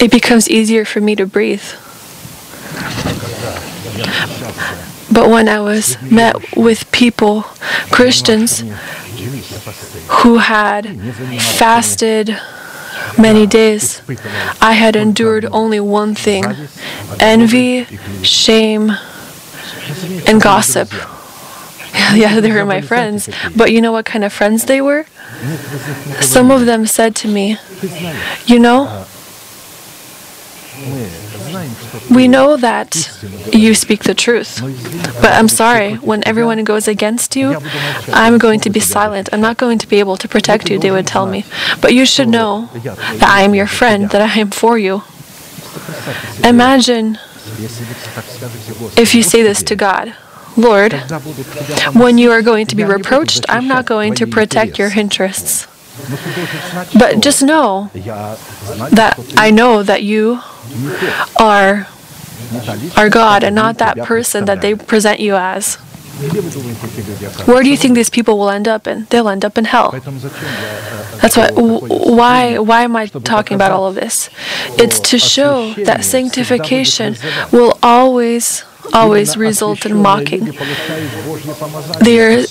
it 0.00 0.10
becomes 0.10 0.50
easier 0.50 0.84
for 0.84 1.00
me 1.00 1.14
to 1.14 1.24
breathe. 1.24 1.62
But 5.12 5.28
when 5.28 5.48
I 5.48 5.60
was 5.60 6.00
met 6.02 6.56
with 6.56 6.90
people, 6.92 7.42
Christians, 7.90 8.60
who 10.22 10.38
had 10.38 10.86
fasted 11.40 12.36
many 13.18 13.46
days, 13.46 14.02
I 14.60 14.72
had 14.72 14.94
endured 14.96 15.46
only 15.50 15.80
one 15.80 16.14
thing 16.14 16.44
envy, 17.18 17.84
shame, 18.22 18.92
and 20.26 20.40
gossip. 20.40 20.90
Yeah, 22.14 22.40
they 22.40 22.52
were 22.52 22.64
my 22.64 22.80
friends. 22.80 23.28
But 23.56 23.72
you 23.72 23.80
know 23.80 23.90
what 23.92 24.04
kind 24.04 24.22
of 24.24 24.32
friends 24.32 24.64
they 24.66 24.80
were? 24.80 25.06
Some 26.20 26.50
of 26.52 26.64
them 26.66 26.86
said 26.86 27.14
to 27.16 27.28
me, 27.28 27.56
You 28.46 28.58
know, 28.60 29.04
we 32.10 32.28
know 32.28 32.56
that 32.56 32.90
you 33.52 33.74
speak 33.74 34.04
the 34.04 34.14
truth, 34.14 34.60
but 35.20 35.32
I'm 35.32 35.48
sorry, 35.48 35.94
when 35.96 36.26
everyone 36.26 36.62
goes 36.64 36.88
against 36.88 37.36
you, 37.36 37.56
I'm 38.08 38.38
going 38.38 38.60
to 38.60 38.70
be 38.70 38.80
silent. 38.80 39.28
I'm 39.32 39.40
not 39.40 39.56
going 39.58 39.78
to 39.78 39.86
be 39.86 39.98
able 40.00 40.16
to 40.16 40.28
protect 40.28 40.70
you, 40.70 40.78
they 40.78 40.90
would 40.90 41.06
tell 41.06 41.26
me. 41.26 41.44
But 41.80 41.92
you 41.94 42.06
should 42.06 42.28
know 42.28 42.68
that 42.74 43.22
I 43.22 43.42
am 43.42 43.54
your 43.54 43.66
friend, 43.66 44.10
that 44.10 44.22
I 44.22 44.38
am 44.40 44.50
for 44.50 44.78
you. 44.78 45.02
Imagine 46.44 47.18
if 48.96 49.14
you 49.14 49.22
say 49.22 49.42
this 49.42 49.62
to 49.64 49.76
God. 49.76 50.14
Lord, 50.56 50.92
when 51.94 52.18
you 52.18 52.30
are 52.32 52.42
going 52.42 52.66
to 52.66 52.76
be 52.76 52.84
reproached, 52.84 53.46
I'm 53.48 53.68
not 53.68 53.86
going 53.86 54.14
to 54.14 54.26
protect 54.26 54.78
your 54.78 54.90
interests. 54.90 55.66
But 56.98 57.20
just 57.20 57.42
know 57.42 57.90
that 57.94 59.18
I 59.36 59.50
know 59.50 59.82
that 59.82 60.02
you 60.02 60.40
are 61.38 61.86
are 62.96 63.08
God 63.10 63.44
and 63.44 63.54
not 63.54 63.78
that 63.78 63.98
person 64.06 64.44
that 64.46 64.60
they 64.62 64.74
present 64.74 65.20
you 65.20 65.36
as. 65.36 65.76
Where 67.46 67.62
do 67.62 67.70
you 67.70 67.76
think 67.76 67.94
these 67.94 68.10
people 68.10 68.38
will 68.38 68.50
end 68.50 68.68
up 68.68 68.86
in? 68.86 69.06
They'll 69.08 69.28
end 69.28 69.44
up 69.44 69.56
in 69.56 69.64
hell. 69.64 69.90
That's 71.22 71.36
why. 71.36 71.50
Why? 71.52 72.58
Why 72.58 72.82
am 72.82 72.94
I 72.96 73.06
talking 73.06 73.54
about 73.54 73.70
all 73.72 73.86
of 73.86 73.94
this? 73.94 74.28
It's 74.78 75.00
to 75.10 75.18
show 75.18 75.72
that 75.84 76.04
sanctification 76.04 77.16
will 77.52 77.78
always 77.82 78.64
always 78.92 79.36
result 79.36 79.86
in 79.86 79.96
mocking. 79.96 80.44
They 82.00 82.18
are 82.20 82.42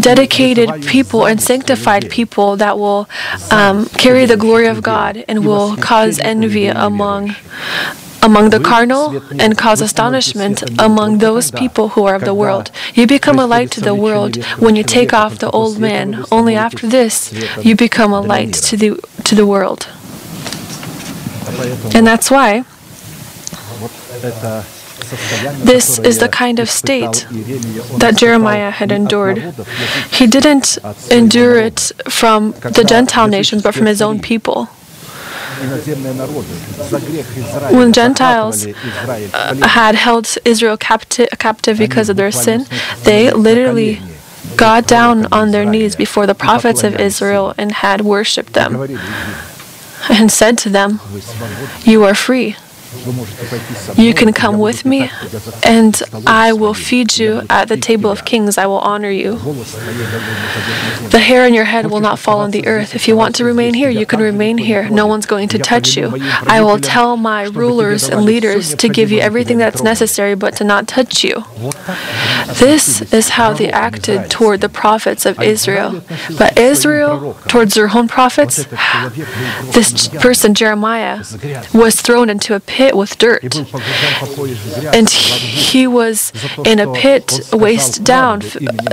dedicated 0.00 0.86
people 0.86 1.26
and 1.26 1.40
sanctified 1.40 2.10
people 2.10 2.56
that 2.56 2.78
will 2.78 3.08
um, 3.50 3.86
carry 3.86 4.26
the 4.26 4.36
glory 4.36 4.66
of 4.66 4.82
God 4.82 5.24
and 5.28 5.44
will 5.44 5.76
cause 5.76 6.18
envy 6.20 6.66
among 6.66 7.34
among 8.20 8.50
the 8.50 8.58
carnal 8.58 9.22
and 9.38 9.56
cause 9.56 9.80
astonishment 9.80 10.62
among 10.80 11.18
those 11.18 11.52
people 11.52 11.90
who 11.90 12.04
are 12.04 12.16
of 12.16 12.24
the 12.24 12.34
world. 12.34 12.70
You 12.94 13.06
become 13.06 13.38
a 13.38 13.46
light 13.46 13.70
to 13.72 13.80
the 13.80 13.94
world 13.94 14.44
when 14.58 14.74
you 14.76 14.82
take 14.82 15.12
off 15.12 15.38
the 15.38 15.50
old 15.50 15.78
man. 15.78 16.24
Only 16.32 16.56
after 16.56 16.86
this 16.86 17.32
you 17.62 17.76
become 17.76 18.12
a 18.12 18.20
light 18.20 18.54
to 18.54 18.76
the 18.76 19.00
to 19.24 19.34
the 19.34 19.46
world. 19.46 19.88
And 21.94 22.06
that's 22.06 22.30
why 22.30 22.64
this 25.64 25.98
is 25.98 26.18
the 26.18 26.28
kind 26.28 26.58
of 26.58 26.68
state 26.68 27.26
that 27.98 28.16
Jeremiah 28.16 28.70
had 28.70 28.92
endured. 28.92 29.38
He 30.10 30.26
didn't 30.26 30.78
endure 31.10 31.58
it 31.58 31.92
from 32.08 32.52
the 32.52 32.84
Gentile 32.86 33.28
nations, 33.28 33.62
but 33.62 33.74
from 33.74 33.86
his 33.86 34.02
own 34.02 34.20
people 34.20 34.68
when 37.70 37.92
Gentiles 37.92 38.66
uh, 38.66 38.72
uh, 39.34 39.68
had 39.68 39.94
held 39.94 40.28
Israel 40.44 40.74
uh, 40.74 41.26
captive 41.38 41.78
because 41.78 42.08
of 42.08 42.16
their 42.16 42.30
sin, 42.30 42.66
they 43.02 43.30
literally 43.32 44.00
got 44.56 44.86
down 44.86 45.26
on 45.32 45.50
their 45.50 45.64
knees 45.64 45.96
before 45.96 46.26
the 46.26 46.34
prophets 46.34 46.84
of 46.84 46.98
Israel 47.00 47.54
and 47.58 47.72
had 47.72 48.02
worshipped 48.02 48.52
them 48.52 48.76
and 50.08 50.30
said 50.30 50.58
to 50.58 50.68
them, 50.68 51.00
You 51.82 52.04
are 52.04 52.14
free. 52.14 52.56
You 53.96 54.14
can 54.14 54.32
come 54.32 54.58
with 54.58 54.86
me, 54.86 55.10
and 55.62 56.00
I 56.26 56.52
will 56.54 56.72
feed 56.72 57.18
you 57.18 57.42
at 57.50 57.68
the 57.68 57.76
table 57.76 58.10
of 58.10 58.24
kings. 58.24 58.56
I 58.56 58.66
will 58.66 58.78
honor 58.78 59.10
you. 59.10 59.36
The 61.10 61.18
hair 61.22 61.44
on 61.44 61.52
your 61.52 61.64
head 61.64 61.90
will 61.90 62.00
not 62.00 62.18
fall 62.18 62.40
on 62.40 62.50
the 62.50 62.66
earth. 62.66 62.94
If 62.94 63.06
you 63.06 63.14
want 63.14 63.34
to 63.36 63.44
remain 63.44 63.74
here, 63.74 63.90
you 63.90 64.06
can 64.06 64.20
remain 64.20 64.56
here. 64.56 64.88
No 64.88 65.06
one's 65.06 65.26
going 65.26 65.48
to 65.50 65.58
touch 65.58 65.96
you. 65.98 66.16
I 66.46 66.62
will 66.62 66.78
tell 66.78 67.18
my 67.18 67.42
rulers 67.44 68.08
and 68.08 68.24
leaders 68.24 68.74
to 68.76 68.88
give 68.88 69.12
you 69.12 69.20
everything 69.20 69.58
that's 69.58 69.82
necessary, 69.82 70.34
but 70.34 70.56
to 70.56 70.64
not 70.64 70.88
touch 70.88 71.22
you. 71.22 71.44
This 72.58 73.02
is 73.12 73.30
how 73.30 73.52
they 73.52 73.70
acted 73.70 74.30
toward 74.30 74.62
the 74.62 74.70
prophets 74.70 75.26
of 75.26 75.42
Israel. 75.42 76.02
But 76.38 76.58
Israel, 76.58 77.36
towards 77.48 77.74
their 77.74 77.90
own 77.94 78.08
prophets, 78.08 78.64
this 79.74 80.08
person, 80.08 80.54
Jeremiah, 80.54 81.22
was 81.74 82.00
thrown 82.00 82.30
into 82.30 82.54
a 82.54 82.60
pit 82.60 82.77
pit 82.78 82.94
with 82.96 83.18
dirt. 83.18 83.56
And 84.98 85.06
he 85.10 85.82
was 86.00 86.32
in 86.64 86.78
a 86.78 86.88
pit 86.92 87.26
waist 87.52 88.04
down 88.04 88.36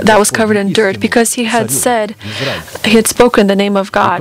that 0.08 0.16
was 0.18 0.30
covered 0.38 0.56
in 0.62 0.72
dirt 0.72 0.98
because 1.06 1.28
he 1.38 1.44
had 1.44 1.70
said, 1.70 2.16
he 2.84 2.94
had 2.98 3.06
spoken 3.06 3.46
the 3.46 3.54
name 3.64 3.76
of 3.82 3.92
God. 3.92 4.18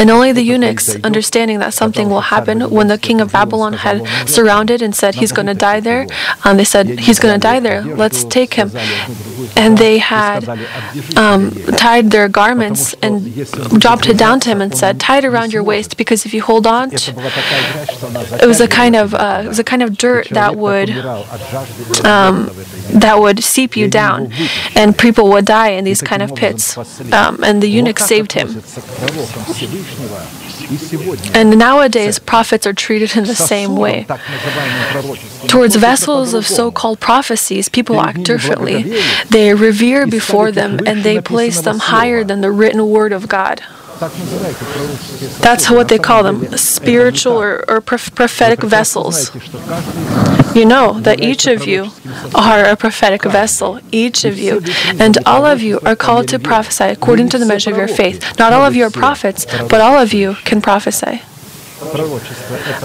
And 0.00 0.06
only 0.16 0.30
the 0.38 0.44
eunuchs, 0.52 0.86
understanding 1.10 1.58
that 1.64 1.74
something 1.74 2.08
will 2.08 2.26
happen 2.34 2.56
when 2.76 2.86
the 2.86 2.98
king 2.98 3.20
of 3.20 3.32
Babylon 3.32 3.72
had 3.86 3.98
surrounded 4.36 4.80
and 4.80 4.94
said, 4.94 5.12
he's 5.16 5.32
going 5.32 5.46
to 5.54 5.58
die 5.68 5.80
there, 5.80 6.06
um, 6.44 6.56
they 6.56 6.68
said, 6.74 6.86
he's 7.06 7.18
going 7.18 7.34
to 7.34 7.42
die 7.50 7.60
there, 7.68 7.82
let's 7.82 8.22
take 8.38 8.54
him. 8.54 8.70
And 9.56 9.76
they 9.84 9.98
had 9.98 10.48
um, 11.16 11.50
tied 11.84 12.06
their 12.14 12.28
garments 12.28 12.94
and 13.02 13.12
dropped 13.84 14.06
it 14.12 14.16
down 14.16 14.38
to 14.40 14.48
him 14.52 14.60
and 14.60 14.72
said, 14.82 15.00
tie 15.00 15.18
it 15.18 15.24
around 15.24 15.52
your 15.52 15.64
waist 15.64 15.96
because 15.96 16.24
if 16.26 16.32
you 16.32 16.42
hold 16.42 16.66
on 16.66 16.90
to, 16.90 17.12
it 18.42 18.46
was 18.46 18.60
a 18.60 18.68
kind 18.68 18.96
of 18.96 19.14
uh, 19.14 19.42
it 19.44 19.48
was 19.48 19.58
a 19.58 19.64
kind 19.64 19.82
of 19.82 19.96
dirt 19.96 20.28
that 20.30 20.56
would 20.56 20.90
um, 22.04 22.50
that 22.92 23.16
would 23.18 23.42
seep 23.42 23.76
you 23.76 23.88
down, 23.88 24.32
and 24.74 24.96
people 24.96 25.28
would 25.30 25.44
die 25.44 25.70
in 25.70 25.84
these 25.84 26.02
kind 26.02 26.22
of 26.22 26.34
pits. 26.34 26.76
Um, 27.12 27.42
and 27.44 27.62
the 27.62 27.68
eunuch 27.68 27.98
saved 27.98 28.32
him. 28.32 28.48
And 31.34 31.58
nowadays, 31.58 32.18
prophets 32.18 32.66
are 32.66 32.72
treated 32.72 33.16
in 33.16 33.24
the 33.24 33.34
same 33.34 33.76
way. 33.76 34.06
Towards 35.48 35.74
vessels 35.76 36.32
of 36.34 36.46
so 36.46 36.70
called 36.70 37.00
prophecies, 37.00 37.68
people 37.68 38.00
act 38.00 38.22
differently. 38.22 39.00
They 39.30 39.52
revere 39.54 40.06
before 40.06 40.52
them 40.52 40.78
and 40.86 41.02
they 41.02 41.20
place 41.20 41.60
them 41.60 41.78
higher 41.78 42.22
than 42.24 42.40
the 42.40 42.52
written 42.52 42.88
word 42.88 43.12
of 43.12 43.28
God. 43.28 43.62
That's 45.40 45.70
what 45.70 45.88
they 45.88 45.98
call 45.98 46.22
them, 46.22 46.56
spiritual 46.56 47.34
or, 47.34 47.64
or 47.68 47.80
prophetic 47.80 48.60
vessels. 48.60 49.30
You 50.54 50.64
know 50.64 50.98
that 51.00 51.20
each 51.20 51.46
of 51.46 51.66
you 51.66 51.90
are 52.34 52.64
a 52.64 52.76
prophetic 52.76 53.24
vessel, 53.24 53.78
each 53.92 54.24
of 54.24 54.38
you, 54.38 54.62
and 54.98 55.18
all 55.26 55.44
of 55.44 55.62
you 55.62 55.80
are 55.84 55.96
called 55.96 56.28
to 56.28 56.38
prophesy 56.38 56.84
according 56.84 57.28
to 57.30 57.38
the 57.38 57.46
measure 57.46 57.70
of 57.70 57.76
your 57.76 57.88
faith. 57.88 58.38
Not 58.38 58.52
all 58.54 58.64
of 58.64 58.74
you 58.74 58.84
are 58.84 58.90
prophets, 58.90 59.44
but 59.68 59.80
all 59.80 59.96
of 59.98 60.12
you 60.14 60.34
can 60.44 60.60
prophesy. 60.62 61.20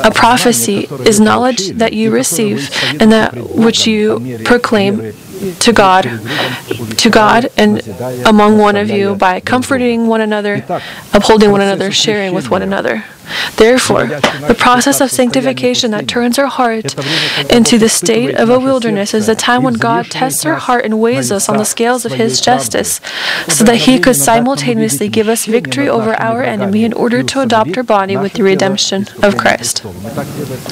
A 0.03 0.11
prophecy 0.13 0.87
is 1.05 1.19
knowledge 1.19 1.69
that 1.71 1.91
you 1.93 2.11
receive 2.11 2.69
and 3.01 3.11
that 3.11 3.35
which 3.35 3.85
you 3.87 4.39
proclaim 4.45 5.13
to 5.59 5.73
God, 5.73 6.03
to 6.97 7.09
God 7.09 7.49
and 7.57 7.81
among 8.25 8.57
one 8.57 8.75
of 8.75 8.89
you 8.89 9.15
by 9.15 9.39
comforting 9.39 10.07
one 10.07 10.21
another, 10.21 10.63
upholding 11.13 11.51
one 11.51 11.61
another, 11.61 11.91
sharing 11.91 12.33
with 12.33 12.49
one 12.51 12.61
another. 12.61 13.03
Therefore, 13.57 14.05
the 14.05 14.55
process 14.57 15.01
of 15.01 15.11
sanctification 15.11 15.91
that 15.91 16.07
turns 16.07 16.37
our 16.37 16.47
heart 16.47 16.95
into 17.51 17.77
the 17.77 17.89
state 17.89 18.35
of 18.35 18.49
a 18.49 18.59
wilderness 18.59 19.13
is 19.13 19.27
the 19.27 19.35
time 19.35 19.63
when 19.63 19.75
God 19.75 20.05
tests 20.09 20.45
our 20.45 20.55
heart 20.55 20.85
and 20.85 20.99
weighs 20.99 21.31
us 21.31 21.49
on 21.49 21.57
the 21.57 21.65
scales 21.65 22.05
of 22.05 22.13
His 22.13 22.41
justice, 22.41 23.01
so 23.47 23.63
that 23.63 23.77
He 23.87 23.99
could 23.99 24.15
simultaneously 24.15 25.09
give 25.09 25.27
us 25.29 25.45
victory 25.45 25.87
over 25.89 26.13
our 26.21 26.43
enemy 26.43 26.83
in 26.83 26.93
order 26.93 27.23
to 27.23 27.41
adopt 27.41 27.77
our 27.77 27.83
body 27.83 28.17
with 28.17 28.33
the 28.33 28.43
redemption 28.43 29.07
of 29.21 29.37
Christ. 29.37 29.83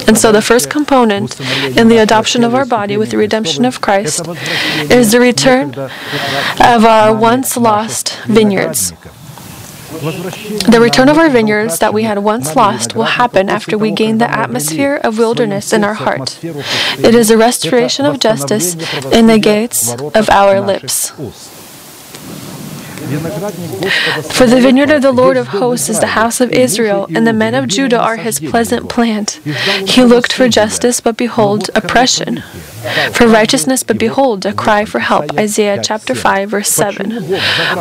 And 0.08 0.16
so 0.16 0.32
the 0.32 0.42
first 0.42 0.70
component 0.70 1.40
in 1.76 1.88
the 1.88 1.98
adoption 1.98 2.44
of 2.44 2.54
our 2.54 2.66
body 2.66 2.96
with 2.96 3.10
the 3.10 3.16
redemption 3.18 3.64
of 3.64 3.80
Christ 3.80 4.26
is 4.90 5.12
the 5.12 5.20
return 5.20 5.74
of 5.74 6.84
our 6.84 7.14
once 7.14 7.56
lost 7.56 8.16
vineyards. 8.26 8.92
The 9.94 10.78
return 10.80 11.08
of 11.08 11.18
our 11.18 11.30
vineyards 11.30 11.78
that 11.78 11.94
we 11.94 12.02
had 12.02 12.18
once 12.18 12.56
lost 12.56 12.96
will 12.96 13.04
happen 13.04 13.48
after 13.48 13.78
we 13.78 13.92
gain 13.92 14.18
the 14.18 14.30
atmosphere 14.30 15.00
of 15.04 15.18
wilderness 15.18 15.72
in 15.72 15.84
our 15.84 15.94
heart. 15.94 16.42
It 16.42 17.14
is 17.14 17.30
a 17.30 17.36
restoration 17.38 18.04
of 18.04 18.18
justice 18.18 18.74
in 19.12 19.28
the 19.28 19.38
gates 19.38 19.94
of 19.94 20.28
our 20.30 20.60
lips. 20.60 21.12
For 23.04 24.46
the 24.46 24.60
vineyard 24.60 24.90
of 24.90 25.02
the 25.02 25.12
Lord 25.12 25.36
of 25.36 25.48
hosts 25.48 25.88
is 25.90 26.00
the 26.00 26.08
house 26.18 26.40
of 26.40 26.50
Israel, 26.52 27.06
and 27.14 27.26
the 27.26 27.32
men 27.32 27.54
of 27.54 27.68
Judah 27.68 28.00
are 28.00 28.16
his 28.16 28.40
pleasant 28.40 28.88
plant. 28.88 29.40
He 29.86 30.02
looked 30.02 30.32
for 30.32 30.48
justice, 30.48 31.00
but 31.00 31.16
behold, 31.16 31.68
oppression. 31.74 32.42
For 33.12 33.26
righteousness, 33.26 33.82
but 33.82 33.98
behold, 33.98 34.44
a 34.46 34.52
cry 34.52 34.84
for 34.84 34.98
help. 35.00 35.34
Isaiah 35.38 35.80
chapter 35.82 36.14
5, 36.14 36.50
verse 36.50 36.68
7. 36.68 37.12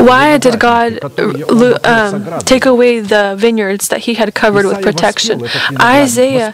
Why 0.06 0.38
did 0.38 0.60
God 0.60 1.00
um, 1.86 2.40
take 2.40 2.66
away 2.66 3.00
the 3.00 3.36
vineyards 3.38 3.88
that 3.90 4.02
he 4.02 4.14
had 4.16 4.34
covered 4.34 4.66
with 4.66 4.82
protection? 4.82 5.44
Isaiah 5.80 6.52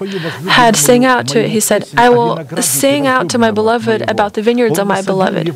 had 0.48 0.76
sang 0.76 1.06
out 1.06 1.28
to 1.30 1.40
it. 1.44 1.50
He 1.50 1.60
said, 1.60 1.90
I 1.98 2.10
will 2.10 2.44
sing 2.62 3.08
out 3.08 3.30
to 3.30 3.38
my 3.38 3.52
beloved 3.52 4.10
about 4.10 4.34
the 4.34 4.42
vineyards 4.42 4.78
of 4.80 4.88
my 4.88 5.02
beloved. 5.02 5.50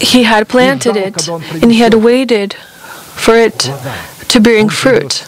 He 0.00 0.22
had 0.22 0.48
planted 0.48 0.96
it 0.96 1.28
and 1.62 1.72
he 1.72 1.78
had 1.80 1.94
waited 1.94 2.54
for 2.54 3.34
it 3.34 3.58
to 4.28 4.40
bring 4.40 4.68
fruit. 4.68 5.26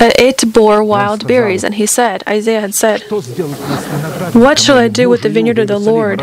It 0.00 0.52
bore 0.52 0.82
wild 0.82 1.26
berries. 1.26 1.64
And 1.64 1.74
he 1.74 1.86
said, 1.86 2.22
Isaiah 2.26 2.60
had 2.60 2.74
said, 2.74 3.02
What 4.32 4.58
shall 4.58 4.78
I 4.78 4.88
do 4.88 5.08
with 5.08 5.22
the 5.22 5.28
vineyard 5.28 5.58
of 5.58 5.68
the 5.68 5.78
Lord? 5.78 6.20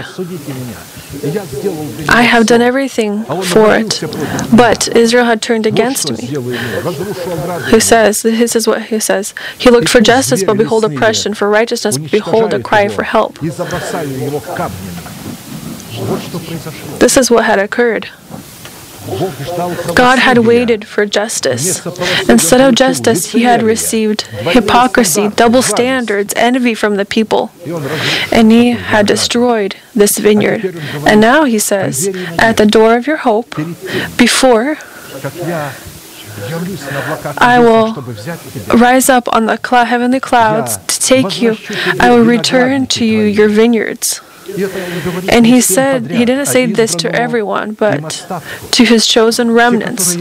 I 2.09 2.21
have 2.21 2.45
done 2.47 2.61
everything 2.61 3.23
for 3.25 3.75
it, 3.75 4.01
but 4.55 4.87
Israel 4.95 5.25
had 5.25 5.41
turned 5.41 5.65
against 5.65 6.09
me. 6.11 6.27
Who 6.27 7.79
says? 7.81 8.21
This 8.21 8.55
is 8.55 8.65
what 8.67 8.83
he 8.83 8.99
says. 8.99 9.33
He 9.57 9.69
looked 9.69 9.89
for 9.89 9.99
justice, 9.99 10.43
but 10.43 10.57
behold 10.57 10.85
oppression. 10.85 11.33
For 11.33 11.49
righteousness, 11.49 11.97
behold 11.97 12.53
a 12.53 12.61
cry 12.63 12.87
for 12.87 13.03
help. 13.03 13.39
This 16.99 17.17
is 17.17 17.29
what 17.29 17.43
had 17.45 17.59
occurred. 17.59 18.07
God 19.95 20.19
had 20.19 20.39
waited 20.39 20.85
for 20.87 21.05
justice. 21.05 21.85
Instead 22.29 22.61
of 22.61 22.75
justice, 22.75 23.31
he 23.31 23.43
had 23.43 23.63
received 23.63 24.21
hypocrisy, 24.21 25.29
double 25.29 25.61
standards, 25.61 26.33
envy 26.35 26.73
from 26.75 26.95
the 26.97 27.05
people. 27.05 27.51
And 28.31 28.51
he 28.51 28.71
had 28.71 29.07
destroyed 29.07 29.75
this 29.95 30.17
vineyard. 30.17 30.75
And 31.07 31.19
now 31.19 31.45
he 31.45 31.57
says, 31.59 32.07
At 32.37 32.57
the 32.57 32.65
door 32.65 32.95
of 32.95 33.07
your 33.07 33.17
hope, 33.17 33.55
before 34.17 34.77
I 37.37 37.59
will 37.59 37.93
rise 38.77 39.09
up 39.09 39.27
on 39.33 39.45
the 39.47 39.57
cl- 39.63 39.85
heavenly 39.85 40.19
clouds 40.19 40.77
to 40.77 40.99
take 40.99 41.41
you. 41.41 41.57
I 41.99 42.09
will 42.11 42.23
return 42.23 42.87
to 42.87 43.05
you 43.05 43.21
your 43.23 43.49
vineyards. 43.49 44.21
And 45.29 45.45
he 45.45 45.61
said, 45.61 46.09
he 46.11 46.25
didn't 46.25 46.47
say 46.47 46.65
this 46.65 46.95
to 46.95 47.13
everyone, 47.13 47.73
but 47.73 48.25
to 48.71 48.83
his 48.85 49.07
chosen 49.07 49.51
remnants, 49.51 50.15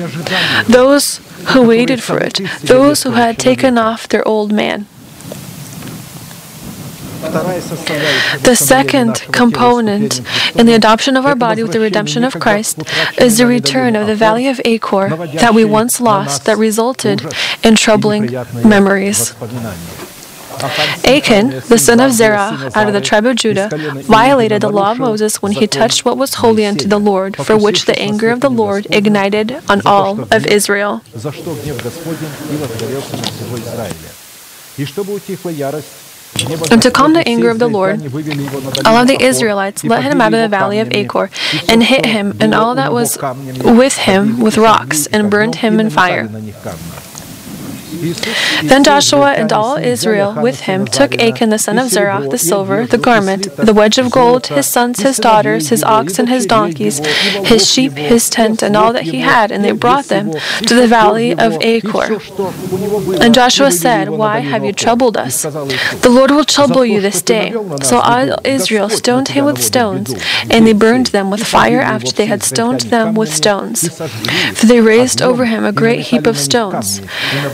those 0.69 1.19
who 1.49 1.63
waited 1.67 2.03
for 2.03 2.19
it, 2.19 2.41
those 2.63 3.03
who 3.03 3.13
had 3.13 3.39
taken 3.39 3.79
off 3.79 4.09
their 4.09 4.27
old 4.27 4.53
man. 4.53 4.87
The 7.21 8.57
second 8.57 9.15
component 9.31 10.21
in 10.57 10.65
the 10.67 10.73
adoption 10.75 11.17
of 11.19 11.27
our 11.27 11.37
body 11.37 11.63
with 11.63 11.73
the 11.73 11.81
redemption 11.81 12.25
of 12.25 12.41
Christ 12.41 12.79
is 13.21 13.37
the 13.39 13.47
return 13.47 13.95
of 13.95 14.07
the 14.07 14.15
valley 14.17 14.49
of 14.49 14.59
Achor 14.65 15.11
that 15.35 15.53
we 15.55 15.65
once 15.65 16.01
lost 16.01 16.47
that 16.47 16.57
resulted 16.57 17.23
in 17.63 17.77
troubling 17.77 18.31
memories. 18.65 19.35
Achan, 21.05 21.63
the 21.69 21.79
son 21.79 22.01
of 22.01 22.13
Zerah, 22.13 22.71
out 22.75 22.87
of 22.87 22.93
the 22.93 23.01
tribe 23.01 23.27
of 23.27 23.37
Judah, 23.37 23.69
violated 24.07 24.61
the 24.63 24.69
law 24.71 24.93
of 24.93 24.99
Moses 24.99 25.41
when 25.43 25.53
he 25.53 25.67
touched 25.67 26.05
what 26.05 26.17
was 26.17 26.35
holy 26.35 26.65
unto 26.67 26.87
the 26.89 26.99
Lord, 26.99 27.37
for 27.37 27.57
which 27.57 27.85
the 27.87 27.99
anger 27.99 28.31
of 28.31 28.41
the 28.41 28.51
Lord 28.51 28.87
ignited 28.91 29.59
on 29.69 29.81
all 29.87 30.21
of 30.31 30.47
Israel. 30.47 31.03
And 36.71 36.81
to 36.83 36.91
calm 36.93 37.13
the 37.13 37.27
anger 37.27 37.51
of 37.51 37.59
the 37.59 37.69
Lord, 37.69 38.01
all 38.87 38.97
of 38.97 39.09
the 39.09 39.19
Israelites 39.21 39.83
let 39.85 40.05
him 40.05 40.21
out 40.21 40.33
of 40.33 40.41
the 40.41 40.49
valley 40.49 40.79
of 40.79 40.89
Achor, 40.93 41.29
and 41.69 41.83
hit 41.83 42.07
him 42.07 42.37
and 42.41 42.55
all 42.55 42.75
that 42.77 42.93
was 42.93 43.19
with 43.65 43.97
him 43.99 44.41
with 44.41 44.57
rocks, 44.57 45.07
and 45.09 45.31
burned 45.31 45.57
him 45.57 45.81
in 45.81 45.91
fire. 45.91 46.29
Then 48.65 48.83
Joshua 48.85 49.33
and 49.33 49.53
all 49.53 49.77
Israel 49.77 50.35
with 50.41 50.61
him 50.61 50.87
took 50.87 51.19
Achan 51.21 51.51
the 51.51 51.59
son 51.59 51.79
of 51.79 51.89
Zerah, 51.89 52.27
the 52.29 52.39
silver, 52.39 52.87
the 52.87 52.99
garment, 52.99 53.55
the 53.57 53.75
wedge 53.75 53.99
of 53.99 54.11
gold, 54.11 54.47
his 54.47 54.67
sons, 54.67 55.01
his 55.01 55.19
daughters, 55.19 55.69
his 55.69 55.83
oxen, 55.85 56.27
his 56.29 56.47
donkeys, 56.47 56.99
his 57.47 57.71
sheep, 57.71 57.93
his 57.93 58.31
tent, 58.31 58.63
and 58.63 58.77
all 58.77 58.93
that 58.93 59.05
he 59.05 59.21
had, 59.21 59.51
and 59.51 59.65
they 59.65 59.73
brought 59.73 60.07
them 60.07 60.33
to 60.67 60.75
the 60.75 60.87
valley 60.87 61.33
of 61.33 61.57
Achor. 61.61 62.19
And 63.23 63.35
Joshua 63.35 63.71
said, 63.71 64.09
Why 64.09 64.39
have 64.39 64.65
you 64.65 64.73
troubled 64.73 65.17
us? 65.17 65.43
The 65.43 66.11
Lord 66.11 66.31
will 66.31 66.45
trouble 66.45 66.85
you 66.85 67.01
this 67.01 67.23
day. 67.23 67.53
So 67.83 67.99
all 68.01 68.39
Israel 68.45 68.89
stoned 68.89 69.29
him 69.29 69.45
with 69.45 69.63
stones, 69.63 70.15
and 70.51 70.67
they 70.67 70.73
burned 70.73 71.07
them 71.09 71.31
with 71.31 71.45
fire 71.47 71.81
after 71.81 72.13
they 72.13 72.27
had 72.27 72.43
stoned 72.43 72.83
them 72.83 73.15
with 73.15 73.33
stones. 73.35 73.89
For 74.55 74.67
they 74.67 74.81
raised 74.81 75.21
over 75.21 75.45
him 75.47 75.65
a 75.65 75.73
great 75.73 76.01
heap 76.09 76.27
of 76.27 76.39
stones. 76.39 77.01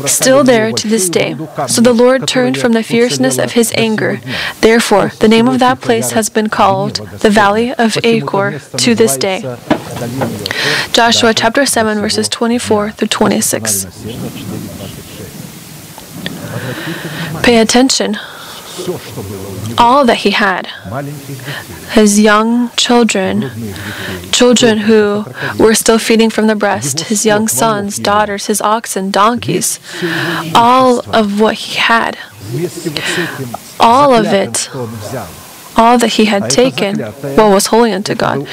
Still 0.07 0.36
still 0.37 0.45
there 0.45 0.73
to 0.73 0.89
this 0.89 1.09
day. 1.09 1.35
So 1.67 1.81
the 1.81 1.93
Lord 1.93 2.29
turned 2.29 2.59
from 2.59 2.73
the 2.73 2.83
fierceness 2.83 3.39
of 3.39 3.53
his 3.53 3.73
anger. 3.75 4.21
Therefore, 4.61 5.13
the 5.21 5.29
name 5.29 5.49
of 5.49 5.59
that 5.61 5.81
place 5.81 6.13
has 6.13 6.29
been 6.29 6.49
called 6.49 6.97
the 7.21 7.31
Valley 7.31 7.73
of 7.73 7.97
Achor 8.05 8.59
to 8.59 8.95
this 8.95 9.17
day. 9.17 9.41
Joshua 10.93 11.33
chapter 11.35 11.65
7, 11.65 12.01
verses 12.01 12.29
24 12.29 12.91
through 12.93 13.09
26. 13.09 13.87
Pay 17.43 17.59
attention 17.59 18.17
all 19.79 20.05
that 20.05 20.19
he 20.19 20.31
had 20.31 20.67
his 21.93 22.19
young 22.21 22.71
children, 22.77 23.51
children 24.33 24.79
who 24.79 25.25
were 25.59 25.75
still 25.75 25.99
feeding 25.99 26.31
from 26.31 26.47
the 26.47 26.55
breast, 26.55 27.01
his 27.03 27.25
young 27.27 27.49
sons, 27.49 27.99
daughters, 27.99 28.47
his 28.47 28.61
oxen, 28.61 29.11
donkeys, 29.11 29.79
all 30.55 31.01
of 31.15 31.41
what 31.41 31.55
he 31.55 31.77
had, 31.79 32.19
all 33.81 34.13
of 34.15 34.27
it 34.27 34.69
all 35.79 35.99
that 35.99 36.13
he 36.15 36.25
had 36.25 36.49
taken, 36.49 36.99
what 37.37 37.51
was 37.51 37.67
holy 37.67 37.93
unto 37.93 38.15
God. 38.15 38.47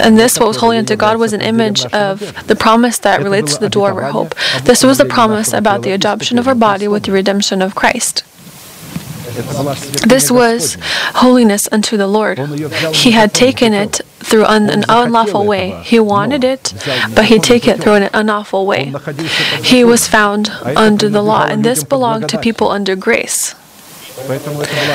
And 0.00 0.18
this, 0.18 0.36
what 0.38 0.48
was 0.48 0.56
holy 0.56 0.78
unto 0.78 0.96
God, 0.96 1.16
was 1.18 1.32
an 1.32 1.40
image 1.40 1.84
of 1.86 2.46
the 2.48 2.56
promise 2.56 2.98
that 2.98 3.22
relates 3.22 3.54
to 3.54 3.60
the 3.60 3.68
door 3.68 3.90
of 3.92 3.96
our 3.98 4.10
hope. 4.10 4.34
This 4.64 4.82
was 4.82 4.98
the 4.98 5.04
promise 5.04 5.52
about 5.52 5.82
the 5.82 5.92
adoption 5.92 6.36
of 6.38 6.48
our 6.48 6.56
body 6.56 6.88
with 6.88 7.04
the 7.04 7.12
redemption 7.12 7.62
of 7.62 7.76
Christ. 7.76 8.24
This 10.06 10.30
was 10.30 10.76
holiness 11.14 11.68
unto 11.72 11.96
the 11.96 12.06
Lord. 12.06 12.38
He 12.92 13.10
had 13.12 13.34
taken 13.34 13.72
it 13.74 14.00
through 14.20 14.44
an, 14.46 14.70
an 14.70 14.84
unlawful 14.88 15.44
way. 15.44 15.82
He 15.84 15.98
wanted 16.00 16.44
it, 16.44 16.72
but 17.14 17.26
he 17.26 17.38
took 17.38 17.66
it 17.68 17.80
through 17.82 17.94
an 17.94 18.10
unlawful 18.14 18.64
way. 18.66 18.92
He 19.62 19.84
was 19.84 20.06
found 20.08 20.50
under 20.76 21.08
the 21.08 21.22
law, 21.22 21.44
and 21.44 21.64
this 21.64 21.84
belonged 21.84 22.28
to 22.28 22.38
people 22.38 22.70
under 22.70 22.94
grace. 22.96 23.54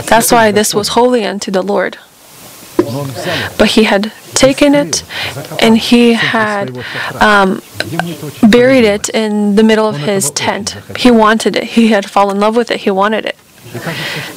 That's 0.08 0.32
why 0.32 0.52
this 0.52 0.74
was 0.74 0.90
holy 0.90 1.26
unto 1.26 1.52
the 1.52 1.62
Lord. 1.62 1.98
But 3.58 3.68
he 3.72 3.84
had 3.84 4.12
taken 4.34 4.74
it 4.74 5.04
and 5.62 5.78
he 5.78 6.14
had 6.14 6.72
um, 7.22 7.62
buried 8.50 8.86
it 8.86 9.10
in 9.10 9.56
the 9.56 9.64
middle 9.64 9.86
of 9.88 9.98
his 9.98 10.32
tent. 10.32 10.78
He 10.98 11.12
wanted 11.12 11.56
it. 11.58 11.64
He 11.76 11.90
had 11.90 12.10
fallen 12.10 12.38
in 12.38 12.42
love 12.42 12.56
with 12.56 12.72
it. 12.72 12.80
He 12.82 12.90
wanted 12.92 13.26
it. 13.26 13.36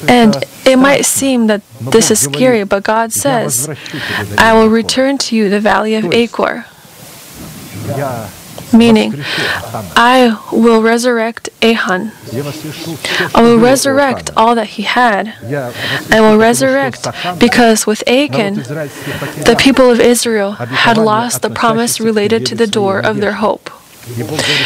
And 0.07 0.35
it 0.65 0.77
might 0.77 1.05
seem 1.05 1.47
that 1.47 1.61
this 1.79 2.11
is 2.11 2.19
scary, 2.19 2.63
but 2.63 2.83
God 2.83 3.11
says, 3.13 3.69
I 4.37 4.53
will 4.53 4.69
return 4.69 5.17
to 5.19 5.35
you 5.35 5.49
the 5.49 5.59
valley 5.59 5.95
of 5.95 6.05
Achor, 6.13 6.65
meaning, 8.73 9.13
I 9.95 10.37
will 10.51 10.81
resurrect 10.81 11.49
Achan. 11.61 12.11
I 13.35 13.41
will 13.41 13.57
resurrect 13.59 14.29
all 14.35 14.55
that 14.55 14.67
he 14.77 14.83
had. 14.83 15.33
I 16.11 16.21
will 16.21 16.37
resurrect 16.37 17.07
because 17.39 17.85
with 17.85 18.03
Achan, 18.07 18.55
the 18.55 19.55
people 19.59 19.89
of 19.89 19.99
Israel 19.99 20.51
had 20.53 20.97
lost 20.97 21.41
the 21.41 21.49
promise 21.49 21.99
related 21.99 22.45
to 22.47 22.55
the 22.55 22.67
door 22.67 22.99
of 22.99 23.17
their 23.21 23.33
hope. 23.33 23.69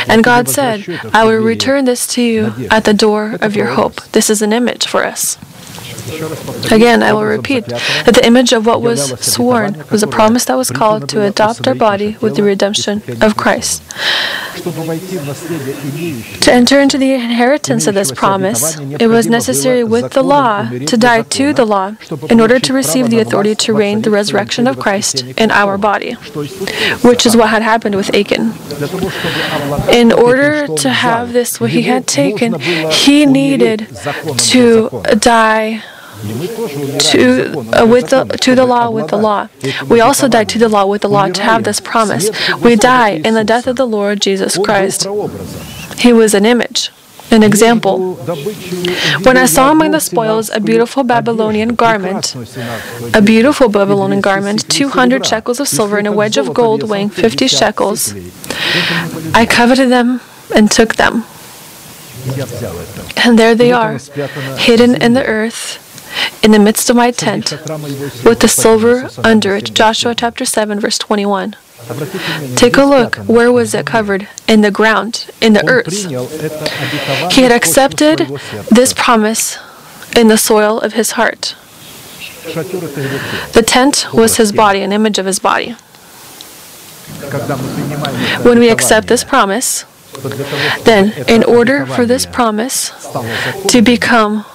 And 0.08 0.24
God 0.24 0.50
said, 0.50 0.86
I 1.14 1.24
will 1.26 1.42
return 1.42 1.86
this 1.86 2.08
to 2.16 2.22
you 2.22 2.54
at 2.72 2.86
the 2.86 2.94
door 2.94 3.38
of 3.42 3.56
your 3.56 3.68
hope. 3.68 4.02
This 4.12 4.30
is 4.30 4.42
an 4.42 4.54
image 4.54 4.88
for 4.88 5.04
us. 5.06 5.38
Again, 6.72 7.04
I 7.04 7.14
will 7.14 7.26
repeat 7.26 7.66
that 7.68 8.14
the 8.14 8.26
image 8.26 8.54
of 8.54 8.66
what 8.66 8.82
was 8.82 9.20
sworn 9.20 9.84
was 9.92 10.04
a 10.04 10.08
promise 10.08 10.46
that 10.46 10.56
was 10.56 10.72
called 10.72 11.10
to 11.10 11.24
adopt 11.24 11.68
our 11.68 11.76
body 11.76 12.18
with 12.22 12.36
the 12.36 12.44
redemption 12.44 13.02
of 13.22 13.36
Christ. 13.36 13.84
To 16.42 16.50
enter 16.52 16.80
into 16.80 16.98
the 16.98 17.14
inheritance 17.14 17.88
of 17.88 17.94
this 17.94 18.12
promise, 18.12 18.78
it 19.00 19.08
was 19.08 19.28
necessary 19.28 19.84
with 19.84 20.14
the 20.14 20.24
law 20.24 20.70
to 20.70 20.98
die 20.98 21.22
to 21.22 21.54
the 21.54 21.66
law 21.66 21.96
in 22.30 22.42
order 22.42 22.60
to 22.60 22.74
receive 22.74 23.10
the 23.10 23.20
authority 23.20 23.56
to 23.56 23.74
reign 23.74 24.02
the 24.02 24.10
resurrection 24.10 24.68
of 24.68 24.80
Christ 24.80 25.24
in 25.38 25.52
our 25.52 25.78
body, 25.78 26.14
which 27.04 27.26
is 27.26 27.38
what 27.38 27.50
had 27.50 27.62
happened 27.62 27.96
with 27.96 28.14
Achan. 28.16 28.54
In 29.94 30.12
order 30.12 30.68
to 30.68 30.90
have 30.90 31.34
this, 31.34 31.60
what 31.62 31.70
he 31.70 31.84
had 31.84 32.08
taken, 32.08 32.60
he 32.90 33.26
needed 33.26 33.88
to 34.54 34.90
die 35.20 35.84
to, 37.12 37.60
uh, 37.74 37.86
with 37.86 38.10
the, 38.10 38.26
to 38.42 38.56
the 38.56 38.66
law 38.66 38.90
with 38.90 39.08
the 39.10 39.18
law. 39.18 39.48
We 39.90 40.02
also 40.02 40.28
die 40.28 40.44
to 40.46 40.60
the 40.60 40.70
law 40.70 40.86
with 40.86 41.02
the 41.02 41.10
law 41.10 41.28
to 41.28 41.42
have 41.42 41.64
this 41.64 41.80
promise. 41.80 42.30
We 42.62 42.76
die 42.76 43.12
in 43.24 43.34
the 43.34 43.44
death 43.44 43.68
of 43.68 43.76
the 43.76 43.86
Lord 43.88 44.22
Jesus 44.22 44.58
Christ. 44.58 45.08
He 46.00 46.14
was 46.14 46.34
an 46.34 46.46
image. 46.46 46.92
An 47.30 47.44
example. 47.44 48.16
When 49.24 49.36
I 49.36 49.46
saw 49.46 49.72
among 49.72 49.92
the 49.92 50.00
spoils 50.00 50.50
a 50.50 50.62
beautiful 50.62 51.04
Babylonian 51.04 51.76
garment, 51.76 52.34
a 53.14 53.22
beautiful 53.22 53.68
Babylonian 53.68 54.22
garment, 54.22 54.70
200 54.70 55.26
shekels 55.26 55.60
of 55.60 55.68
silver 55.68 55.98
and 55.98 56.08
a 56.08 56.12
wedge 56.14 56.38
of 56.38 56.54
gold 56.54 56.84
weighing 56.84 57.10
50 57.10 57.48
shekels, 57.48 58.14
I 59.34 59.46
coveted 59.46 59.90
them 59.90 60.22
and 60.56 60.72
took 60.72 60.96
them. 60.96 61.26
And 63.26 63.38
there 63.38 63.56
they 63.56 63.72
are, 63.74 63.98
hidden 64.58 64.96
in 65.02 65.14
the 65.14 65.26
earth, 65.26 65.80
in 66.44 66.52
the 66.52 66.60
midst 66.60 66.90
of 66.90 66.96
my 66.96 67.12
tent 67.12 67.52
with 68.24 68.40
the 68.40 68.48
silver 68.48 69.10
under 69.24 69.56
it. 69.56 69.74
Joshua 69.74 70.16
chapter 70.16 70.46
7, 70.46 70.80
verse 70.80 70.98
21. 70.98 71.56
Take 72.56 72.78
a 72.78 72.84
look. 72.84 73.16
Where 73.28 73.52
was 73.52 73.74
it 73.74 73.86
covered? 73.86 74.28
In 74.48 74.62
the 74.62 74.72
ground, 74.72 75.30
in 75.42 75.54
the 75.54 75.66
earth. 75.68 75.94
He 77.34 77.42
had 77.44 77.52
accepted 77.52 78.20
this 78.70 78.94
promise 78.94 79.58
in 80.16 80.28
the 80.28 80.38
soil 80.38 80.80
of 80.80 80.94
his 80.94 81.12
heart. 81.12 81.56
The 83.54 83.64
tent 83.66 84.08
was 84.14 84.38
his 84.38 84.52
body, 84.52 84.82
an 84.82 84.92
image 84.92 85.18
of 85.20 85.26
his 85.26 85.40
body. 85.40 85.76
When 88.44 88.60
we 88.60 88.70
accept 88.70 89.08
this 89.08 89.24
promise, 89.24 89.86
then, 90.84 91.14
in 91.28 91.44
order 91.44 91.86
for 91.86 92.06
this 92.06 92.26
promise 92.26 92.92
to 93.70 93.82
become 93.82 94.46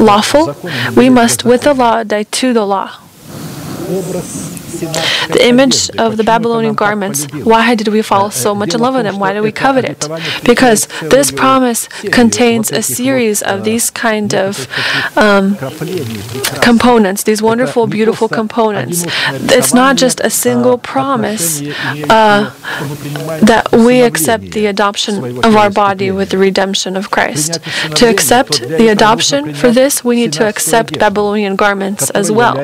lawful, 0.00 0.54
we 0.96 1.08
must 1.10 1.44
with 1.44 1.62
the 1.62 1.74
law 1.74 2.02
die 2.04 2.24
to 2.24 2.52
the 2.52 2.66
law. 2.66 2.90
The 3.90 5.38
image 5.40 5.90
of 5.98 6.16
the 6.16 6.24
Babylonian 6.24 6.74
garments, 6.74 7.26
why 7.32 7.74
did 7.74 7.88
we 7.88 8.02
fall 8.02 8.30
so 8.30 8.54
much 8.54 8.72
in 8.74 8.80
love 8.80 8.94
with 8.94 9.04
them? 9.04 9.18
Why 9.18 9.32
did 9.32 9.40
we 9.42 9.52
covet 9.52 9.84
it? 9.84 10.08
Because 10.44 10.86
this 11.02 11.30
promise 11.30 11.88
contains 12.12 12.70
a 12.70 12.82
series 12.82 13.42
of 13.42 13.64
these 13.64 13.90
kind 13.90 14.34
of 14.34 14.68
um, 15.18 15.56
components, 16.62 17.24
these 17.24 17.42
wonderful, 17.42 17.86
beautiful 17.86 18.28
components. 18.28 19.04
It's 19.58 19.74
not 19.74 19.96
just 19.96 20.20
a 20.20 20.30
single 20.30 20.78
promise 20.78 21.60
uh, 22.08 22.52
that 23.42 23.68
we 23.72 24.02
accept 24.02 24.52
the 24.52 24.66
adoption 24.66 25.38
of 25.44 25.56
our 25.56 25.70
body 25.70 26.10
with 26.10 26.30
the 26.30 26.38
redemption 26.38 26.96
of 26.96 27.10
Christ. 27.10 27.58
To 27.96 28.08
accept 28.08 28.60
the 28.62 28.88
adoption, 28.88 29.52
for 29.54 29.70
this, 29.70 30.04
we 30.04 30.16
need 30.16 30.32
to 30.34 30.46
accept 30.48 30.98
Babylonian 30.98 31.56
garments 31.56 32.10
as 32.10 32.30
well, 32.30 32.56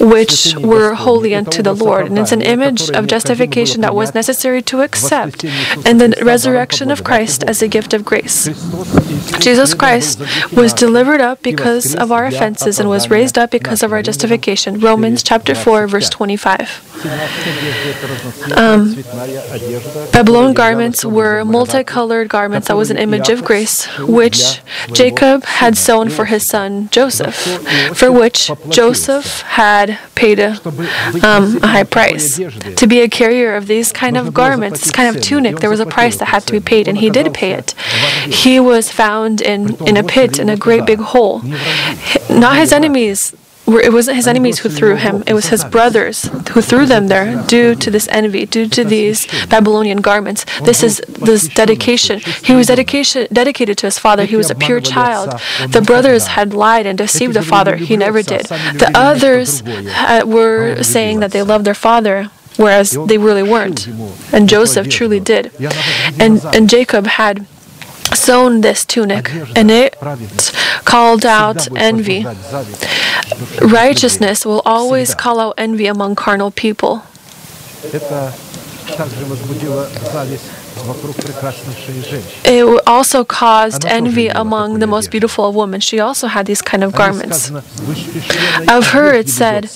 which 0.00 0.43
were 0.56 0.94
holy 0.94 1.34
unto 1.34 1.62
the 1.62 1.74
Lord. 1.74 2.06
And 2.06 2.18
it's 2.18 2.32
an 2.32 2.42
image 2.42 2.90
of 2.90 3.06
justification 3.06 3.80
that 3.82 3.94
was 3.94 4.14
necessary 4.14 4.62
to 4.62 4.82
accept 4.82 5.44
and 5.86 6.00
the 6.00 6.14
resurrection 6.22 6.90
of 6.90 7.04
Christ. 7.04 7.44
As 7.44 7.62
a 7.62 7.68
gift 7.68 7.94
of 7.94 8.04
grace. 8.04 8.46
Jesus 9.40 9.74
Christ 9.74 10.20
was 10.52 10.72
delivered 10.72 11.20
up 11.20 11.42
because 11.42 11.94
of 11.94 12.12
our 12.12 12.26
offenses 12.26 12.78
and 12.80 12.88
was 12.88 13.10
raised 13.10 13.36
up 13.38 13.50
because 13.50 13.82
of 13.82 13.92
our 13.92 14.02
justification. 14.02 14.80
Romans 14.80 15.22
chapter 15.22 15.54
4 15.54 15.86
verse 15.86 16.08
25. 16.10 16.94
Um, 18.56 18.94
Babylon 20.12 20.54
garments 20.54 21.04
were 21.04 21.44
multicolored 21.44 22.28
garments 22.28 22.68
that 22.68 22.76
was 22.76 22.90
an 22.90 22.98
image 22.98 23.28
of 23.28 23.44
grace, 23.44 23.86
which 23.98 24.60
Jacob 24.92 25.44
had 25.44 25.76
sewn 25.76 26.08
for 26.10 26.26
his 26.26 26.46
son 26.46 26.88
Joseph, 26.90 27.36
for 27.96 28.10
which 28.12 28.50
Joseph 28.68 29.40
had 29.42 29.98
paid 30.14 30.33
a, 30.38 30.50
um, 31.22 31.56
a 31.62 31.66
high 31.66 31.84
price. 31.84 32.36
To 32.36 32.86
be 32.86 33.00
a 33.00 33.08
carrier 33.08 33.54
of 33.54 33.66
these 33.66 33.92
kind 33.92 34.16
of 34.16 34.34
garments, 34.34 34.80
this 34.80 34.90
kind 34.90 35.14
of 35.14 35.22
tunic, 35.22 35.56
there 35.58 35.70
was 35.70 35.80
a 35.80 35.86
price 35.86 36.16
that 36.18 36.26
had 36.26 36.46
to 36.46 36.52
be 36.52 36.60
paid, 36.60 36.88
and 36.88 36.98
he 36.98 37.10
did 37.10 37.32
pay 37.34 37.52
it. 37.52 37.72
He 38.26 38.60
was 38.60 38.90
found 38.90 39.40
in, 39.40 39.76
in 39.86 39.96
a 39.96 40.02
pit 40.04 40.38
in 40.38 40.48
a 40.48 40.56
great 40.56 40.86
big 40.86 41.00
hole. 41.00 41.42
Not 42.28 42.56
his 42.56 42.72
enemies 42.72 43.34
it 43.66 43.92
wasn't 43.92 44.16
his 44.16 44.26
enemies 44.26 44.58
who 44.58 44.68
threw 44.68 44.96
him, 44.96 45.24
it 45.26 45.34
was 45.34 45.46
his 45.48 45.64
brothers 45.64 46.24
who 46.50 46.60
threw 46.60 46.86
them 46.86 47.08
there 47.08 47.42
due 47.46 47.74
to 47.74 47.90
this 47.90 48.08
envy, 48.08 48.46
due 48.46 48.68
to 48.68 48.84
these 48.84 49.26
Babylonian 49.46 50.00
garments. 50.00 50.44
This 50.62 50.82
is 50.82 50.98
this 51.08 51.48
dedication. 51.48 52.20
He 52.44 52.54
was 52.54 52.66
dedication, 52.66 53.26
dedicated 53.32 53.78
to 53.78 53.86
his 53.86 53.98
father. 53.98 54.24
He 54.24 54.36
was 54.36 54.50
a 54.50 54.54
pure 54.54 54.80
child. 54.80 55.40
The 55.68 55.80
brothers 55.80 56.28
had 56.28 56.52
lied 56.54 56.86
and 56.86 56.98
deceived 56.98 57.34
the 57.34 57.42
father. 57.42 57.76
He 57.76 57.96
never 57.96 58.22
did. 58.22 58.46
The 58.46 58.90
others 58.94 59.62
uh, 59.62 60.22
were 60.26 60.82
saying 60.82 61.20
that 61.20 61.32
they 61.32 61.42
loved 61.42 61.64
their 61.64 61.74
father. 61.74 62.30
Whereas 62.56 62.96
they 63.08 63.18
really 63.18 63.42
weren't. 63.42 63.88
And 64.32 64.48
Joseph 64.48 64.88
truly 64.88 65.18
did. 65.18 65.50
And, 66.20 66.40
and 66.54 66.70
Jacob 66.70 67.06
had 67.06 67.46
sewn 68.14 68.60
this 68.60 68.84
tunic, 68.84 69.30
and 69.56 69.70
it 69.70 69.96
called 70.84 71.24
out 71.26 71.68
envy. 71.76 72.24
Righteousness 73.60 74.44
will 74.46 74.62
always 74.64 75.14
call 75.14 75.40
out 75.40 75.54
envy 75.58 75.86
among 75.86 76.14
carnal 76.14 76.50
people. 76.50 77.02
It 82.44 82.82
also 82.86 83.24
caused 83.24 83.84
envy 83.86 84.28
among 84.28 84.78
the 84.80 84.86
most 84.86 85.10
beautiful 85.10 85.48
of 85.48 85.54
women. 85.54 85.80
She 85.80 85.98
also 86.00 86.26
had 86.26 86.46
these 86.46 86.62
kind 86.62 86.84
of 86.84 86.92
garments. 86.94 87.50
Of 88.68 88.88
her, 88.88 89.12
it 89.14 89.28
said, 89.28 89.70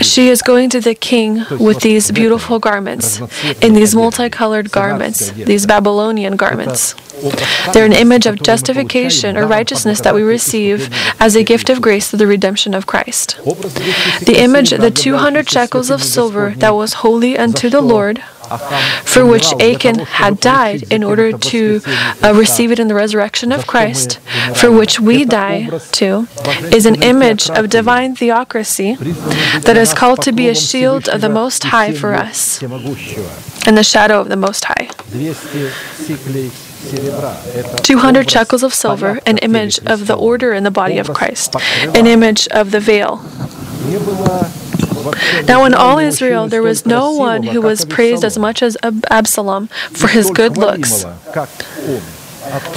She 0.00 0.28
is 0.28 0.42
going 0.42 0.70
to 0.70 0.80
the 0.80 0.94
king 0.94 1.44
with 1.58 1.80
these 1.80 2.10
beautiful 2.10 2.58
garments, 2.58 3.20
in 3.62 3.74
these 3.74 3.94
multicolored 3.94 4.70
garments, 4.70 5.30
these 5.32 5.66
Babylonian 5.66 6.36
garments. 6.36 6.94
They're 7.72 7.84
an 7.84 7.92
image 7.92 8.26
of 8.26 8.40
justification 8.42 9.36
or 9.36 9.44
righteousness 9.46 10.00
that 10.02 10.14
we 10.14 10.22
receive 10.22 10.88
as 11.18 11.34
a 11.34 11.42
gift 11.42 11.68
of 11.68 11.80
grace 11.82 12.08
through 12.10 12.20
the 12.20 12.28
redemption 12.28 12.74
of 12.74 12.86
Christ. 12.86 13.38
The 14.24 14.36
image, 14.38 14.70
the 14.70 14.90
200 14.92 15.50
shekels 15.50 15.90
of 15.90 16.00
silver 16.02 16.50
that 16.58 16.74
was 16.74 16.92
holy 17.04 17.36
unto 17.36 17.68
the 17.68 17.80
Lord, 17.80 18.22
for 19.04 19.24
which 19.26 19.52
Achan 19.60 19.98
had 20.00 20.40
died 20.40 20.84
in 20.92 21.02
order 21.04 21.32
to 21.32 21.80
uh, 22.22 22.32
receive 22.34 22.70
it 22.72 22.78
in 22.78 22.88
the 22.88 22.94
resurrection 22.94 23.52
of 23.52 23.66
Christ, 23.66 24.18
for 24.54 24.70
which 24.70 24.98
we 25.00 25.24
die 25.24 25.68
too, 25.92 26.26
is 26.72 26.86
an 26.86 27.02
image 27.02 27.50
of 27.50 27.68
divine 27.68 28.14
theocracy 28.16 28.94
that 29.66 29.76
is 29.76 29.92
called 29.94 30.22
to 30.22 30.32
be 30.32 30.48
a 30.48 30.54
shield 30.54 31.08
of 31.08 31.20
the 31.20 31.28
Most 31.28 31.64
High 31.64 31.92
for 31.92 32.14
us 32.14 32.62
and 33.66 33.76
the 33.76 33.84
shadow 33.84 34.20
of 34.20 34.28
the 34.28 34.36
Most 34.36 34.64
High. 34.64 34.88
200 37.82 38.30
shekels 38.30 38.62
of 38.62 38.72
silver, 38.72 39.18
an 39.26 39.38
image 39.38 39.78
of 39.84 40.06
the 40.06 40.14
order 40.14 40.52
in 40.52 40.62
the 40.64 40.70
body 40.70 40.98
of 40.98 41.12
Christ, 41.12 41.54
an 41.94 42.06
image 42.06 42.46
of 42.48 42.70
the 42.70 42.80
veil. 42.80 43.20
Now, 45.46 45.64
in 45.64 45.74
all 45.74 45.98
Israel, 45.98 46.48
there 46.48 46.62
was 46.62 46.84
no 46.86 47.12
one 47.12 47.42
who 47.42 47.60
was 47.60 47.84
praised 47.84 48.24
as 48.24 48.38
much 48.38 48.62
as 48.62 48.76
Absalom 49.10 49.68
for 49.92 50.08
his 50.08 50.30
good 50.30 50.56
looks. 50.56 51.04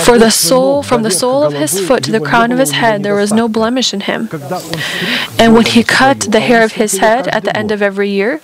For 0.05 0.17
the 0.17 0.29
soul, 0.31 0.83
from 0.83 1.03
the 1.03 1.11
sole 1.11 1.43
of 1.43 1.53
his 1.53 1.79
foot 1.87 2.03
to 2.03 2.11
the 2.11 2.19
crown 2.19 2.51
of 2.51 2.59
his 2.59 2.71
head, 2.71 3.03
there 3.03 3.15
was 3.15 3.31
no 3.31 3.47
blemish 3.47 3.93
in 3.93 4.01
him. 4.01 4.27
And 5.39 5.53
when 5.53 5.65
he 5.65 5.83
cut 5.83 6.19
the 6.31 6.39
hair 6.41 6.63
of 6.63 6.73
his 6.73 6.97
head 6.97 7.27
at 7.29 7.43
the 7.43 7.55
end 7.55 7.71
of 7.71 7.81
every 7.81 8.09
year, 8.09 8.41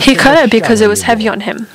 he 0.00 0.14
cut 0.14 0.38
it 0.42 0.50
because 0.50 0.80
it 0.80 0.88
was 0.88 1.02
heavy 1.02 1.28
on 1.28 1.40
him. 1.40 1.68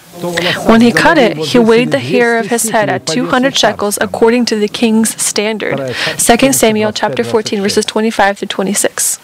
When 0.68 0.82
he 0.82 0.92
cut 0.92 1.18
it, 1.18 1.38
he 1.38 1.58
weighed 1.60 1.92
the 1.92 2.00
hair 2.00 2.38
of 2.38 2.48
his 2.48 2.70
head 2.70 2.90
at 2.90 3.06
200 3.08 3.56
shekels 3.58 3.98
according 4.02 4.46
to 4.46 4.56
the 4.60 4.68
king's 4.68 5.20
standard. 5.22 5.78
2 6.18 6.54
Samuel 6.54 6.92
chapter 6.92 7.24
14 7.24 7.62
verses 7.62 7.86
25 7.86 8.40
to 8.40 8.46
26. 8.46 9.20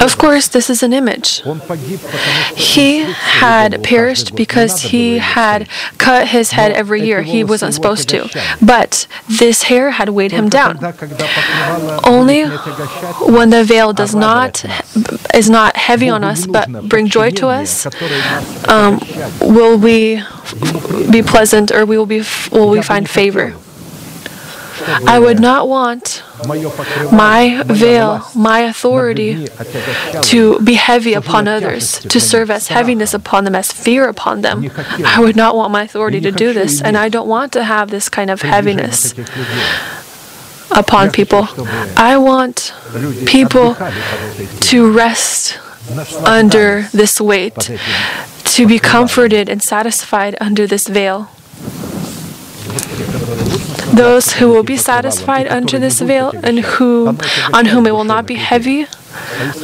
Of 0.00 0.16
course, 0.18 0.48
this 0.48 0.70
is 0.70 0.82
an 0.82 0.92
image. 0.92 1.42
He 2.54 3.00
had 3.00 3.82
perished 3.82 4.34
because 4.36 4.80
he 4.82 5.18
had 5.18 5.68
cut 5.98 6.28
his 6.28 6.52
head 6.52 6.72
every 6.72 7.02
year. 7.02 7.22
He 7.22 7.42
wasn't 7.44 7.74
supposed 7.74 8.08
to. 8.10 8.28
But 8.64 9.06
this 9.28 9.64
hair 9.64 9.90
had 9.90 10.08
weighed 10.10 10.32
him 10.32 10.48
down. 10.48 10.78
Only 12.04 12.44
when 13.36 13.50
the 13.50 13.64
veil 13.64 13.92
does 13.92 14.14
not 14.14 14.64
is 15.34 15.48
not 15.50 15.76
heavy 15.76 16.08
on 16.08 16.22
us 16.24 16.46
but 16.46 16.88
bring 16.88 17.08
joy 17.08 17.30
to 17.32 17.48
us, 17.48 17.86
um, 18.68 19.00
will 19.40 19.76
we 19.78 20.22
be 21.10 21.22
pleasant 21.22 21.70
or 21.72 21.84
we 21.84 21.96
will 21.98 22.06
be 22.06 22.22
will 22.52 22.70
we 22.70 22.80
find 22.82 23.08
favor. 23.08 23.54
I 25.06 25.18
would 25.18 25.40
not 25.40 25.68
want 25.68 26.22
my 27.12 27.62
veil, 27.66 28.26
my 28.34 28.60
authority 28.60 29.46
to 30.22 30.58
be 30.60 30.74
heavy 30.74 31.14
upon 31.14 31.46
others, 31.48 31.98
to 32.00 32.18
serve 32.20 32.50
as 32.50 32.68
heaviness 32.68 33.14
upon 33.14 33.44
them, 33.44 33.54
as 33.54 33.70
fear 33.72 34.08
upon 34.08 34.40
them. 34.42 34.70
I 35.04 35.20
would 35.20 35.36
not 35.36 35.54
want 35.56 35.70
my 35.72 35.82
authority 35.82 36.20
to 36.20 36.32
do 36.32 36.52
this, 36.52 36.80
and 36.82 36.96
I 36.96 37.08
don't 37.08 37.28
want 37.28 37.52
to 37.52 37.64
have 37.64 37.90
this 37.90 38.08
kind 38.08 38.30
of 38.30 38.42
heaviness 38.42 39.14
upon 40.70 41.10
people. 41.10 41.48
I 41.96 42.16
want 42.16 42.72
people 43.26 43.76
to 44.70 44.92
rest 44.92 45.58
under 46.24 46.88
this 46.92 47.20
weight, 47.20 47.70
to 48.56 48.66
be 48.66 48.78
comforted 48.78 49.48
and 49.48 49.62
satisfied 49.62 50.36
under 50.40 50.66
this 50.66 50.86
veil. 50.88 51.28
Those 53.92 54.34
who 54.34 54.48
will 54.48 54.62
be 54.62 54.76
satisfied 54.76 55.46
under 55.48 55.78
this 55.78 56.00
veil 56.00 56.32
and 56.42 56.60
who 56.60 57.16
on 57.52 57.66
whom 57.66 57.86
it 57.86 57.92
will 57.92 58.04
not 58.04 58.26
be 58.26 58.36
heavy, 58.36 58.86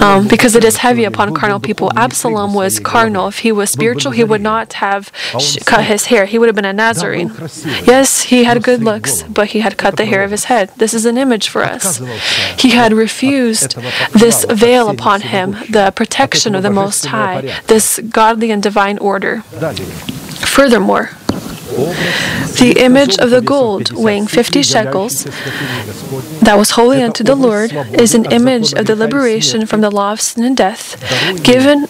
um, 0.00 0.28
because 0.28 0.54
it 0.54 0.64
is 0.64 0.76
heavy 0.78 1.04
upon 1.04 1.34
carnal 1.34 1.58
people. 1.60 1.90
Absalom 1.96 2.52
was 2.52 2.78
carnal. 2.78 3.28
If 3.28 3.38
he 3.38 3.52
was 3.52 3.70
spiritual, 3.70 4.12
he 4.12 4.24
would 4.24 4.42
not 4.42 4.74
have 4.84 5.10
sh- 5.38 5.56
cut 5.64 5.84
his 5.84 6.06
hair. 6.06 6.26
He 6.26 6.38
would 6.38 6.48
have 6.48 6.54
been 6.56 6.66
a 6.66 6.72
Nazarene. 6.74 7.30
Yes, 7.86 8.08
he 8.24 8.44
had 8.44 8.62
good 8.62 8.82
looks, 8.84 9.22
but 9.38 9.48
he 9.48 9.60
had 9.60 9.76
cut 9.78 9.96
the 9.96 10.04
hair 10.04 10.22
of 10.22 10.30
his 10.30 10.44
head. 10.44 10.70
This 10.76 10.92
is 10.92 11.06
an 11.06 11.16
image 11.16 11.48
for 11.48 11.62
us. 11.64 11.98
He 12.58 12.70
had 12.70 12.92
refused 12.92 13.76
this 14.12 14.44
veil 14.50 14.88
upon 14.90 15.22
him, 15.22 15.56
the 15.70 15.90
protection 16.00 16.54
of 16.54 16.62
the 16.62 16.70
Most 16.82 17.06
High, 17.06 17.40
this 17.66 17.98
godly 18.10 18.50
and 18.50 18.62
divine 18.62 18.98
order. 18.98 19.42
Furthermore, 20.58 21.10
the 22.58 22.74
image 22.80 23.16
of 23.18 23.30
the 23.30 23.40
gold 23.40 23.92
weighing 23.92 24.26
50 24.26 24.64
shekels 24.64 25.22
that 26.42 26.56
was 26.58 26.70
holy 26.72 27.00
unto 27.00 27.22
the 27.22 27.36
Lord 27.36 27.70
is 27.94 28.12
an 28.16 28.24
image 28.32 28.72
of 28.72 28.86
the 28.86 28.96
liberation 28.96 29.66
from 29.66 29.82
the 29.82 29.90
law 29.90 30.10
of 30.10 30.20
sin 30.20 30.42
and 30.42 30.56
death 30.56 30.96
given 31.44 31.86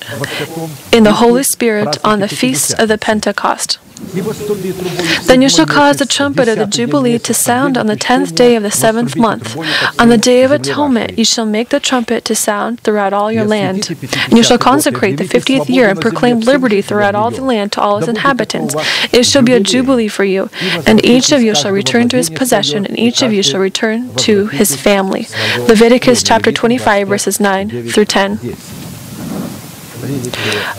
in 0.93 1.05
the 1.05 1.15
Holy 1.15 1.45
Spirit 1.45 1.97
on 2.05 2.21
the 2.21 2.29
feast 2.29 2.79
of 2.79 2.89
the 2.89 2.99
Pentecost. 2.99 3.79
Then 3.99 5.43
you 5.43 5.49
shall 5.49 5.67
cause 5.67 5.97
the 5.97 6.07
trumpet 6.07 6.49
of 6.49 6.59
the 6.59 6.67
Jubilee 6.67 7.19
to 7.19 7.35
sound 7.35 7.77
on 7.77 7.87
the 7.87 7.97
tenth 7.97 8.35
day 8.35 8.55
of 8.55 8.63
the 8.63 8.71
seventh 8.71 9.17
month. 9.17 9.57
On 9.99 10.09
the 10.09 10.19
day 10.19 10.45
of 10.45 10.53
atonement 10.53 11.19
you 11.19 11.25
shall 11.25 11.47
make 11.47 11.71
the 11.71 11.81
trumpet 11.81 12.25
to 12.27 12.35
sound 12.35 12.81
throughout 12.81 13.13
all 13.13 13.33
your 13.33 13.45
land. 13.45 13.91
And 13.91 14.33
you 14.37 14.43
shall 14.43 14.59
consecrate 14.59 15.17
the 15.17 15.27
fiftieth 15.27 15.69
year 15.69 15.89
and 15.89 16.01
proclaim 16.01 16.41
liberty 16.41 16.81
throughout 16.81 17.15
all 17.15 17.31
the 17.31 17.43
land 17.43 17.73
to 17.73 17.81
all 17.81 17.99
its 17.99 18.09
inhabitants. 18.09 18.75
It 19.13 19.25
shall 19.25 19.43
be 19.43 19.53
a 19.55 19.61
jubilee 19.61 20.09
for 20.09 20.25
you, 20.25 20.49
and 20.87 21.05
each 21.05 21.33
of 21.33 21.43
you 21.43 21.55
shall 21.55 21.73
return 21.73 22.09
to 22.11 22.17
his 22.17 22.31
possession, 22.31 22.87
and 22.87 22.99
each 22.99 23.23
of 23.23 23.33
you 23.33 23.43
shall 23.43 23.61
return 23.61 24.15
to 24.17 24.47
his 24.47 24.77
family. 24.77 25.27
Leviticus 25.59 26.23
chapter 26.23 26.53
25, 26.53 27.09
verses 27.09 27.41
9 27.41 27.91
through 27.91 28.05
10. 28.05 28.39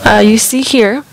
Uh, 0.06 0.20
you 0.24 0.38
see 0.38 0.62
here 0.62 1.04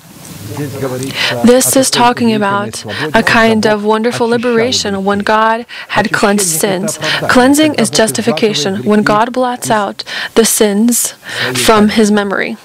this 1.45 1.75
is 1.75 1.89
talking 1.89 2.33
about 2.33 2.85
a 3.15 3.23
kind 3.23 3.65
of 3.65 3.83
wonderful 3.83 4.27
liberation 4.27 5.03
when 5.03 5.19
God 5.19 5.65
had 5.89 6.11
cleansed 6.13 6.47
sins. 6.47 6.97
Cleansing 7.29 7.75
is 7.75 7.89
justification 7.89 8.83
when 8.83 9.03
God 9.03 9.33
blots 9.33 9.69
out 9.69 10.03
the 10.35 10.45
sins 10.45 11.13
from 11.65 11.89
his 11.89 12.11
memory. 12.11 12.57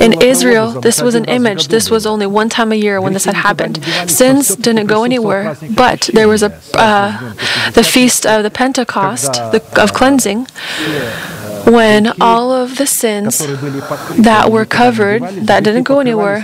In 0.00 0.20
Israel, 0.20 0.80
this 0.80 1.00
was 1.00 1.14
an 1.14 1.26
image. 1.26 1.68
This 1.68 1.88
was 1.88 2.04
only 2.04 2.26
one 2.26 2.48
time 2.48 2.72
a 2.72 2.74
year 2.74 3.00
when 3.00 3.12
this 3.12 3.26
had 3.26 3.36
happened. 3.36 3.82
Sins 4.08 4.56
didn't 4.56 4.86
go 4.86 5.04
anywhere, 5.04 5.56
but 5.70 6.10
there 6.12 6.26
was 6.26 6.42
a 6.42 6.60
uh, 6.74 7.34
the 7.70 7.84
feast 7.84 8.26
of 8.26 8.42
the 8.42 8.50
Pentecost 8.50 9.34
the, 9.52 9.62
of 9.80 9.92
cleansing, 9.92 10.48
when 11.66 12.12
all 12.20 12.52
of 12.52 12.76
the 12.78 12.86
sins 12.86 13.38
that 14.18 14.50
were 14.50 14.64
covered, 14.64 15.22
that 15.46 15.64
didn't 15.64 15.84
go 15.84 16.00
anywhere, 16.00 16.40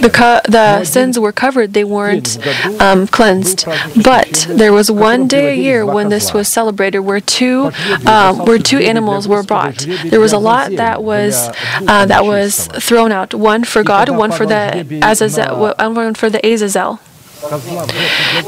the 0.00 0.10
co- 0.12 0.40
the 0.48 0.84
sins 0.84 1.18
were 1.18 1.32
covered. 1.32 1.72
They 1.72 1.84
weren't 1.84 2.38
um, 2.80 3.06
cleansed. 3.06 3.66
But 4.02 4.46
there 4.50 4.72
was 4.72 4.90
one 4.90 5.28
day 5.28 5.52
a 5.52 5.56
year 5.56 5.84
when 5.86 6.08
this 6.08 6.32
was 6.34 6.48
celebrated, 6.48 7.00
where 7.00 7.20
two 7.20 7.70
um, 8.06 8.44
where 8.46 8.58
two 8.58 8.78
animals 8.78 9.26
were 9.28 9.42
brought. 9.42 9.78
There 10.10 10.20
was 10.20 10.32
a 10.32 10.38
lot 10.38 10.72
that 10.76 11.02
was 11.02 11.48
uh, 11.88 12.06
that 12.06 12.24
was 12.24 12.66
thrown 12.80 13.12
out. 13.12 13.34
One 13.34 13.64
for 13.64 13.82
God, 13.82 14.08
one 14.10 14.32
for 14.32 14.46
the 14.46 15.00
Azazel, 15.02 15.74
one 15.94 16.14
for 16.14 16.30
the 16.30 16.40
Azazel. 16.46 17.00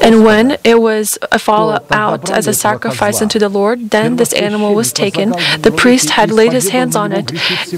And 0.03 0.25
when 0.25 0.59
it 0.65 0.81
was 0.81 1.19
a 1.31 1.39
fall 1.39 1.79
out 1.91 2.31
as 2.31 2.47
a 2.47 2.55
sacrifice 2.55 3.21
unto 3.23 3.39
the 3.39 3.49
Lord, 3.49 3.91
then 3.91 4.17
this 4.17 4.33
animal 4.33 4.75
was 4.75 4.93
taken. 4.93 5.31
The 5.61 5.75
priest 5.77 6.11
had 6.11 6.31
laid 6.31 6.53
his 6.53 6.69
hands 6.71 6.97
on 6.97 7.13
it 7.13 7.33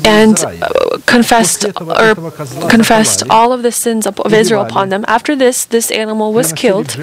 and 0.06 0.38
uh, 0.38 0.98
confessed 1.06 1.64
or 1.64 2.14
confessed 2.68 3.22
all 3.30 3.52
of 3.52 3.62
the 3.62 3.72
sins 3.72 4.06
of 4.06 4.32
Israel 4.32 4.62
upon 4.62 4.88
them. 4.88 5.04
After 5.08 5.34
this, 5.34 5.64
this 5.64 5.90
animal 5.90 6.32
was 6.32 6.52
killed, 6.52 6.96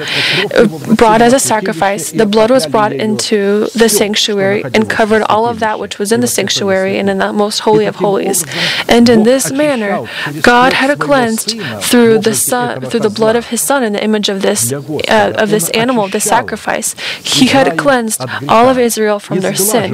uh, 0.56 0.96
brought 0.96 1.22
as 1.22 1.34
a 1.34 1.40
sacrifice. 1.40 2.12
The 2.12 2.26
blood 2.26 2.52
was 2.52 2.68
brought 2.68 2.94
into 2.94 3.68
the 3.76 3.90
sanctuary 3.90 4.64
and 4.74 4.90
covered 4.90 5.24
all 5.24 5.46
of 5.48 5.60
that 5.60 5.80
which 5.80 6.00
was 6.00 6.12
in 6.12 6.22
the 6.22 6.28
sanctuary 6.28 6.98
and 6.98 7.10
in 7.10 7.18
the 7.18 7.34
most 7.34 7.60
holy 7.60 7.86
of 7.86 7.96
holies. 7.98 8.46
And 8.88 9.10
in 9.10 9.24
this 9.24 9.52
manner, 9.52 10.08
God 10.42 10.74
had 10.74 10.98
cleansed 11.00 11.60
through 11.82 12.20
the 12.20 12.34
son, 12.34 12.82
through 12.82 13.02
the 13.02 13.10
blood 13.10 13.36
of 13.36 13.48
His 13.48 13.62
Son 13.62 13.84
in 13.84 13.94
the 13.94 14.04
image 14.08 14.28
of 14.34 14.38
this 14.48 14.62
uh, 14.72 15.44
of 15.44 15.48
this 15.56 15.68
animal, 15.84 16.04
this 16.18 16.28
sacrifice. 16.36 16.90
He 17.38 17.46
had 17.56 17.68
cleansed 17.84 18.22
all 18.54 18.68
of 18.74 18.78
Israel 18.90 19.18
from 19.26 19.38
their 19.46 19.56
sin. 19.72 19.88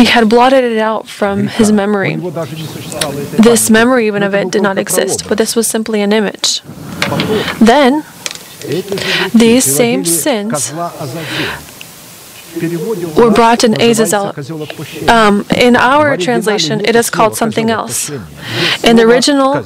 He 0.00 0.06
had 0.14 0.24
blotted 0.34 0.64
it 0.72 0.78
out 0.90 1.04
from 1.18 1.36
His 1.58 1.68
memory. 1.80 2.14
This 3.48 3.62
memory 3.78 4.06
even 4.10 4.22
of 4.28 4.32
it 4.40 4.46
did 4.54 4.62
not 4.68 4.76
exist, 4.84 5.18
but 5.28 5.36
this 5.42 5.52
was 5.58 5.66
simply 5.76 5.98
an 6.06 6.12
image. 6.20 6.62
Then 7.72 7.92
these 9.44 9.64
same 9.80 10.02
sins 10.04 10.72
were 13.16 13.30
brought 13.30 13.64
in 13.64 13.80
Azazel. 13.80 14.32
Um, 15.08 15.44
in 15.56 15.76
our 15.76 16.16
translation, 16.16 16.80
it 16.80 16.96
is 16.96 17.10
called 17.10 17.36
something 17.36 17.70
else. 17.70 18.10
In 18.84 18.96
the 18.96 19.02
original, 19.02 19.64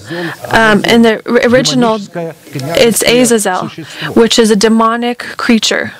um, 0.50 0.84
in 0.84 1.02
the 1.02 1.22
original, 1.46 1.98
it's 2.86 3.02
Azazel, 3.02 3.68
which 4.14 4.38
is 4.38 4.50
a 4.50 4.56
demonic 4.56 5.18
creature. 5.36 5.92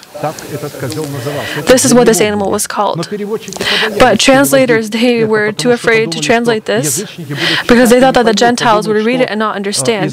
This 1.67 1.85
is 1.85 1.95
what 1.95 2.07
this 2.07 2.21
animal 2.21 2.51
was 2.51 2.67
called. 2.67 3.09
But 4.01 4.19
translators, 4.19 4.91
they 4.91 5.25
were 5.25 5.53
too 5.53 5.71
afraid 5.71 6.11
to 6.13 6.21
translate 6.21 6.65
this 6.65 7.03
because 7.69 7.91
they 7.91 8.01
thought 8.01 8.15
that 8.15 8.25
the 8.25 8.35
Gentiles 8.35 8.89
would 8.89 9.05
read 9.05 9.21
it 9.21 9.31
and 9.31 9.39
not 9.39 9.55
understand. 9.55 10.13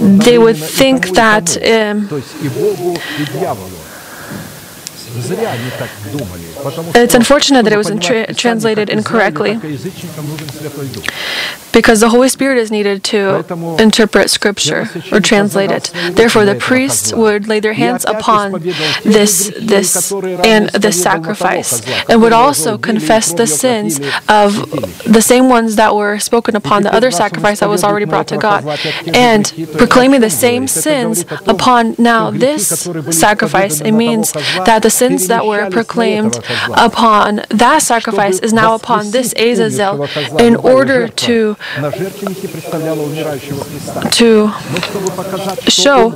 They 0.00 0.38
would 0.38 0.56
think 0.56 1.10
that 1.10 1.56
um, 1.62 2.08
Зря 5.20 5.50
они 5.50 5.70
так 5.78 5.88
думали. 6.12 6.44
It's 6.94 7.14
unfortunate 7.14 7.64
that 7.64 7.72
it 7.72 7.76
was 7.76 7.90
tra- 8.00 8.32
translated 8.34 8.88
incorrectly 8.88 9.54
because 11.72 12.00
the 12.00 12.08
Holy 12.08 12.28
Spirit 12.28 12.58
is 12.58 12.70
needed 12.70 13.04
to 13.04 13.44
interpret 13.80 14.30
Scripture 14.30 14.88
or 15.12 15.20
translate 15.20 15.70
it. 15.70 15.92
Therefore, 16.12 16.44
the 16.44 16.54
priests 16.54 17.12
would 17.12 17.46
lay 17.46 17.60
their 17.60 17.74
hands 17.74 18.04
upon 18.04 18.52
this 19.04 19.52
this 19.58 20.12
and 20.12 20.70
this 20.70 21.02
sacrifice, 21.02 21.82
and 22.08 22.22
would 22.22 22.32
also 22.32 22.78
confess 22.78 23.32
the 23.32 23.46
sins 23.46 24.00
of 24.28 24.70
the 25.04 25.20
same 25.20 25.48
ones 25.48 25.76
that 25.76 25.94
were 25.94 26.18
spoken 26.18 26.56
upon 26.56 26.82
the 26.82 26.94
other 26.94 27.10
sacrifice 27.10 27.60
that 27.60 27.68
was 27.68 27.84
already 27.84 28.06
brought 28.06 28.28
to 28.28 28.38
God, 28.38 28.64
and 29.14 29.52
proclaiming 29.76 30.20
the 30.20 30.30
same 30.30 30.66
sins 30.68 31.24
upon 31.46 31.94
now 31.98 32.30
this 32.30 32.88
sacrifice. 33.10 33.80
It 33.80 33.92
means 33.92 34.32
that 34.32 34.82
the 34.82 34.90
sins 34.90 35.08
sins 35.08 35.28
that 35.28 35.46
were 35.46 35.70
proclaimed 35.70 36.38
upon 36.76 37.42
that 37.50 37.82
sacrifice 37.82 38.38
is 38.40 38.52
now 38.52 38.74
upon 38.74 39.10
this 39.10 39.34
Azazel 39.36 40.04
in 40.38 40.56
order 40.56 41.08
to, 41.08 41.56
to 44.12 44.52
show 45.68 46.10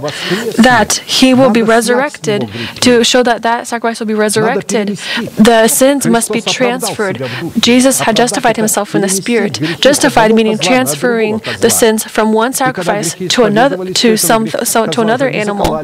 that 0.59 1.03
he 1.07 1.35
will 1.35 1.51
be 1.51 1.63
resurrected, 1.63 2.49
to 2.81 3.05
show 3.05 3.23
that 3.23 3.43
that 3.43 3.67
sacrifice 3.67 4.01
will 4.01 4.07
be 4.07 4.15
resurrected. 4.15 4.89
The 5.37 5.69
sins 5.69 6.07
must 6.07 6.33
be 6.33 6.41
transferred. 6.41 7.23
Jesus 7.59 8.01
had 8.01 8.17
justified 8.17 8.57
himself 8.57 8.95
in 8.95 9.01
the 9.01 9.09
Spirit. 9.09 9.55
Justified 9.81 10.35
meaning 10.35 10.59
transferring 10.59 11.39
the 11.61 11.71
sins 11.71 12.05
from 12.05 12.33
one 12.33 12.53
sacrifice 12.53 13.15
to 13.15 13.45
another 13.45 13.93
to 13.93 14.17
some, 14.17 14.47
so 14.49 14.87
to 14.87 15.01
another 15.01 15.29
animal. 15.29 15.77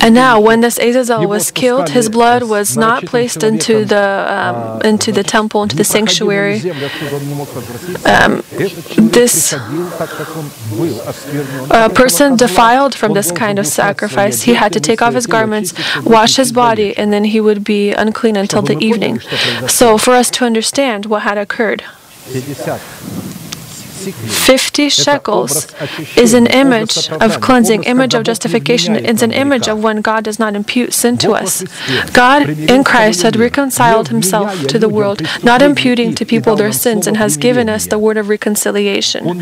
And 0.00 0.14
now, 0.14 0.40
when 0.40 0.60
this 0.60 0.78
Azazel 0.78 1.26
was 1.26 1.50
killed, 1.50 1.90
his 1.90 2.08
blood 2.08 2.44
was 2.44 2.76
not 2.80 3.04
placed 3.12 3.42
into 3.50 3.84
the 3.84 4.06
um, 4.36 4.80
into 4.82 5.10
the 5.12 5.22
temple, 5.22 5.62
into 5.62 5.76
the 5.76 5.84
sanctuary. 5.84 6.56
Um, 8.14 8.42
this 9.18 9.52
a 11.70 11.90
person 12.02 12.36
defiled 12.36 12.94
from 12.94 13.12
this 13.14 13.30
kind 13.32 13.58
of 13.58 13.66
sacrifice, 13.66 14.42
he 14.42 14.54
had 14.54 14.72
to 14.72 14.80
take 14.80 15.00
off 15.02 15.14
his 15.14 15.26
garments, 15.26 15.72
wash 16.04 16.36
his 16.36 16.50
body, 16.52 16.96
and 16.96 17.12
then 17.12 17.24
he 17.24 17.40
would 17.40 17.62
be 17.64 17.92
unclean 17.92 18.36
until 18.36 18.62
the 18.62 18.78
evening. 18.78 19.20
So, 19.68 19.98
for 19.98 20.12
us 20.14 20.30
to 20.36 20.44
understand 20.44 21.06
what 21.06 21.22
had 21.22 21.38
occurred, 21.38 21.84
50 24.00 24.88
shekels 24.88 25.66
is 26.16 26.34
an 26.34 26.46
image 26.46 27.08
of 27.10 27.40
cleansing, 27.40 27.84
image 27.84 28.14
of 28.14 28.24
justification. 28.24 28.96
It's 28.96 29.22
an 29.22 29.32
image 29.32 29.68
of 29.68 29.82
when 29.82 30.00
God 30.00 30.24
does 30.24 30.38
not 30.38 30.54
impute 30.54 30.92
sin 30.94 31.18
to 31.18 31.32
us. 31.32 31.62
God 32.12 32.48
in 32.48 32.84
Christ 32.84 33.22
had 33.22 33.36
reconciled 33.36 34.08
himself 34.08 34.66
to 34.68 34.78
the 34.78 34.88
world, 34.88 35.22
not 35.42 35.62
imputing 35.62 36.14
to 36.14 36.24
people 36.24 36.56
their 36.56 36.72
sins, 36.72 37.06
and 37.06 37.16
has 37.16 37.36
given 37.36 37.68
us 37.68 37.86
the 37.86 37.98
word 37.98 38.16
of 38.16 38.28
reconciliation. 38.28 39.40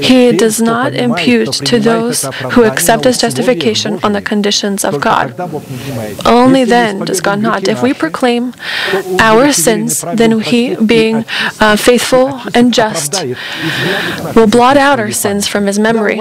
He 0.00 0.32
does 0.32 0.60
not 0.60 0.94
impute 0.94 1.52
to 1.52 1.78
those 1.78 2.24
who 2.52 2.64
accept 2.64 3.04
his 3.04 3.18
justification 3.18 4.00
on 4.02 4.12
the 4.12 4.22
conditions 4.22 4.84
of 4.84 5.00
God. 5.00 5.38
Only 6.26 6.64
then 6.64 7.04
does 7.04 7.20
God 7.20 7.40
not. 7.40 7.68
If 7.68 7.82
we 7.82 7.94
proclaim 7.94 8.54
our 9.18 9.52
sins, 9.52 10.04
then 10.14 10.40
He, 10.40 10.74
being 10.76 11.24
uh, 11.60 11.76
faithful 11.76 12.40
and 12.54 12.72
just, 12.72 13.12
will 14.34 14.46
blot 14.46 14.76
out 14.76 15.00
our 15.00 15.10
sins 15.10 15.46
from 15.46 15.66
His 15.66 15.78
memory. 15.78 16.16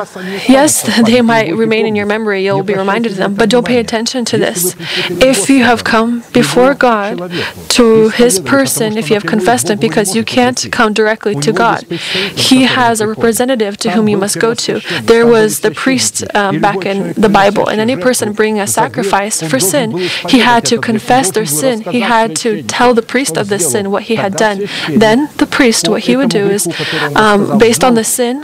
Yes, 0.47 0.83
they 1.05 1.21
might 1.21 1.55
remain 1.55 1.85
in 1.85 1.95
your 1.95 2.05
memory, 2.05 2.43
you'll 2.45 2.63
be 2.63 2.75
reminded 2.75 3.13
of 3.13 3.17
them, 3.17 3.33
but 3.35 3.49
don't 3.49 3.65
pay 3.65 3.79
attention 3.79 4.25
to 4.25 4.37
this. 4.37 4.75
If 5.09 5.49
you 5.49 5.63
have 5.63 5.83
come 5.83 6.23
before 6.33 6.73
God 6.73 7.31
to 7.69 8.09
His 8.09 8.39
person, 8.39 8.97
if 8.97 9.09
you 9.09 9.15
have 9.15 9.25
confessed 9.25 9.69
Him, 9.69 9.79
because 9.79 10.15
you 10.15 10.23
can't 10.23 10.67
come 10.71 10.93
directly 10.93 11.35
to 11.35 11.51
God, 11.51 11.83
He 11.83 12.63
has 12.63 13.01
a 13.01 13.07
representative 13.07 13.77
to 13.77 13.91
whom 13.91 14.07
you 14.07 14.17
must 14.17 14.39
go 14.39 14.53
to. 14.53 14.81
There 15.03 15.25
was 15.25 15.59
the 15.61 15.71
priest 15.71 16.23
um, 16.35 16.59
back 16.61 16.85
in 16.85 17.13
the 17.13 17.29
Bible, 17.29 17.67
and 17.69 17.79
any 17.81 17.95
person 17.95 18.33
bringing 18.33 18.61
a 18.61 18.67
sacrifice 18.67 19.41
for 19.41 19.59
sin, 19.59 19.97
he 20.27 20.39
had 20.39 20.65
to 20.65 20.79
confess 20.79 21.31
their 21.31 21.45
sin. 21.45 21.81
He 21.81 22.01
had 22.01 22.35
to 22.37 22.63
tell 22.63 22.93
the 22.93 23.01
priest 23.01 23.37
of 23.37 23.49
this 23.49 23.71
sin 23.71 23.91
what 23.91 24.03
he 24.03 24.15
had 24.15 24.35
done. 24.35 24.67
Then 24.89 25.29
the 25.37 25.45
priest, 25.45 25.87
what 25.89 26.03
he 26.03 26.15
would 26.15 26.29
do 26.29 26.47
is, 26.49 26.67
um, 27.15 27.57
based 27.69 27.83
on 27.83 27.93
the 27.99 28.03
sin, 28.03 28.35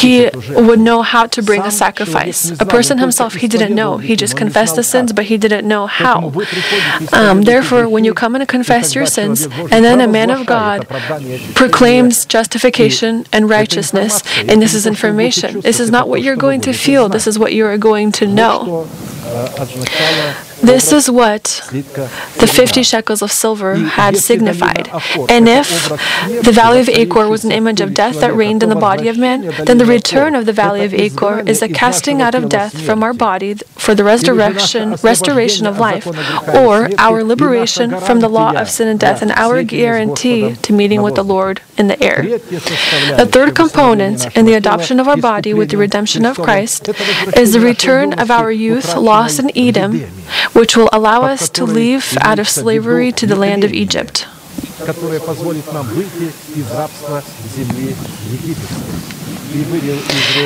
he 0.00 0.12
would 0.66 0.80
know 0.88 1.00
how 1.02 1.24
to 1.34 1.40
bring 1.42 1.62
a 1.62 1.70
sacrifice. 1.84 2.40
A 2.64 2.66
person 2.76 2.94
himself, 2.98 3.34
he 3.42 3.46
didn't 3.54 3.74
know. 3.74 3.92
He 4.08 4.14
just 4.24 4.34
confessed 4.42 4.76
the 4.80 4.86
sins, 4.92 5.12
but 5.12 5.24
he 5.30 5.36
didn't 5.44 5.66
know 5.72 5.84
how. 5.86 6.18
Um, 7.12 7.42
therefore, 7.42 7.84
when 7.94 8.04
you 8.08 8.14
come 8.22 8.32
and 8.36 8.48
confess 8.48 8.94
your 8.94 9.06
sins, 9.18 9.38
and 9.74 9.80
then 9.86 9.98
a 10.00 10.10
man 10.18 10.30
of 10.36 10.40
God 10.46 10.78
proclaims 11.54 12.14
justification 12.36 13.12
and 13.34 13.42
righteousness, 13.58 14.12
and 14.48 14.56
this 14.62 14.74
is 14.78 14.86
information. 14.86 15.60
This 15.60 15.78
is 15.84 15.90
not 15.96 16.04
what 16.10 16.22
you're 16.24 16.42
going 16.48 16.60
to 16.68 16.72
feel, 16.72 17.08
this 17.08 17.26
is 17.26 17.38
what 17.42 17.52
you 17.56 17.64
are 17.66 17.78
going 17.90 18.08
to 18.20 18.24
know. 18.26 18.88
This 20.62 20.92
is 20.92 21.10
what 21.10 21.44
the 21.72 22.46
50 22.46 22.82
shekels 22.84 23.20
of 23.20 23.32
silver 23.32 23.74
had 23.74 24.16
signified. 24.16 24.88
And 25.28 25.48
if 25.48 25.88
the 26.44 26.52
valley 26.52 26.80
of 26.80 26.88
Achor 26.88 27.28
was 27.28 27.44
an 27.44 27.50
image 27.52 27.80
of 27.80 27.94
death 27.94 28.20
that 28.20 28.34
reigned 28.34 28.62
in 28.62 28.68
the 28.68 28.76
body 28.76 29.08
of 29.08 29.18
man, 29.18 29.52
then 29.66 29.78
the 29.78 29.84
return 29.86 30.34
of 30.34 30.46
the 30.46 30.52
valley 30.52 30.84
of 30.84 30.94
Achor 30.94 31.40
is 31.46 31.62
a 31.62 31.68
casting 31.68 32.22
out 32.22 32.34
of 32.34 32.48
death 32.48 32.80
from 32.80 33.02
our 33.02 33.12
body 33.12 33.54
for 33.74 33.94
the 33.94 34.04
resurrection, 34.04 34.94
restoration 35.02 35.66
of 35.66 35.78
life, 35.78 36.06
or 36.54 36.88
our 36.98 37.24
liberation 37.24 37.98
from 38.00 38.20
the 38.20 38.28
law 38.28 38.52
of 38.52 38.70
sin 38.70 38.86
and 38.88 39.00
death, 39.00 39.20
and 39.20 39.32
our 39.32 39.62
guarantee 39.64 40.54
to 40.54 40.72
meeting 40.72 41.02
with 41.02 41.16
the 41.16 41.24
Lord 41.24 41.60
in 41.76 41.88
the 41.88 42.00
air. 42.02 42.22
The 42.22 43.28
third 43.30 43.56
component 43.56 44.36
in 44.36 44.46
the 44.46 44.54
adoption 44.54 45.00
of 45.00 45.08
our 45.08 45.16
body 45.16 45.52
with 45.52 45.70
the 45.70 45.76
redemption 45.76 46.24
of 46.24 46.36
Christ 46.38 46.88
is 47.36 47.52
the 47.52 47.60
return 47.60 48.12
of 48.14 48.30
our 48.30 48.52
youth 48.52 48.96
lost 48.96 49.40
in 49.40 49.50
Edom, 49.56 50.02
which 50.54 50.76
will 50.76 50.88
allow 50.92 51.22
us 51.22 51.48
to 51.50 51.64
leave 51.64 52.16
out 52.20 52.38
of 52.38 52.48
slavery 52.48 53.12
to 53.12 53.26
the 53.26 53.36
land 53.36 53.64
of 53.64 53.72
Egypt. 53.72 54.26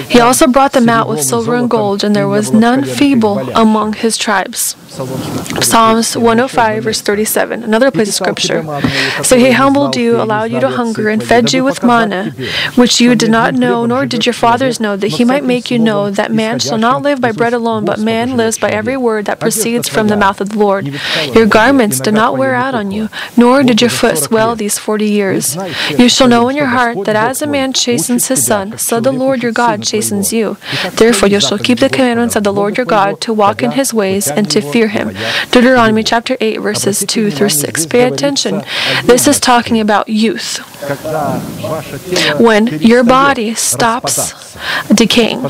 He 0.09 0.21
also 0.21 0.47
brought 0.47 0.73
them 0.73 0.89
out 0.89 1.09
with 1.09 1.23
silver 1.23 1.55
and 1.55 1.71
gold, 1.71 2.03
and 2.05 2.15
there 2.15 2.29
was 2.29 2.53
none 2.53 2.85
feeble 2.85 3.39
among 3.55 3.95
his 3.95 4.17
tribes. 4.17 4.77
Psalms 5.61 6.17
105, 6.17 6.85
verse 6.85 7.01
37, 7.03 7.63
another 7.63 7.91
place 7.91 8.09
of 8.09 8.15
scripture. 8.15 8.63
So 9.23 9.37
he 9.37 9.53
humbled 9.53 9.95
you, 9.97 10.21
allowed 10.21 10.51
you 10.53 10.61
to 10.61 10.69
hunger, 10.71 11.09
and 11.11 11.23
fed 11.23 11.53
you 11.53 11.65
with 11.65 11.83
manna, 11.83 12.31
which 12.77 13.01
you 13.01 13.15
did 13.15 13.31
not 13.31 13.55
know, 13.55 13.85
nor 13.87 14.07
did 14.07 14.25
your 14.27 14.33
fathers 14.33 14.81
know, 14.81 14.97
that 14.97 15.09
he 15.09 15.25
might 15.25 15.45
make 15.45 15.71
you 15.71 15.79
know 15.79 16.11
that 16.11 16.33
man 16.33 16.59
shall 16.59 16.79
not 16.79 17.03
live 17.03 17.21
by 17.21 17.33
bread 17.33 17.53
alone, 17.53 17.85
but 17.85 17.99
man 18.01 18.37
lives 18.37 18.59
by 18.59 18.71
every 18.71 18.97
word 18.97 19.27
that 19.27 19.39
proceeds 19.41 19.89
from 19.89 20.09
the 20.09 20.17
mouth 20.17 20.41
of 20.41 20.51
the 20.51 20.59
Lord. 20.59 20.87
Your 21.35 21.47
garments 21.47 22.01
did 22.01 22.15
not 22.15 22.39
wear 22.39 22.55
out 22.55 22.75
on 22.75 22.91
you, 22.91 23.09
nor 23.37 23.63
did 23.63 23.81
your 23.83 23.91
foot 23.91 24.17
swell 24.19 24.57
these 24.57 24.79
forty 24.79 25.11
years. 25.11 25.57
You 25.99 26.09
shall 26.09 26.29
know 26.29 26.49
in 26.49 26.57
your 26.57 26.67
heart 26.67 27.05
that 27.05 27.17
as 27.17 27.43
a 27.43 27.47
man 27.47 27.73
chastens 27.73 28.29
his 28.29 28.47
son, 28.47 28.79
so 28.79 28.96
the 29.01 29.13
Lord 29.13 29.43
your 29.43 29.53
God 29.53 29.83
chastens 29.83 30.33
you. 30.33 30.57
Therefore 30.93 31.29
you 31.29 31.41
shall 31.41 31.59
keep 31.59 31.79
the 31.79 31.89
commandments 31.89 32.37
of 32.37 32.45
the 32.45 32.53
Lord 32.53 32.77
your 32.77 32.87
God 32.87 33.21
to 33.23 33.33
walk 33.33 33.63
in 33.63 33.73
his 33.73 33.93
ways 33.95 34.29
and 34.29 34.51
to 34.51 34.61
fear 34.61 34.89
him. 34.89 35.15
Deuteronomy 35.51 36.03
chapter 36.03 36.37
8, 36.41 36.59
verses 36.59 37.05
2 37.07 37.31
through 37.31 37.49
6. 37.51 37.87
Pay 37.87 38.05
attention. 38.05 38.63
This 39.05 39.27
is 39.27 39.41
talking 39.41 39.81
about 39.81 40.09
youth. 40.09 40.59
When 42.41 42.67
your 42.81 43.05
body 43.05 43.55
stops 43.55 44.57
decaying. 44.93 45.43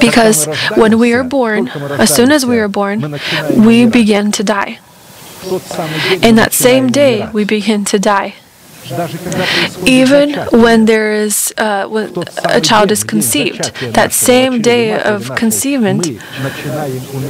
Because 0.00 0.46
when 0.76 0.98
we 0.98 1.12
are 1.12 1.24
born, 1.24 1.68
as 1.68 2.14
soon 2.14 2.32
as 2.32 2.44
we 2.44 2.58
are 2.58 2.68
born, 2.68 3.16
we 3.56 3.86
begin 3.86 4.32
to 4.32 4.44
die. 4.44 4.78
In 6.22 6.36
that 6.36 6.52
same 6.52 6.90
day, 6.90 7.28
we 7.32 7.44
begin 7.44 7.84
to 7.86 7.98
die. 7.98 8.34
Even 9.86 10.34
when 10.52 10.84
there 10.84 11.12
is 11.12 11.52
uh, 11.58 11.86
when 11.86 12.12
a 12.44 12.60
child 12.60 12.90
is 12.90 13.04
conceived, 13.04 13.64
that 13.94 14.12
same 14.12 14.60
day 14.62 15.00
of 15.00 15.34
conceivement, 15.36 16.06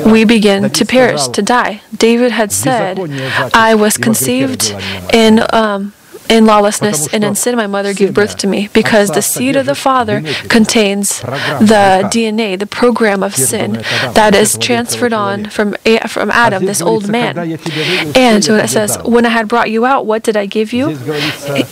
we 0.07 0.25
begin 0.25 0.71
to 0.71 0.85
perish, 0.85 1.29
to 1.29 1.43
die. 1.43 1.83
David 1.97 2.33
had 2.33 2.53
said, 2.53 2.99
"I 3.55 3.75
was 3.75 3.97
conceived 3.97 4.75
in." 5.13 5.43
Um, 5.53 5.93
in 6.29 6.47
lawlessness 6.47 7.13
and 7.13 7.25
in 7.25 7.35
sin 7.35 7.57
my 7.57 7.67
mother 7.67 7.93
gave 7.95 8.15
birth 8.15 8.37
to 8.39 8.47
me 8.47 8.69
because 8.73 9.11
the 9.11 9.23
seed 9.23 9.57
of 9.57 9.67
the 9.67 9.75
father 9.75 10.23
contains 10.49 11.21
the 11.21 12.09
DNA, 12.13 12.59
the 12.59 12.67
program 12.67 13.23
of 13.23 13.35
sin 13.35 13.73
that 14.15 14.35
is 14.35 14.57
transferred 14.59 15.13
on 15.13 15.47
from 15.47 15.75
from 16.09 16.31
Adam, 16.31 16.65
this 16.65 16.81
old 16.81 17.09
man. 17.09 17.39
And 18.17 18.45
so 18.45 18.57
it 18.57 18.69
says, 18.69 18.99
when 19.05 19.27
I 19.27 19.31
had 19.31 19.49
brought 19.49 19.71
you 19.71 19.85
out, 19.87 20.07
what 20.07 20.23
did 20.23 20.37
I 20.37 20.47
give 20.47 20.73
you? 20.73 20.91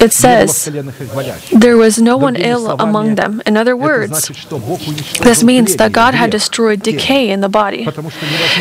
It 0.00 0.12
says, 0.12 0.66
there 1.52 1.76
was 1.76 2.00
no 2.00 2.16
one 2.16 2.36
ill 2.36 2.70
among 2.70 3.14
them. 3.16 3.42
In 3.46 3.56
other 3.56 3.76
words, 3.76 4.28
this 5.20 5.42
means 5.42 5.76
that 5.76 5.92
God 5.92 6.14
had 6.14 6.30
destroyed 6.30 6.82
decay 6.82 7.30
in 7.30 7.40
the 7.40 7.48
body 7.48 7.86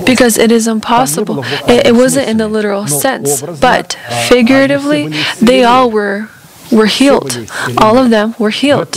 because 0.06 0.38
it 0.38 0.52
is 0.52 0.68
impossible. 0.68 1.44
It, 1.68 1.88
it 1.88 1.96
wasn't 1.96 2.28
in 2.30 2.38
the 2.38 2.48
literal 2.48 2.88
sense, 2.88 3.42
but 3.42 3.98
figuratively, 4.28 5.08
they 5.42 5.64
all 5.64 5.89
were 5.90 6.30
were 6.72 6.86
healed. 6.86 7.32
All 7.78 7.98
of 7.98 8.12
them 8.12 8.36
were 8.38 8.52
healed 8.52 8.96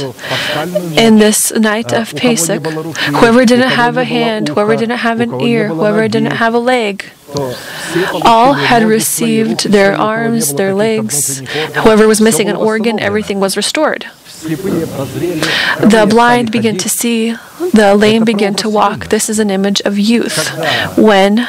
in 0.97 1.19
this 1.19 1.51
night 1.53 1.91
of 1.93 2.15
Pesach. 2.15 2.63
Whoever 2.67 3.47
didn't 3.47 3.71
have 3.71 3.97
a 3.97 4.05
hand, 4.05 4.49
whoever 4.51 4.77
didn't 4.77 4.99
have 4.99 5.21
an 5.21 5.41
ear, 5.41 5.69
whoever 5.69 6.07
didn't 6.07 6.33
have 6.37 6.53
a 6.55 6.59
leg, 6.59 7.11
all 8.25 8.53
had 8.53 8.83
received 8.85 9.71
their 9.71 9.95
arms, 9.95 10.55
their 10.55 10.75
legs. 10.75 11.39
Whoever 11.83 12.07
was 12.07 12.21
missing 12.21 12.49
an 12.49 12.57
organ, 12.57 13.01
everything 13.01 13.41
was 13.41 13.57
restored. 13.57 14.07
The 14.43 16.07
blind 16.09 16.51
begin 16.51 16.77
to 16.79 16.89
see, 16.89 17.37
the 17.73 17.95
lame 17.97 18.25
begin 18.25 18.55
to 18.57 18.69
walk. 18.69 19.09
This 19.09 19.29
is 19.29 19.39
an 19.39 19.51
image 19.51 19.81
of 19.83 19.99
youth. 19.99 20.49
When 20.99 21.47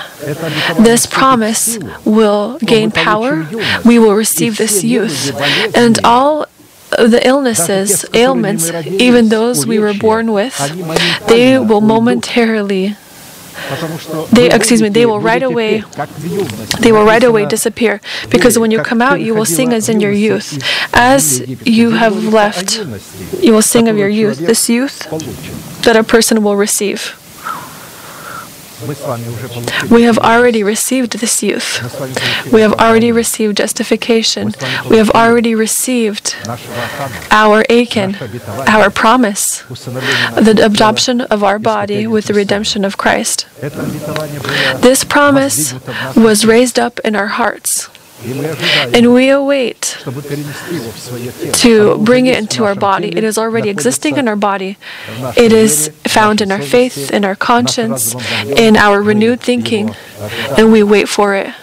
this 0.79 1.05
promise 1.05 1.79
will 2.05 2.59
gain 2.59 2.91
power, 2.91 3.47
we 3.83 3.97
will 3.97 4.13
receive 4.13 4.57
this 4.57 4.83
youth. 4.83 5.35
And 5.75 5.99
all 6.03 6.45
the 6.91 7.21
illnesses, 7.25 8.05
ailments, 8.13 8.69
even 8.85 9.29
those 9.29 9.65
we 9.65 9.79
were 9.79 9.95
born 9.95 10.31
with, 10.31 10.55
they 11.27 11.57
will 11.57 11.81
momentarily 11.81 12.95
they 14.31 14.49
excuse 14.51 14.81
me 14.81 14.89
they 14.89 15.05
will 15.05 15.19
right 15.19 15.43
away 15.43 15.83
they 16.79 16.91
will 16.91 17.05
right 17.05 17.23
away 17.23 17.45
disappear. 17.45 18.01
Because 18.29 18.57
when 18.57 18.71
you 18.71 18.81
come 18.81 19.01
out 19.01 19.21
you 19.21 19.33
will 19.35 19.45
sing 19.45 19.73
as 19.73 19.89
in 19.89 19.99
your 19.99 20.11
youth. 20.11 20.61
as 20.93 21.43
you 21.65 21.91
have 21.91 22.15
left 22.33 22.79
you 23.41 23.53
will 23.53 23.61
sing 23.61 23.87
of 23.87 23.97
your 23.97 24.09
youth. 24.09 24.39
this 24.39 24.69
youth 24.69 24.99
that 25.83 25.95
a 25.95 26.03
person 26.03 26.43
will 26.43 26.55
receive. 26.55 27.19
We 29.89 30.03
have 30.03 30.17
already 30.19 30.63
received 30.63 31.19
this 31.19 31.41
youth. 31.43 31.81
We 32.51 32.61
have 32.61 32.73
already 32.73 33.11
received 33.11 33.57
justification. 33.57 34.53
We 34.89 34.97
have 34.97 35.09
already 35.11 35.55
received 35.55 36.35
our 37.31 37.63
Achan, 37.69 38.15
our 38.67 38.89
promise, 38.89 39.63
the 39.69 40.61
adoption 40.65 41.21
of 41.21 41.43
our 41.43 41.59
body 41.59 42.07
with 42.07 42.25
the 42.25 42.33
redemption 42.33 42.85
of 42.85 42.97
Christ. 42.97 43.47
This 44.81 45.03
promise 45.03 45.73
was 46.15 46.45
raised 46.45 46.77
up 46.79 46.99
in 47.03 47.15
our 47.15 47.27
hearts. 47.39 47.89
And 48.93 49.13
we 49.13 49.29
await 49.29 49.97
to 51.61 51.97
bring 51.99 52.25
it 52.27 52.37
into 52.37 52.63
our 52.63 52.75
body. 52.75 53.09
It 53.15 53.23
is 53.23 53.37
already 53.37 53.69
existing 53.69 54.17
in 54.17 54.27
our 54.27 54.35
body. 54.35 54.77
It 55.35 55.51
is 55.51 55.89
found 56.05 56.41
in 56.41 56.51
our 56.51 56.61
faith, 56.61 57.11
in 57.11 57.25
our 57.25 57.35
conscience, 57.35 58.15
in 58.45 58.77
our 58.77 59.01
renewed 59.01 59.41
thinking, 59.41 59.95
and 60.57 60.71
we 60.71 60.83
wait 60.83 61.09
for 61.09 61.35
it. 61.35 61.53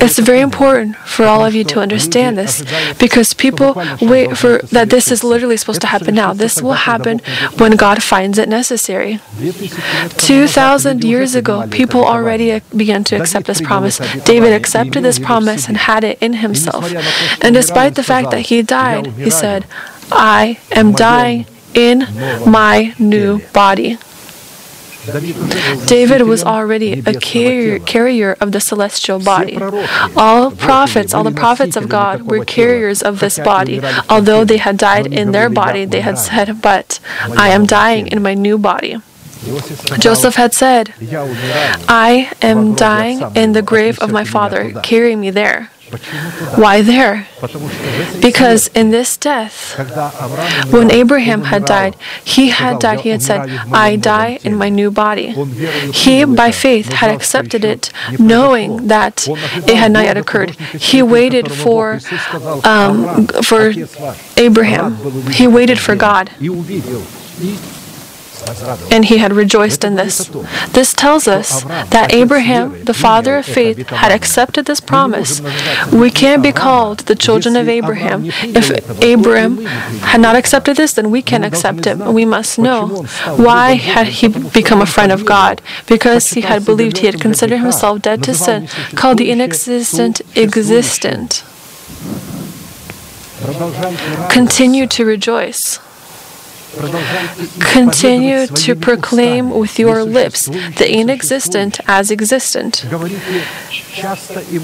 It's 0.00 0.18
very 0.18 0.40
important 0.40 0.96
for 0.96 1.24
all 1.24 1.44
of 1.44 1.54
you 1.54 1.64
to 1.64 1.80
understand 1.80 2.36
this 2.36 2.62
because 2.98 3.34
people 3.34 3.74
wait 4.00 4.36
for 4.36 4.58
that 4.72 4.90
this 4.90 5.10
is 5.10 5.24
literally 5.24 5.56
supposed 5.56 5.80
to 5.80 5.86
happen 5.86 6.14
now. 6.14 6.32
This 6.32 6.60
will 6.62 6.72
happen 6.90 7.20
when 7.56 7.72
God 7.76 8.02
finds 8.02 8.38
it 8.38 8.48
necessary. 8.48 9.20
2,000 10.18 11.04
years 11.04 11.34
ago, 11.34 11.66
people 11.70 12.04
already 12.04 12.60
began 12.76 13.04
to 13.04 13.16
accept 13.16 13.46
this 13.46 13.60
promise. 13.60 13.98
David 14.24 14.52
accepted 14.52 15.02
this 15.02 15.18
promise 15.18 15.68
and 15.68 15.76
had 15.76 16.04
it 16.04 16.18
in 16.20 16.34
himself. 16.34 16.92
And 17.42 17.54
despite 17.54 17.94
the 17.94 18.02
fact 18.02 18.30
that 18.30 18.46
he 18.46 18.62
died, 18.62 19.06
he 19.18 19.30
said, 19.30 19.64
I 20.10 20.58
am 20.72 20.92
dying 20.92 21.46
in 21.74 22.06
my 22.46 22.94
new 22.98 23.40
body. 23.52 23.98
David 25.86 26.22
was 26.22 26.42
already 26.44 27.02
a 27.06 27.14
carrier, 27.20 28.36
of 28.40 28.52
the 28.52 28.60
celestial 28.60 29.18
body. 29.18 29.56
All 30.16 30.50
prophets, 30.50 31.14
all 31.14 31.24
the 31.24 31.30
prophets 31.32 31.76
of 31.76 31.88
God 31.88 32.22
were 32.22 32.44
carriers 32.44 33.02
of 33.02 33.20
this 33.20 33.38
body. 33.38 33.80
Although 34.08 34.44
they 34.44 34.58
had 34.58 34.76
died 34.76 35.06
in 35.06 35.32
their 35.32 35.48
body, 35.48 35.84
they 35.84 36.00
had 36.00 36.18
said, 36.18 36.60
But 36.62 37.00
I 37.36 37.48
am 37.50 37.64
dying 37.66 38.06
in 38.08 38.22
my 38.22 38.34
new 38.34 38.58
body. 38.58 38.96
Joseph 39.98 40.34
had 40.34 40.52
said, 40.52 40.94
I 41.88 42.28
am 42.42 42.74
dying 42.74 43.18
in 43.36 43.52
the 43.52 43.62
grave 43.62 43.98
of 44.00 44.10
my 44.10 44.24
father, 44.24 44.72
carry 44.82 45.14
me 45.16 45.30
there. 45.30 45.70
Why 46.56 46.82
there? 46.82 47.26
Because 48.20 48.68
in 48.74 48.90
this 48.90 49.16
death, 49.16 49.74
when 50.70 50.90
Abraham 50.90 51.44
had 51.44 51.64
died, 51.64 51.96
he 52.24 52.48
had 52.50 52.78
died, 52.80 53.00
he 53.00 53.10
had 53.10 53.22
said, 53.22 53.40
I 53.72 53.96
die 53.96 54.38
in 54.44 54.56
my 54.56 54.68
new 54.68 54.90
body. 54.90 55.28
He, 55.92 56.24
by 56.24 56.50
faith, 56.50 56.92
had 56.92 57.10
accepted 57.10 57.64
it, 57.64 57.92
knowing 58.18 58.88
that 58.88 59.26
it 59.66 59.76
had 59.76 59.92
not 59.92 60.04
yet 60.04 60.16
occurred. 60.16 60.50
He 60.90 61.02
waited 61.02 61.50
for, 61.52 62.00
um, 62.64 63.26
for 63.42 63.72
Abraham, 64.36 65.30
he 65.32 65.46
waited 65.46 65.78
for 65.78 65.94
God 65.96 66.30
and 68.90 69.04
he 69.06 69.18
had 69.18 69.32
rejoiced 69.32 69.84
in 69.84 69.96
this. 69.96 70.28
This 70.72 70.92
tells 70.92 71.26
us 71.28 71.62
that 71.64 72.12
Abraham, 72.12 72.84
the 72.84 72.94
father 72.94 73.36
of 73.38 73.46
faith, 73.46 73.88
had 73.88 74.12
accepted 74.12 74.66
this 74.66 74.80
promise. 74.80 75.40
We 75.92 76.10
can't 76.10 76.42
be 76.42 76.52
called 76.52 77.00
the 77.00 77.14
children 77.14 77.56
of 77.56 77.68
Abraham. 77.68 78.24
If 78.60 78.70
Abraham 79.02 79.64
had 80.12 80.20
not 80.20 80.36
accepted 80.36 80.76
this, 80.76 80.92
then 80.94 81.10
we 81.10 81.22
can 81.22 81.44
accept 81.44 81.86
it. 81.86 81.98
We 81.98 82.24
must 82.24 82.58
know 82.58 83.04
why 83.36 83.74
had 83.74 84.08
he 84.08 84.28
become 84.28 84.80
a 84.80 84.86
friend 84.86 85.12
of 85.12 85.24
God? 85.24 85.60
Because 85.86 86.30
he 86.30 86.42
had 86.42 86.64
believed 86.64 86.98
he 86.98 87.06
had 87.06 87.20
considered 87.20 87.58
himself 87.58 88.02
dead 88.02 88.22
to 88.24 88.34
sin, 88.34 88.68
called 88.94 89.18
the 89.18 89.30
inexistent 89.30 90.20
existent. 90.36 91.44
Continue 94.30 94.86
to 94.86 95.04
rejoice. 95.04 95.78
Continue 97.60 98.46
to 98.46 98.74
proclaim 98.76 99.50
with 99.50 99.78
your 99.78 100.04
lips 100.04 100.46
the 100.46 100.86
inexistent 100.90 101.80
as 101.86 102.10
existent. 102.10 102.84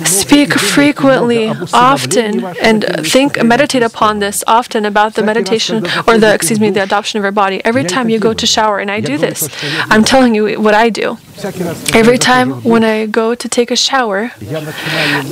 Speak 0.05 0.53
frequently, 0.55 1.49
often, 1.73 2.45
and 2.63 2.85
think, 3.07 3.43
meditate 3.43 3.83
upon 3.83 4.19
this 4.21 4.45
often 4.47 4.85
about 4.85 5.15
the 5.15 5.23
meditation 5.23 5.85
or 6.07 6.19
the, 6.19 6.33
excuse 6.35 6.61
me, 6.61 6.71
the 6.71 6.83
adoption 6.83 7.19
of 7.19 7.25
your 7.25 7.33
body. 7.33 7.61
Every 7.65 7.85
time 7.85 8.09
you 8.09 8.19
go 8.19 8.33
to 8.33 8.47
shower, 8.47 8.79
and 8.79 8.91
I 8.91 9.01
do 9.01 9.19
this, 9.19 9.49
I'm 9.91 10.05
telling 10.05 10.35
you 10.35 10.61
what 10.61 10.75
I 10.75 10.89
do. 10.91 11.19
Every 11.95 12.17
time 12.19 12.63
when 12.63 12.85
I 12.85 13.07
go 13.07 13.35
to 13.35 13.49
take 13.49 13.71
a 13.71 13.77
shower, 13.77 14.31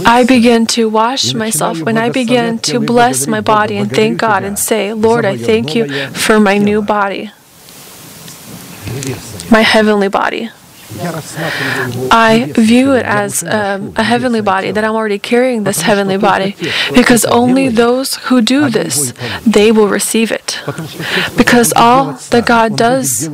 I 0.05 0.25
begin 0.27 0.67
to 0.69 0.89
wash 0.89 1.33
myself. 1.35 1.81
When 1.83 1.97
I 1.97 2.09
begin 2.11 2.59
to 2.59 2.81
bless 2.81 3.27
my 3.27 3.41
body 3.41 3.77
and 3.77 3.91
thank 3.91 4.19
God 4.19 4.43
and 4.43 4.59
say, 4.59 4.93
Lord, 4.93 5.25
I 5.25 5.37
thank 5.37 5.75
you 5.75 5.87
for 6.13 6.41
my 6.41 6.59
new 6.59 6.83
body, 6.83 7.31
my 9.51 9.61
heavenly 9.63 10.09
body. 10.09 10.51
I 12.11 12.53
view 12.55 12.93
it 12.93 13.05
as 13.05 13.43
um, 13.45 13.93
a 13.97 14.03
heavenly 14.03 14.41
body, 14.41 14.71
that 14.71 14.85
I'm 14.85 14.95
already 14.95 15.19
carrying 15.19 15.65
this 15.65 15.83
heavenly 15.83 16.17
body, 16.19 16.57
because 16.95 17.25
only 17.25 17.69
those 17.69 18.17
who 18.27 18.41
do 18.41 18.69
this, 18.71 19.13
they 19.47 19.73
will 19.73 19.89
receive 19.89 20.31
it. 20.33 20.61
Because 21.37 21.73
all 21.77 22.13
that 22.31 22.45
God 22.47 22.77
does 22.77 23.29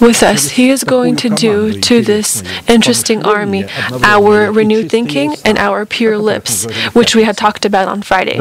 with 0.00 0.22
us, 0.22 0.50
He 0.50 0.70
is 0.70 0.84
going 0.84 1.16
to 1.16 1.28
do 1.28 1.78
to 1.80 2.02
this 2.02 2.42
interesting 2.68 3.24
army 3.24 3.64
our 4.02 4.50
renewed 4.52 4.90
thinking 4.90 5.36
and 5.44 5.58
our 5.58 5.84
pure 5.86 6.18
lips, 6.18 6.66
which 6.94 7.14
we 7.14 7.24
had 7.24 7.36
talked 7.36 7.64
about 7.64 7.88
on 7.88 8.02
Friday. 8.02 8.38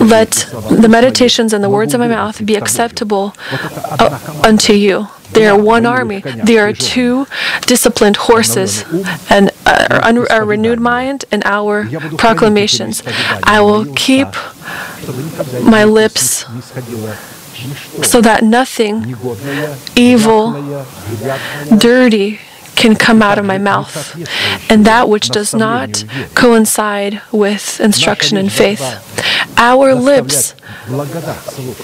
Let 0.00 0.30
the 0.70 0.88
meditations 0.88 1.52
and 1.52 1.62
the 1.64 1.70
words 1.70 1.94
of 1.94 2.00
my 2.00 2.08
mouth 2.08 2.44
be 2.44 2.54
acceptable 2.56 3.34
unto 4.44 4.72
you. 4.72 5.08
They 5.32 5.46
are 5.46 5.58
one 5.58 5.86
army. 5.86 6.20
They 6.20 6.58
are 6.58 6.72
two 6.72 7.26
disciplined 7.66 8.16
horses, 8.16 8.84
and 9.30 9.50
uh, 9.66 10.00
our 10.02 10.42
uh, 10.42 10.44
renewed 10.44 10.80
mind 10.80 11.24
and 11.30 11.42
our 11.44 11.88
proclamations. 12.16 13.02
I 13.42 13.60
will 13.60 13.86
keep 13.94 14.28
my 15.62 15.84
lips 15.84 16.44
so 18.02 18.20
that 18.20 18.42
nothing 18.42 19.16
evil, 19.96 20.52
dirty, 21.78 22.40
can 22.76 22.94
come 22.94 23.22
out 23.22 23.38
of 23.38 23.44
my 23.44 23.58
mouth, 23.58 24.14
and 24.70 24.84
that 24.86 25.08
which 25.08 25.28
does 25.30 25.54
not 25.54 26.04
coincide 26.34 27.20
with 27.32 27.80
instruction 27.80 28.36
and 28.36 28.52
faith. 28.52 28.82
Our 29.58 29.94
lips 29.94 30.54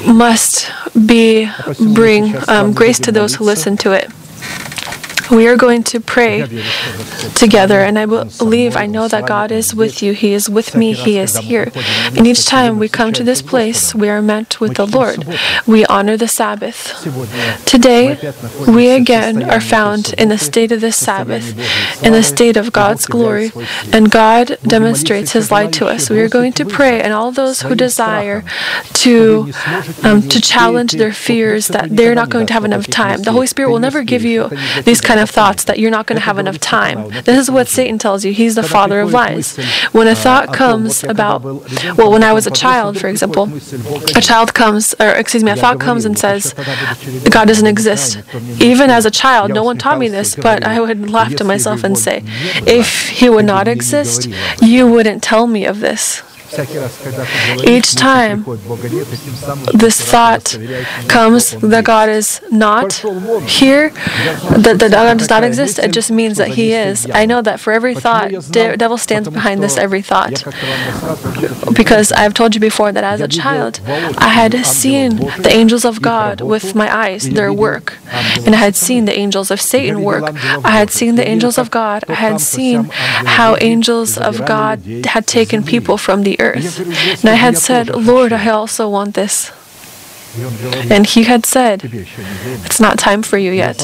must 0.07 0.71
be 1.07 1.49
bring 1.95 2.35
um, 2.49 2.73
grace 2.75 2.99
to 3.01 3.13
those 3.13 3.35
who 3.37 3.45
listen 3.45 3.77
to 3.79 3.93
it. 3.93 4.11
We 5.31 5.47
are 5.49 5.57
going 5.57 5.83
to 5.85 6.01
pray 6.01 6.47
together, 7.35 7.81
and 7.81 7.99
I 7.99 8.07
believe, 8.07 8.77
I 8.77 8.87
know 8.87 9.09
that 9.09 9.27
God 9.27 9.51
is 9.51 9.75
with 9.75 10.03
you. 10.03 10.13
He 10.13 10.33
is 10.33 10.49
with 10.51 10.75
me. 10.75 10.93
He 10.93 11.19
is 11.19 11.37
here. 11.37 11.71
And 12.17 12.27
each 12.27 12.47
time 12.47 12.79
we 12.79 12.89
come 12.89 13.13
to 13.15 13.25
this 13.25 13.41
place, 13.43 13.95
we 13.95 14.09
are 14.09 14.21
met 14.23 14.61
with 14.61 14.75
the 14.77 14.87
Lord. 14.87 15.25
We 15.67 15.85
honor 15.87 16.17
the 16.17 16.29
Sabbath. 16.29 16.79
Today, 17.65 18.19
we 18.69 18.91
again 18.91 19.49
are 19.49 19.61
found 19.61 20.15
in 20.19 20.29
the 20.29 20.39
state 20.39 20.73
of 20.73 20.81
the 20.81 20.93
Sabbath, 20.93 21.47
in 22.03 22.13
the 22.13 22.23
state 22.23 22.57
of 22.57 22.73
God's 22.73 23.07
glory, 23.07 23.53
and 23.93 24.11
God 24.11 24.59
demonstrates 24.63 25.33
His 25.33 25.51
light 25.51 25.73
to 25.75 25.87
us. 25.87 26.11
We 26.11 26.21
are 26.21 26.29
going 26.29 26.53
to 26.55 26.65
pray, 26.65 27.01
and 27.01 27.13
all 27.13 27.33
those 27.33 27.63
who 27.63 27.75
desire 27.75 28.45
to 28.95 29.53
um, 30.03 30.23
to 30.29 30.41
challenge 30.41 30.93
their 30.93 31.13
fears 31.13 31.69
that 31.69 31.89
they're 31.97 32.15
not 32.15 32.31
going 32.31 32.47
to 32.47 32.53
have 32.53 32.65
enough 32.65 32.87
time, 32.87 33.23
the 33.23 33.33
Holy 33.33 33.47
Spirit 33.47 33.71
will 33.71 33.79
never 33.79 34.03
give 34.03 34.25
you 34.25 34.49
these 34.85 35.01
kind 35.13 35.21
of 35.21 35.29
thoughts 35.29 35.65
that 35.65 35.79
you're 35.79 35.91
not 35.91 36.07
going 36.07 36.17
to 36.17 36.25
have 36.25 36.39
enough 36.39 36.59
time. 36.59 37.11
This 37.25 37.39
is 37.39 37.51
what 37.51 37.69
Satan 37.69 37.99
tells 37.99 38.25
you. 38.25 38.33
He's 38.33 38.55
the 38.55 38.63
father 38.63 38.99
of 39.03 39.13
lies. 39.13 39.59
When 39.93 40.09
a 40.09 40.15
thought 40.15 40.55
comes 40.55 41.05
about, 41.05 41.43
well, 41.99 42.11
when 42.11 42.25
I 42.25 42.33
was 42.33 42.47
a 42.47 42.51
child, 42.51 42.99
for 42.99 43.09
example, 43.09 43.45
a 44.17 44.23
child 44.23 44.55
comes, 44.55 44.95
or 44.99 45.09
excuse 45.09 45.45
me, 45.45 45.51
a 45.51 45.57
thought 45.57 45.79
comes 45.79 46.07
and 46.07 46.19
says, 46.19 46.55
God 47.31 47.47
doesn't 47.49 47.67
exist. 47.67 48.23
Even 48.59 48.89
as 48.89 49.05
a 49.05 49.11
child, 49.11 49.53
no 49.53 49.63
one 49.63 49.77
taught 49.77 49.99
me 49.99 50.09
this, 50.09 50.35
but 50.35 50.65
I 50.65 50.81
would 50.81 51.11
laugh 51.11 51.35
to 51.37 51.45
myself 51.45 51.85
and 51.85 51.99
say, 51.99 52.23
if 52.67 53.09
he 53.11 53.29
would 53.29 53.45
not 53.45 53.69
exist, 53.69 54.31
you 54.63 54.91
wouldn't 54.91 55.23
tell 55.23 55.47
me 55.47 55.67
of 55.67 55.81
this. 55.81 56.23
Each 57.65 57.95
time 57.95 58.45
this 59.75 60.01
thought 60.01 60.59
comes 61.09 61.53
that 61.61 61.85
God 61.85 62.09
is 62.09 62.41
not 62.51 62.93
here, 63.47 63.91
that, 63.91 64.77
that 64.79 64.91
God 64.91 65.19
does 65.19 65.29
not 65.31 65.45
exist, 65.45 65.79
it 65.79 65.93
just 65.93 66.11
means 66.11 66.37
that 66.39 66.49
He 66.49 66.73
is. 66.73 67.09
I 67.13 67.27
know 67.27 67.43
that 67.43 67.61
for 67.61 67.73
every 67.73 67.95
thought, 67.95 68.31
the 68.31 68.75
devil 68.77 68.99
stands 68.99 69.29
behind 69.29 69.63
this 69.63 69.77
every 69.77 70.03
thought. 70.03 70.45
Because 71.75 72.13
I've 72.13 72.35
told 72.35 72.55
you 72.55 72.61
before 72.61 72.93
that 72.93 73.05
as 73.05 73.21
a 73.21 73.29
child, 73.29 73.81
I 74.19 74.29
had 74.29 74.55
seen 74.67 75.17
the 75.17 75.51
angels 75.51 75.85
of 75.85 76.03
God 76.03 76.41
with 76.41 76.75
my 76.75 76.95
eyes, 76.95 77.29
their 77.31 77.53
work. 77.53 77.97
And 78.45 78.55
I 78.55 78.59
had 78.59 78.77
seen 78.77 79.05
the 79.07 79.19
angels 79.19 79.51
of 79.51 79.61
Satan 79.61 80.03
work. 80.03 80.25
I 80.65 80.71
had 80.71 80.91
seen 80.91 81.15
the 81.17 81.27
angels 81.27 81.59
of 81.59 81.71
God. 81.71 82.05
I 82.09 82.15
had 82.15 82.41
seen 82.41 82.85
how 82.93 83.57
angels 83.61 84.19
of 84.19 84.45
God 84.47 84.81
had 85.07 85.27
taken 85.27 85.63
people 85.63 85.97
from 85.97 86.23
the 86.23 86.39
earth. 86.43 86.79
And 87.23 87.31
I 87.31 87.35
had 87.35 87.57
said, 87.57 87.89
Lord, 87.89 88.33
I 88.33 88.49
also 88.51 88.89
want 88.89 89.15
this. 89.15 89.51
And 90.91 91.07
he 91.07 91.25
had 91.25 91.45
said, 91.45 91.83
It's 91.85 92.81
not 92.81 92.99
time 92.99 93.23
for 93.23 93.37
you 93.37 93.53
yet. 93.53 93.83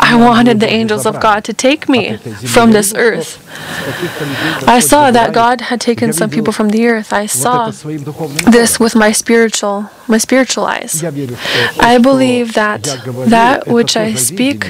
I 0.00 0.16
wanted 0.16 0.60
the 0.60 0.68
angels 0.68 1.04
of 1.04 1.20
God 1.20 1.44
to 1.44 1.52
take 1.52 1.88
me 1.88 2.16
from 2.16 2.72
this 2.72 2.94
earth. 2.94 3.38
I 4.66 4.80
saw 4.80 5.10
that 5.10 5.34
God 5.34 5.60
had 5.62 5.80
taken 5.80 6.12
some 6.12 6.30
people 6.30 6.52
from 6.52 6.70
the 6.70 6.86
earth. 6.86 7.12
I 7.12 7.26
saw 7.26 7.70
this 7.70 8.80
with 8.80 8.94
my 8.96 9.12
spiritual 9.12 9.90
my 10.06 10.18
spiritual 10.18 10.66
eyes. 10.66 11.02
I 11.02 11.98
believe 11.98 12.54
that 12.54 12.82
that 13.26 13.66
which 13.66 13.96
I 13.96 14.14
speak 14.14 14.66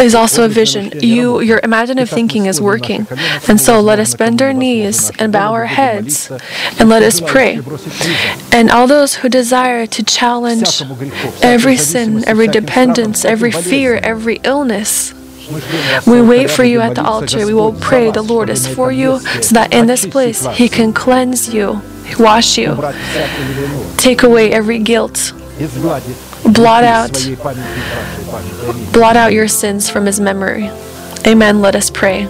is 0.00 0.14
also 0.14 0.44
a 0.44 0.48
vision. 0.48 0.92
You 1.00 1.40
your 1.40 1.60
imaginative 1.62 2.10
thinking 2.10 2.46
is 2.46 2.60
working. 2.60 3.06
And 3.48 3.60
so 3.60 3.80
let 3.80 3.98
us 3.98 4.14
bend 4.14 4.40
our 4.42 4.52
knees 4.52 5.10
and 5.18 5.32
bow 5.32 5.52
our 5.52 5.66
heads 5.66 6.30
and 6.78 6.88
let 6.88 7.02
us 7.02 7.20
pray. 7.20 7.60
And 8.52 8.70
all 8.70 8.86
those 8.86 9.09
who 9.14 9.28
desire 9.28 9.86
to 9.86 10.02
challenge 10.02 10.82
every 11.42 11.76
sin, 11.76 12.24
every 12.26 12.48
dependence, 12.48 13.24
every 13.24 13.50
fear, 13.50 13.96
every 13.96 14.40
illness, 14.44 15.14
we 16.06 16.22
wait 16.22 16.50
for 16.50 16.64
you 16.64 16.80
at 16.80 16.94
the 16.94 17.02
altar. 17.04 17.44
We 17.46 17.54
will 17.54 17.72
pray 17.72 18.10
the 18.10 18.22
Lord 18.22 18.50
is 18.50 18.66
for 18.66 18.92
you 18.92 19.18
so 19.20 19.54
that 19.54 19.72
in 19.72 19.86
this 19.86 20.06
place 20.06 20.46
He 20.56 20.68
can 20.68 20.92
cleanse 20.92 21.52
you, 21.52 21.82
wash 22.18 22.56
you, 22.58 22.76
take 23.96 24.22
away 24.22 24.52
every 24.52 24.78
guilt, 24.78 25.32
blot 26.44 26.84
out, 26.84 27.12
blot 28.92 29.16
out 29.16 29.32
your 29.32 29.48
sins 29.48 29.90
from 29.90 30.06
His 30.06 30.20
memory. 30.20 30.70
Amen. 31.26 31.60
Let 31.60 31.76
us 31.76 31.90
pray. 31.90 32.28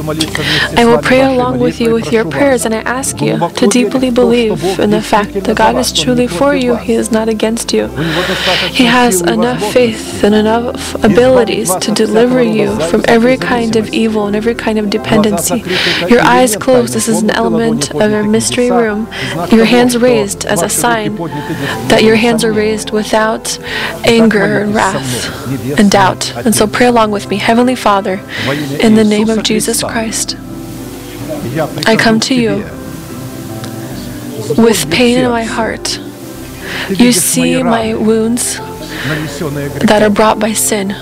I 0.00 0.84
will 0.84 0.98
pray 0.98 1.22
along 1.22 1.58
with 1.58 1.80
you 1.80 1.92
with 1.92 2.12
your 2.12 2.24
prayers, 2.24 2.64
and 2.64 2.74
I 2.74 2.78
ask 2.82 3.20
you 3.20 3.38
to 3.38 3.66
deeply 3.66 4.10
believe 4.10 4.62
in 4.78 4.90
the 4.90 5.02
fact 5.02 5.32
that 5.34 5.56
God 5.56 5.76
is 5.76 5.92
truly 5.92 6.28
for 6.28 6.54
you, 6.54 6.76
He 6.76 6.92
is 6.94 7.10
not 7.10 7.28
against 7.28 7.72
you. 7.72 7.88
He 8.70 8.84
has 8.84 9.20
enough 9.22 9.60
faith 9.72 10.22
and 10.22 10.34
enough 10.34 10.94
abilities 11.04 11.74
to 11.76 11.92
deliver 11.92 12.42
you 12.42 12.78
from 12.90 13.02
every 13.08 13.36
kind 13.36 13.74
of 13.76 13.88
evil 13.92 14.26
and 14.26 14.36
every 14.36 14.54
kind 14.54 14.78
of 14.78 14.88
dependency. 14.90 15.64
Your 16.08 16.20
eyes 16.20 16.56
closed, 16.56 16.94
this 16.94 17.08
is 17.08 17.22
an 17.22 17.30
element 17.30 17.90
of 17.94 18.10
your 18.10 18.24
mystery 18.24 18.70
room. 18.70 19.08
Your 19.50 19.64
hands 19.64 19.96
raised 19.98 20.44
as 20.46 20.62
a 20.62 20.68
sign 20.68 21.16
that 21.88 22.02
your 22.04 22.16
hands 22.16 22.44
are 22.44 22.52
raised 22.52 22.90
without 22.90 23.58
anger 24.04 24.60
and 24.62 24.74
wrath 24.74 25.78
and 25.78 25.90
doubt. 25.90 26.34
And 26.46 26.54
so 26.54 26.66
pray 26.66 26.86
along 26.86 27.10
with 27.10 27.28
me. 27.28 27.36
Heavenly 27.36 27.74
Father, 27.74 28.20
in 28.80 28.94
the 28.94 29.04
name 29.04 29.28
of 29.30 29.42
Jesus 29.42 29.82
Christ, 29.82 29.88
Christ. 29.98 30.36
I 31.88 31.96
come 31.98 32.20
to 32.20 32.34
you 32.34 32.58
with 34.56 34.88
pain 34.92 35.18
in 35.18 35.28
my 35.28 35.42
heart. 35.42 35.98
You 36.88 37.10
see 37.10 37.64
my 37.64 37.94
wounds 37.94 38.58
that 39.90 40.00
are 40.04 40.10
brought 40.10 40.38
by 40.38 40.52
sin. 40.52 40.94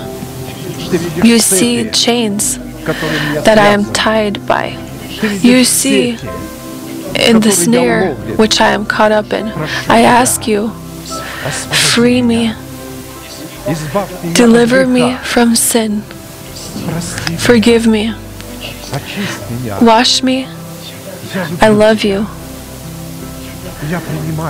You 1.23 1.39
see 1.41 1.91
chains 1.91 2.57
that 3.45 3.59
I 3.59 3.69
am 3.77 3.85
tied 3.93 4.47
by. 4.47 4.69
You 5.43 5.65
see 5.65 6.17
in 7.29 7.41
the 7.41 7.53
snare 7.53 8.15
which 8.41 8.63
I 8.63 8.71
am 8.71 8.87
caught 8.87 9.13
up 9.13 9.31
in. 9.35 9.49
I 9.99 10.01
ask 10.21 10.49
you, 10.49 10.71
free 11.93 12.23
me, 12.23 12.55
deliver 14.33 14.87
me 14.87 15.17
from 15.17 15.55
sin, 15.55 16.01
forgive 17.39 17.87
me. 17.87 18.15
Wash 19.83 20.23
me. 20.23 20.47
I 21.61 21.69
love 21.69 22.05
you. 22.05 22.27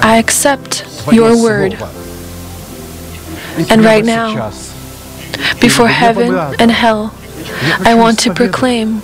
I 0.03 0.19
accept 0.19 0.85
your 1.13 1.41
word. 1.43 1.73
And 3.71 3.85
right 3.85 4.05
now, 4.05 4.53
before 5.61 5.89
heaven 5.89 6.35
and 6.59 6.71
hell, 6.71 7.14
I 7.85 7.95
want 7.95 8.18
to 8.21 8.35
proclaim 8.35 9.01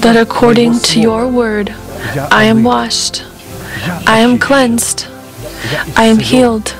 that 0.00 0.16
according 0.16 0.78
to 0.80 1.00
your 1.00 1.28
word, 1.28 1.74
I 2.30 2.44
am 2.44 2.62
washed, 2.62 3.24
I 4.06 4.18
am 4.20 4.38
cleansed, 4.38 5.06
I 5.96 6.04
am 6.04 6.18
healed, 6.18 6.74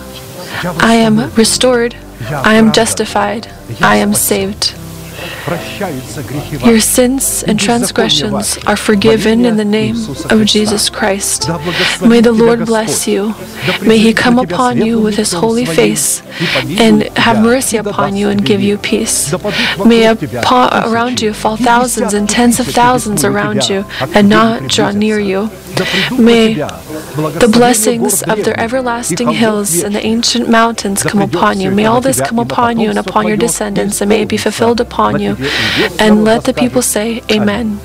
I 0.80 0.94
am 0.94 1.32
restored, 1.34 1.96
I 2.30 2.54
am 2.54 2.72
justified, 2.72 3.48
I 3.80 3.96
am 3.96 4.14
saved. 4.14 4.74
Your 6.64 6.80
sins 6.80 7.42
and 7.42 7.58
transgressions 7.60 8.58
are 8.66 8.76
forgiven 8.76 9.44
in 9.44 9.56
the 9.56 9.64
name 9.64 9.96
of 10.30 10.44
Jesus 10.44 10.88
Christ. 10.90 11.48
May 12.02 12.20
the 12.20 12.32
Lord 12.32 12.66
bless 12.66 13.06
you. 13.06 13.34
May 13.82 13.98
He 13.98 14.12
come 14.14 14.38
upon 14.38 14.80
you 14.80 15.00
with 15.00 15.16
His 15.16 15.32
holy 15.32 15.64
face 15.64 16.22
and 16.80 17.03
have 17.16 17.42
mercy 17.42 17.76
upon 17.76 18.16
you 18.16 18.28
and 18.28 18.44
give 18.44 18.60
you 18.60 18.76
peace. 18.78 19.32
May 19.84 20.06
upon, 20.06 20.92
around 20.92 21.20
you 21.20 21.32
fall 21.32 21.56
thousands 21.56 22.14
and 22.14 22.28
tens 22.28 22.60
of 22.60 22.66
thousands 22.66 23.24
around 23.24 23.68
you 23.68 23.84
and 24.14 24.28
not 24.28 24.68
draw 24.68 24.90
near 24.90 25.18
you. 25.18 25.50
May 26.18 26.54
the 26.54 27.50
blessings 27.52 28.22
of 28.22 28.44
the 28.44 28.58
everlasting 28.58 29.28
hills 29.30 29.82
and 29.82 29.94
the 29.94 30.04
ancient 30.04 30.48
mountains 30.48 31.02
come 31.02 31.20
upon 31.22 31.60
you. 31.60 31.70
May 31.70 31.86
all 31.86 32.00
this 32.00 32.20
come 32.20 32.38
upon 32.38 32.78
you 32.78 32.90
and 32.90 32.98
upon 32.98 33.26
your 33.26 33.36
descendants, 33.36 34.00
and 34.00 34.08
may 34.08 34.22
it 34.22 34.28
be 34.28 34.36
fulfilled 34.36 34.80
upon 34.80 35.20
you. 35.20 35.36
And 35.98 36.24
let 36.24 36.44
the 36.44 36.54
people 36.54 36.82
say, 36.82 37.22
Amen. 37.30 37.80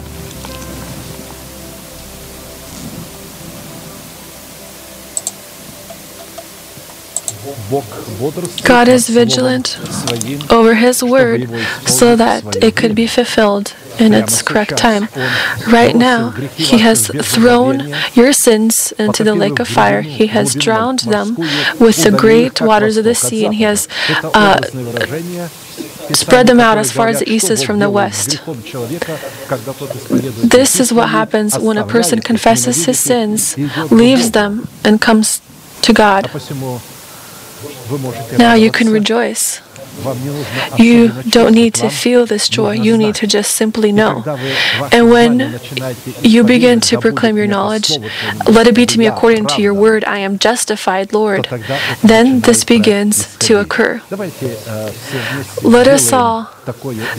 God 8.64 8.88
is 8.88 9.10
vigilant 9.10 9.78
over 10.52 10.76
His 10.76 11.04
word 11.04 11.50
so 11.86 12.16
that 12.16 12.56
it 12.64 12.76
could 12.76 12.96
be 12.96 13.08
fulfilled 13.08 13.76
in 14.00 14.14
its 14.14 14.42
correct 14.42 14.78
time. 14.78 15.08
Right 15.68 15.96
now, 15.96 16.32
He 16.56 16.80
has 16.80 17.08
thrown 17.08 17.94
your 18.14 18.34
sins 18.34 18.92
into 18.94 19.24
the 19.24 19.36
lake 19.36 19.60
of 19.60 19.68
fire. 19.68 20.02
He 20.02 20.28
has 20.28 20.56
drowned 20.56 21.00
them 21.00 21.36
with 21.80 22.04
the 22.04 22.12
great 22.18 22.62
waters 22.62 22.98
of 22.98 23.04
the 23.04 23.16
sea, 23.16 23.46
and 23.46 23.54
He 23.56 23.64
has 23.64 23.88
uh, 24.34 24.62
spread 26.14 26.48
them 26.48 26.60
out 26.60 26.78
as 26.78 26.92
far 26.92 27.08
as 27.08 27.20
the 27.20 27.30
east 27.30 27.50
is 27.52 27.62
from 27.64 27.80
the 27.80 27.90
west. 27.90 28.42
This 30.50 30.80
is 30.80 30.92
what 30.92 31.10
happens 31.10 31.58
when 31.60 31.78
a 31.78 31.86
person 31.86 32.20
confesses 32.20 32.86
his 32.86 33.00
sins, 33.00 33.58
leaves 33.92 34.32
them, 34.32 34.68
and 34.84 35.00
comes 35.02 35.42
to 35.84 35.94
God. 35.94 36.30
Now 38.38 38.54
you 38.54 38.72
can 38.72 38.90
rejoice. 38.90 39.62
You 40.78 41.10
don't 41.30 41.54
need 41.54 41.74
to 41.74 41.90
feel 41.90 42.26
this 42.26 42.48
joy, 42.48 42.72
you 42.72 42.98
need 42.98 43.16
to 43.16 43.28
just 43.28 43.52
simply 43.56 43.92
know. 43.92 44.24
And 44.94 45.10
when 45.10 45.60
you 46.24 46.44
begin 46.46 46.80
to 46.80 47.00
proclaim 47.02 47.36
your 47.36 47.48
knowledge, 47.48 47.90
let 48.48 48.66
it 48.68 48.76
be 48.76 48.86
to 48.86 48.98
me 48.98 49.08
according 49.08 49.48
to 49.48 49.62
your 49.62 49.74
word, 49.74 50.06
I 50.06 50.20
am 50.20 50.40
justified, 50.40 51.12
Lord. 51.12 51.48
Then 52.02 52.40
this 52.42 52.64
begins 52.64 53.36
to 53.40 53.60
occur. 53.60 54.02
Let 55.64 55.88
us 55.88 56.14
all 56.14 56.50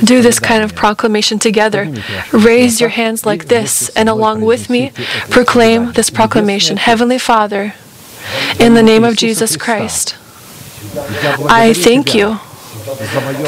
do 0.03 0.23
this 0.23 0.39
kind 0.39 0.63
of 0.65 0.75
proclamation 0.75 1.39
together. 1.39 1.85
Raise 2.33 2.81
your 2.81 2.91
hands 2.91 3.27
like 3.27 3.49
this, 3.49 3.91
and 3.91 4.09
along 4.09 4.41
with 4.41 4.71
me, 4.71 4.93
proclaim 5.29 5.93
this 5.93 6.09
proclamation 6.09 6.79
Heavenly 6.79 7.19
Father, 7.19 7.75
in 8.59 8.73
the 8.73 8.83
name 8.83 9.05
of 9.05 9.17
Jesus 9.17 9.57
Christ, 9.57 10.17
I 11.49 11.73
thank 11.75 12.15
you 12.15 12.39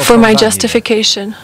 for 0.03 0.17
my 0.17 0.33
justification. 0.35 1.35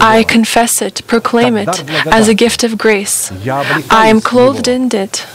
I 0.00 0.24
confess 0.26 0.82
it, 0.82 1.02
proclaim 1.06 1.56
it 1.56 1.68
as 2.06 2.28
a 2.28 2.34
gift 2.34 2.64
of 2.64 2.76
grace. 2.78 3.32
I 3.90 4.08
am 4.08 4.20
clothed 4.20 4.68
in 4.68 4.94
it. 4.94 5.26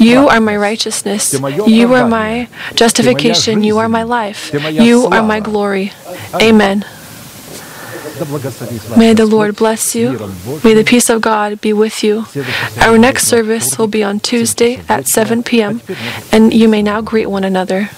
You 0.00 0.28
are 0.28 0.40
my 0.40 0.56
righteousness. 0.56 1.32
You 1.66 1.94
are 1.94 2.06
my 2.08 2.48
justification. 2.74 3.62
You 3.62 3.78
are 3.78 3.88
my 3.88 4.02
life. 4.02 4.52
You 4.52 5.06
are 5.12 5.22
my 5.22 5.40
glory. 5.40 5.92
Amen. 6.40 6.84
May 8.96 9.12
the 9.12 9.26
Lord 9.26 9.56
bless 9.56 9.94
you. 9.94 10.12
May 10.62 10.74
the 10.74 10.84
peace 10.84 11.10
of 11.10 11.20
God 11.20 11.60
be 11.60 11.72
with 11.72 12.04
you. 12.04 12.26
Our 12.80 12.96
next 12.96 13.26
service 13.26 13.76
will 13.76 13.88
be 13.88 14.04
on 14.04 14.20
Tuesday 14.20 14.82
at 14.88 15.06
7 15.08 15.42
p.m., 15.42 15.82
and 16.32 16.54
you 16.54 16.68
may 16.68 16.80
now 16.82 17.00
greet 17.00 17.26
one 17.26 17.44
another. 17.44 17.90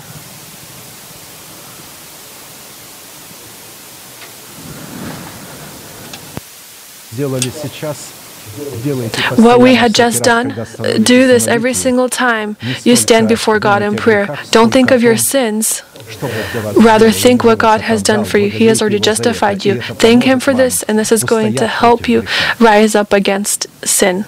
What 9.38 9.60
we 9.60 9.74
had 9.74 9.94
just 9.94 10.22
done, 10.22 10.52
э, 10.52 11.05
do 11.05 11.26
this 11.26 11.47
every 11.47 11.74
single 11.74 12.09
time 12.09 12.56
you 12.84 12.94
stand 12.97 13.28
before 13.28 13.59
God 13.59 13.82
in 13.82 13.97
prayer. 13.97 14.26
Don't 14.51 14.72
think 14.72 14.90
of 14.90 15.02
your 15.02 15.16
sins. 15.16 15.82
Rather, 16.76 17.10
think 17.10 17.43
what 17.43 17.59
God 17.59 17.80
has 17.80 18.02
done 18.02 18.24
for 18.24 18.38
you. 18.38 18.48
He 18.51 18.66
has 18.66 18.80
already 18.80 19.01
justified 19.01 19.64
you. 19.64 19.80
Thank 19.82 20.22
Him 20.24 20.38
for 20.40 20.55
this, 20.55 20.84
and 20.84 20.97
this 20.98 21.10
is 21.10 21.24
going 21.24 21.55
to 21.56 21.66
help 21.66 22.09
you 22.09 22.22
rise 22.60 22.94
up 22.94 23.12
against 23.12 23.66
sin. 23.84 24.24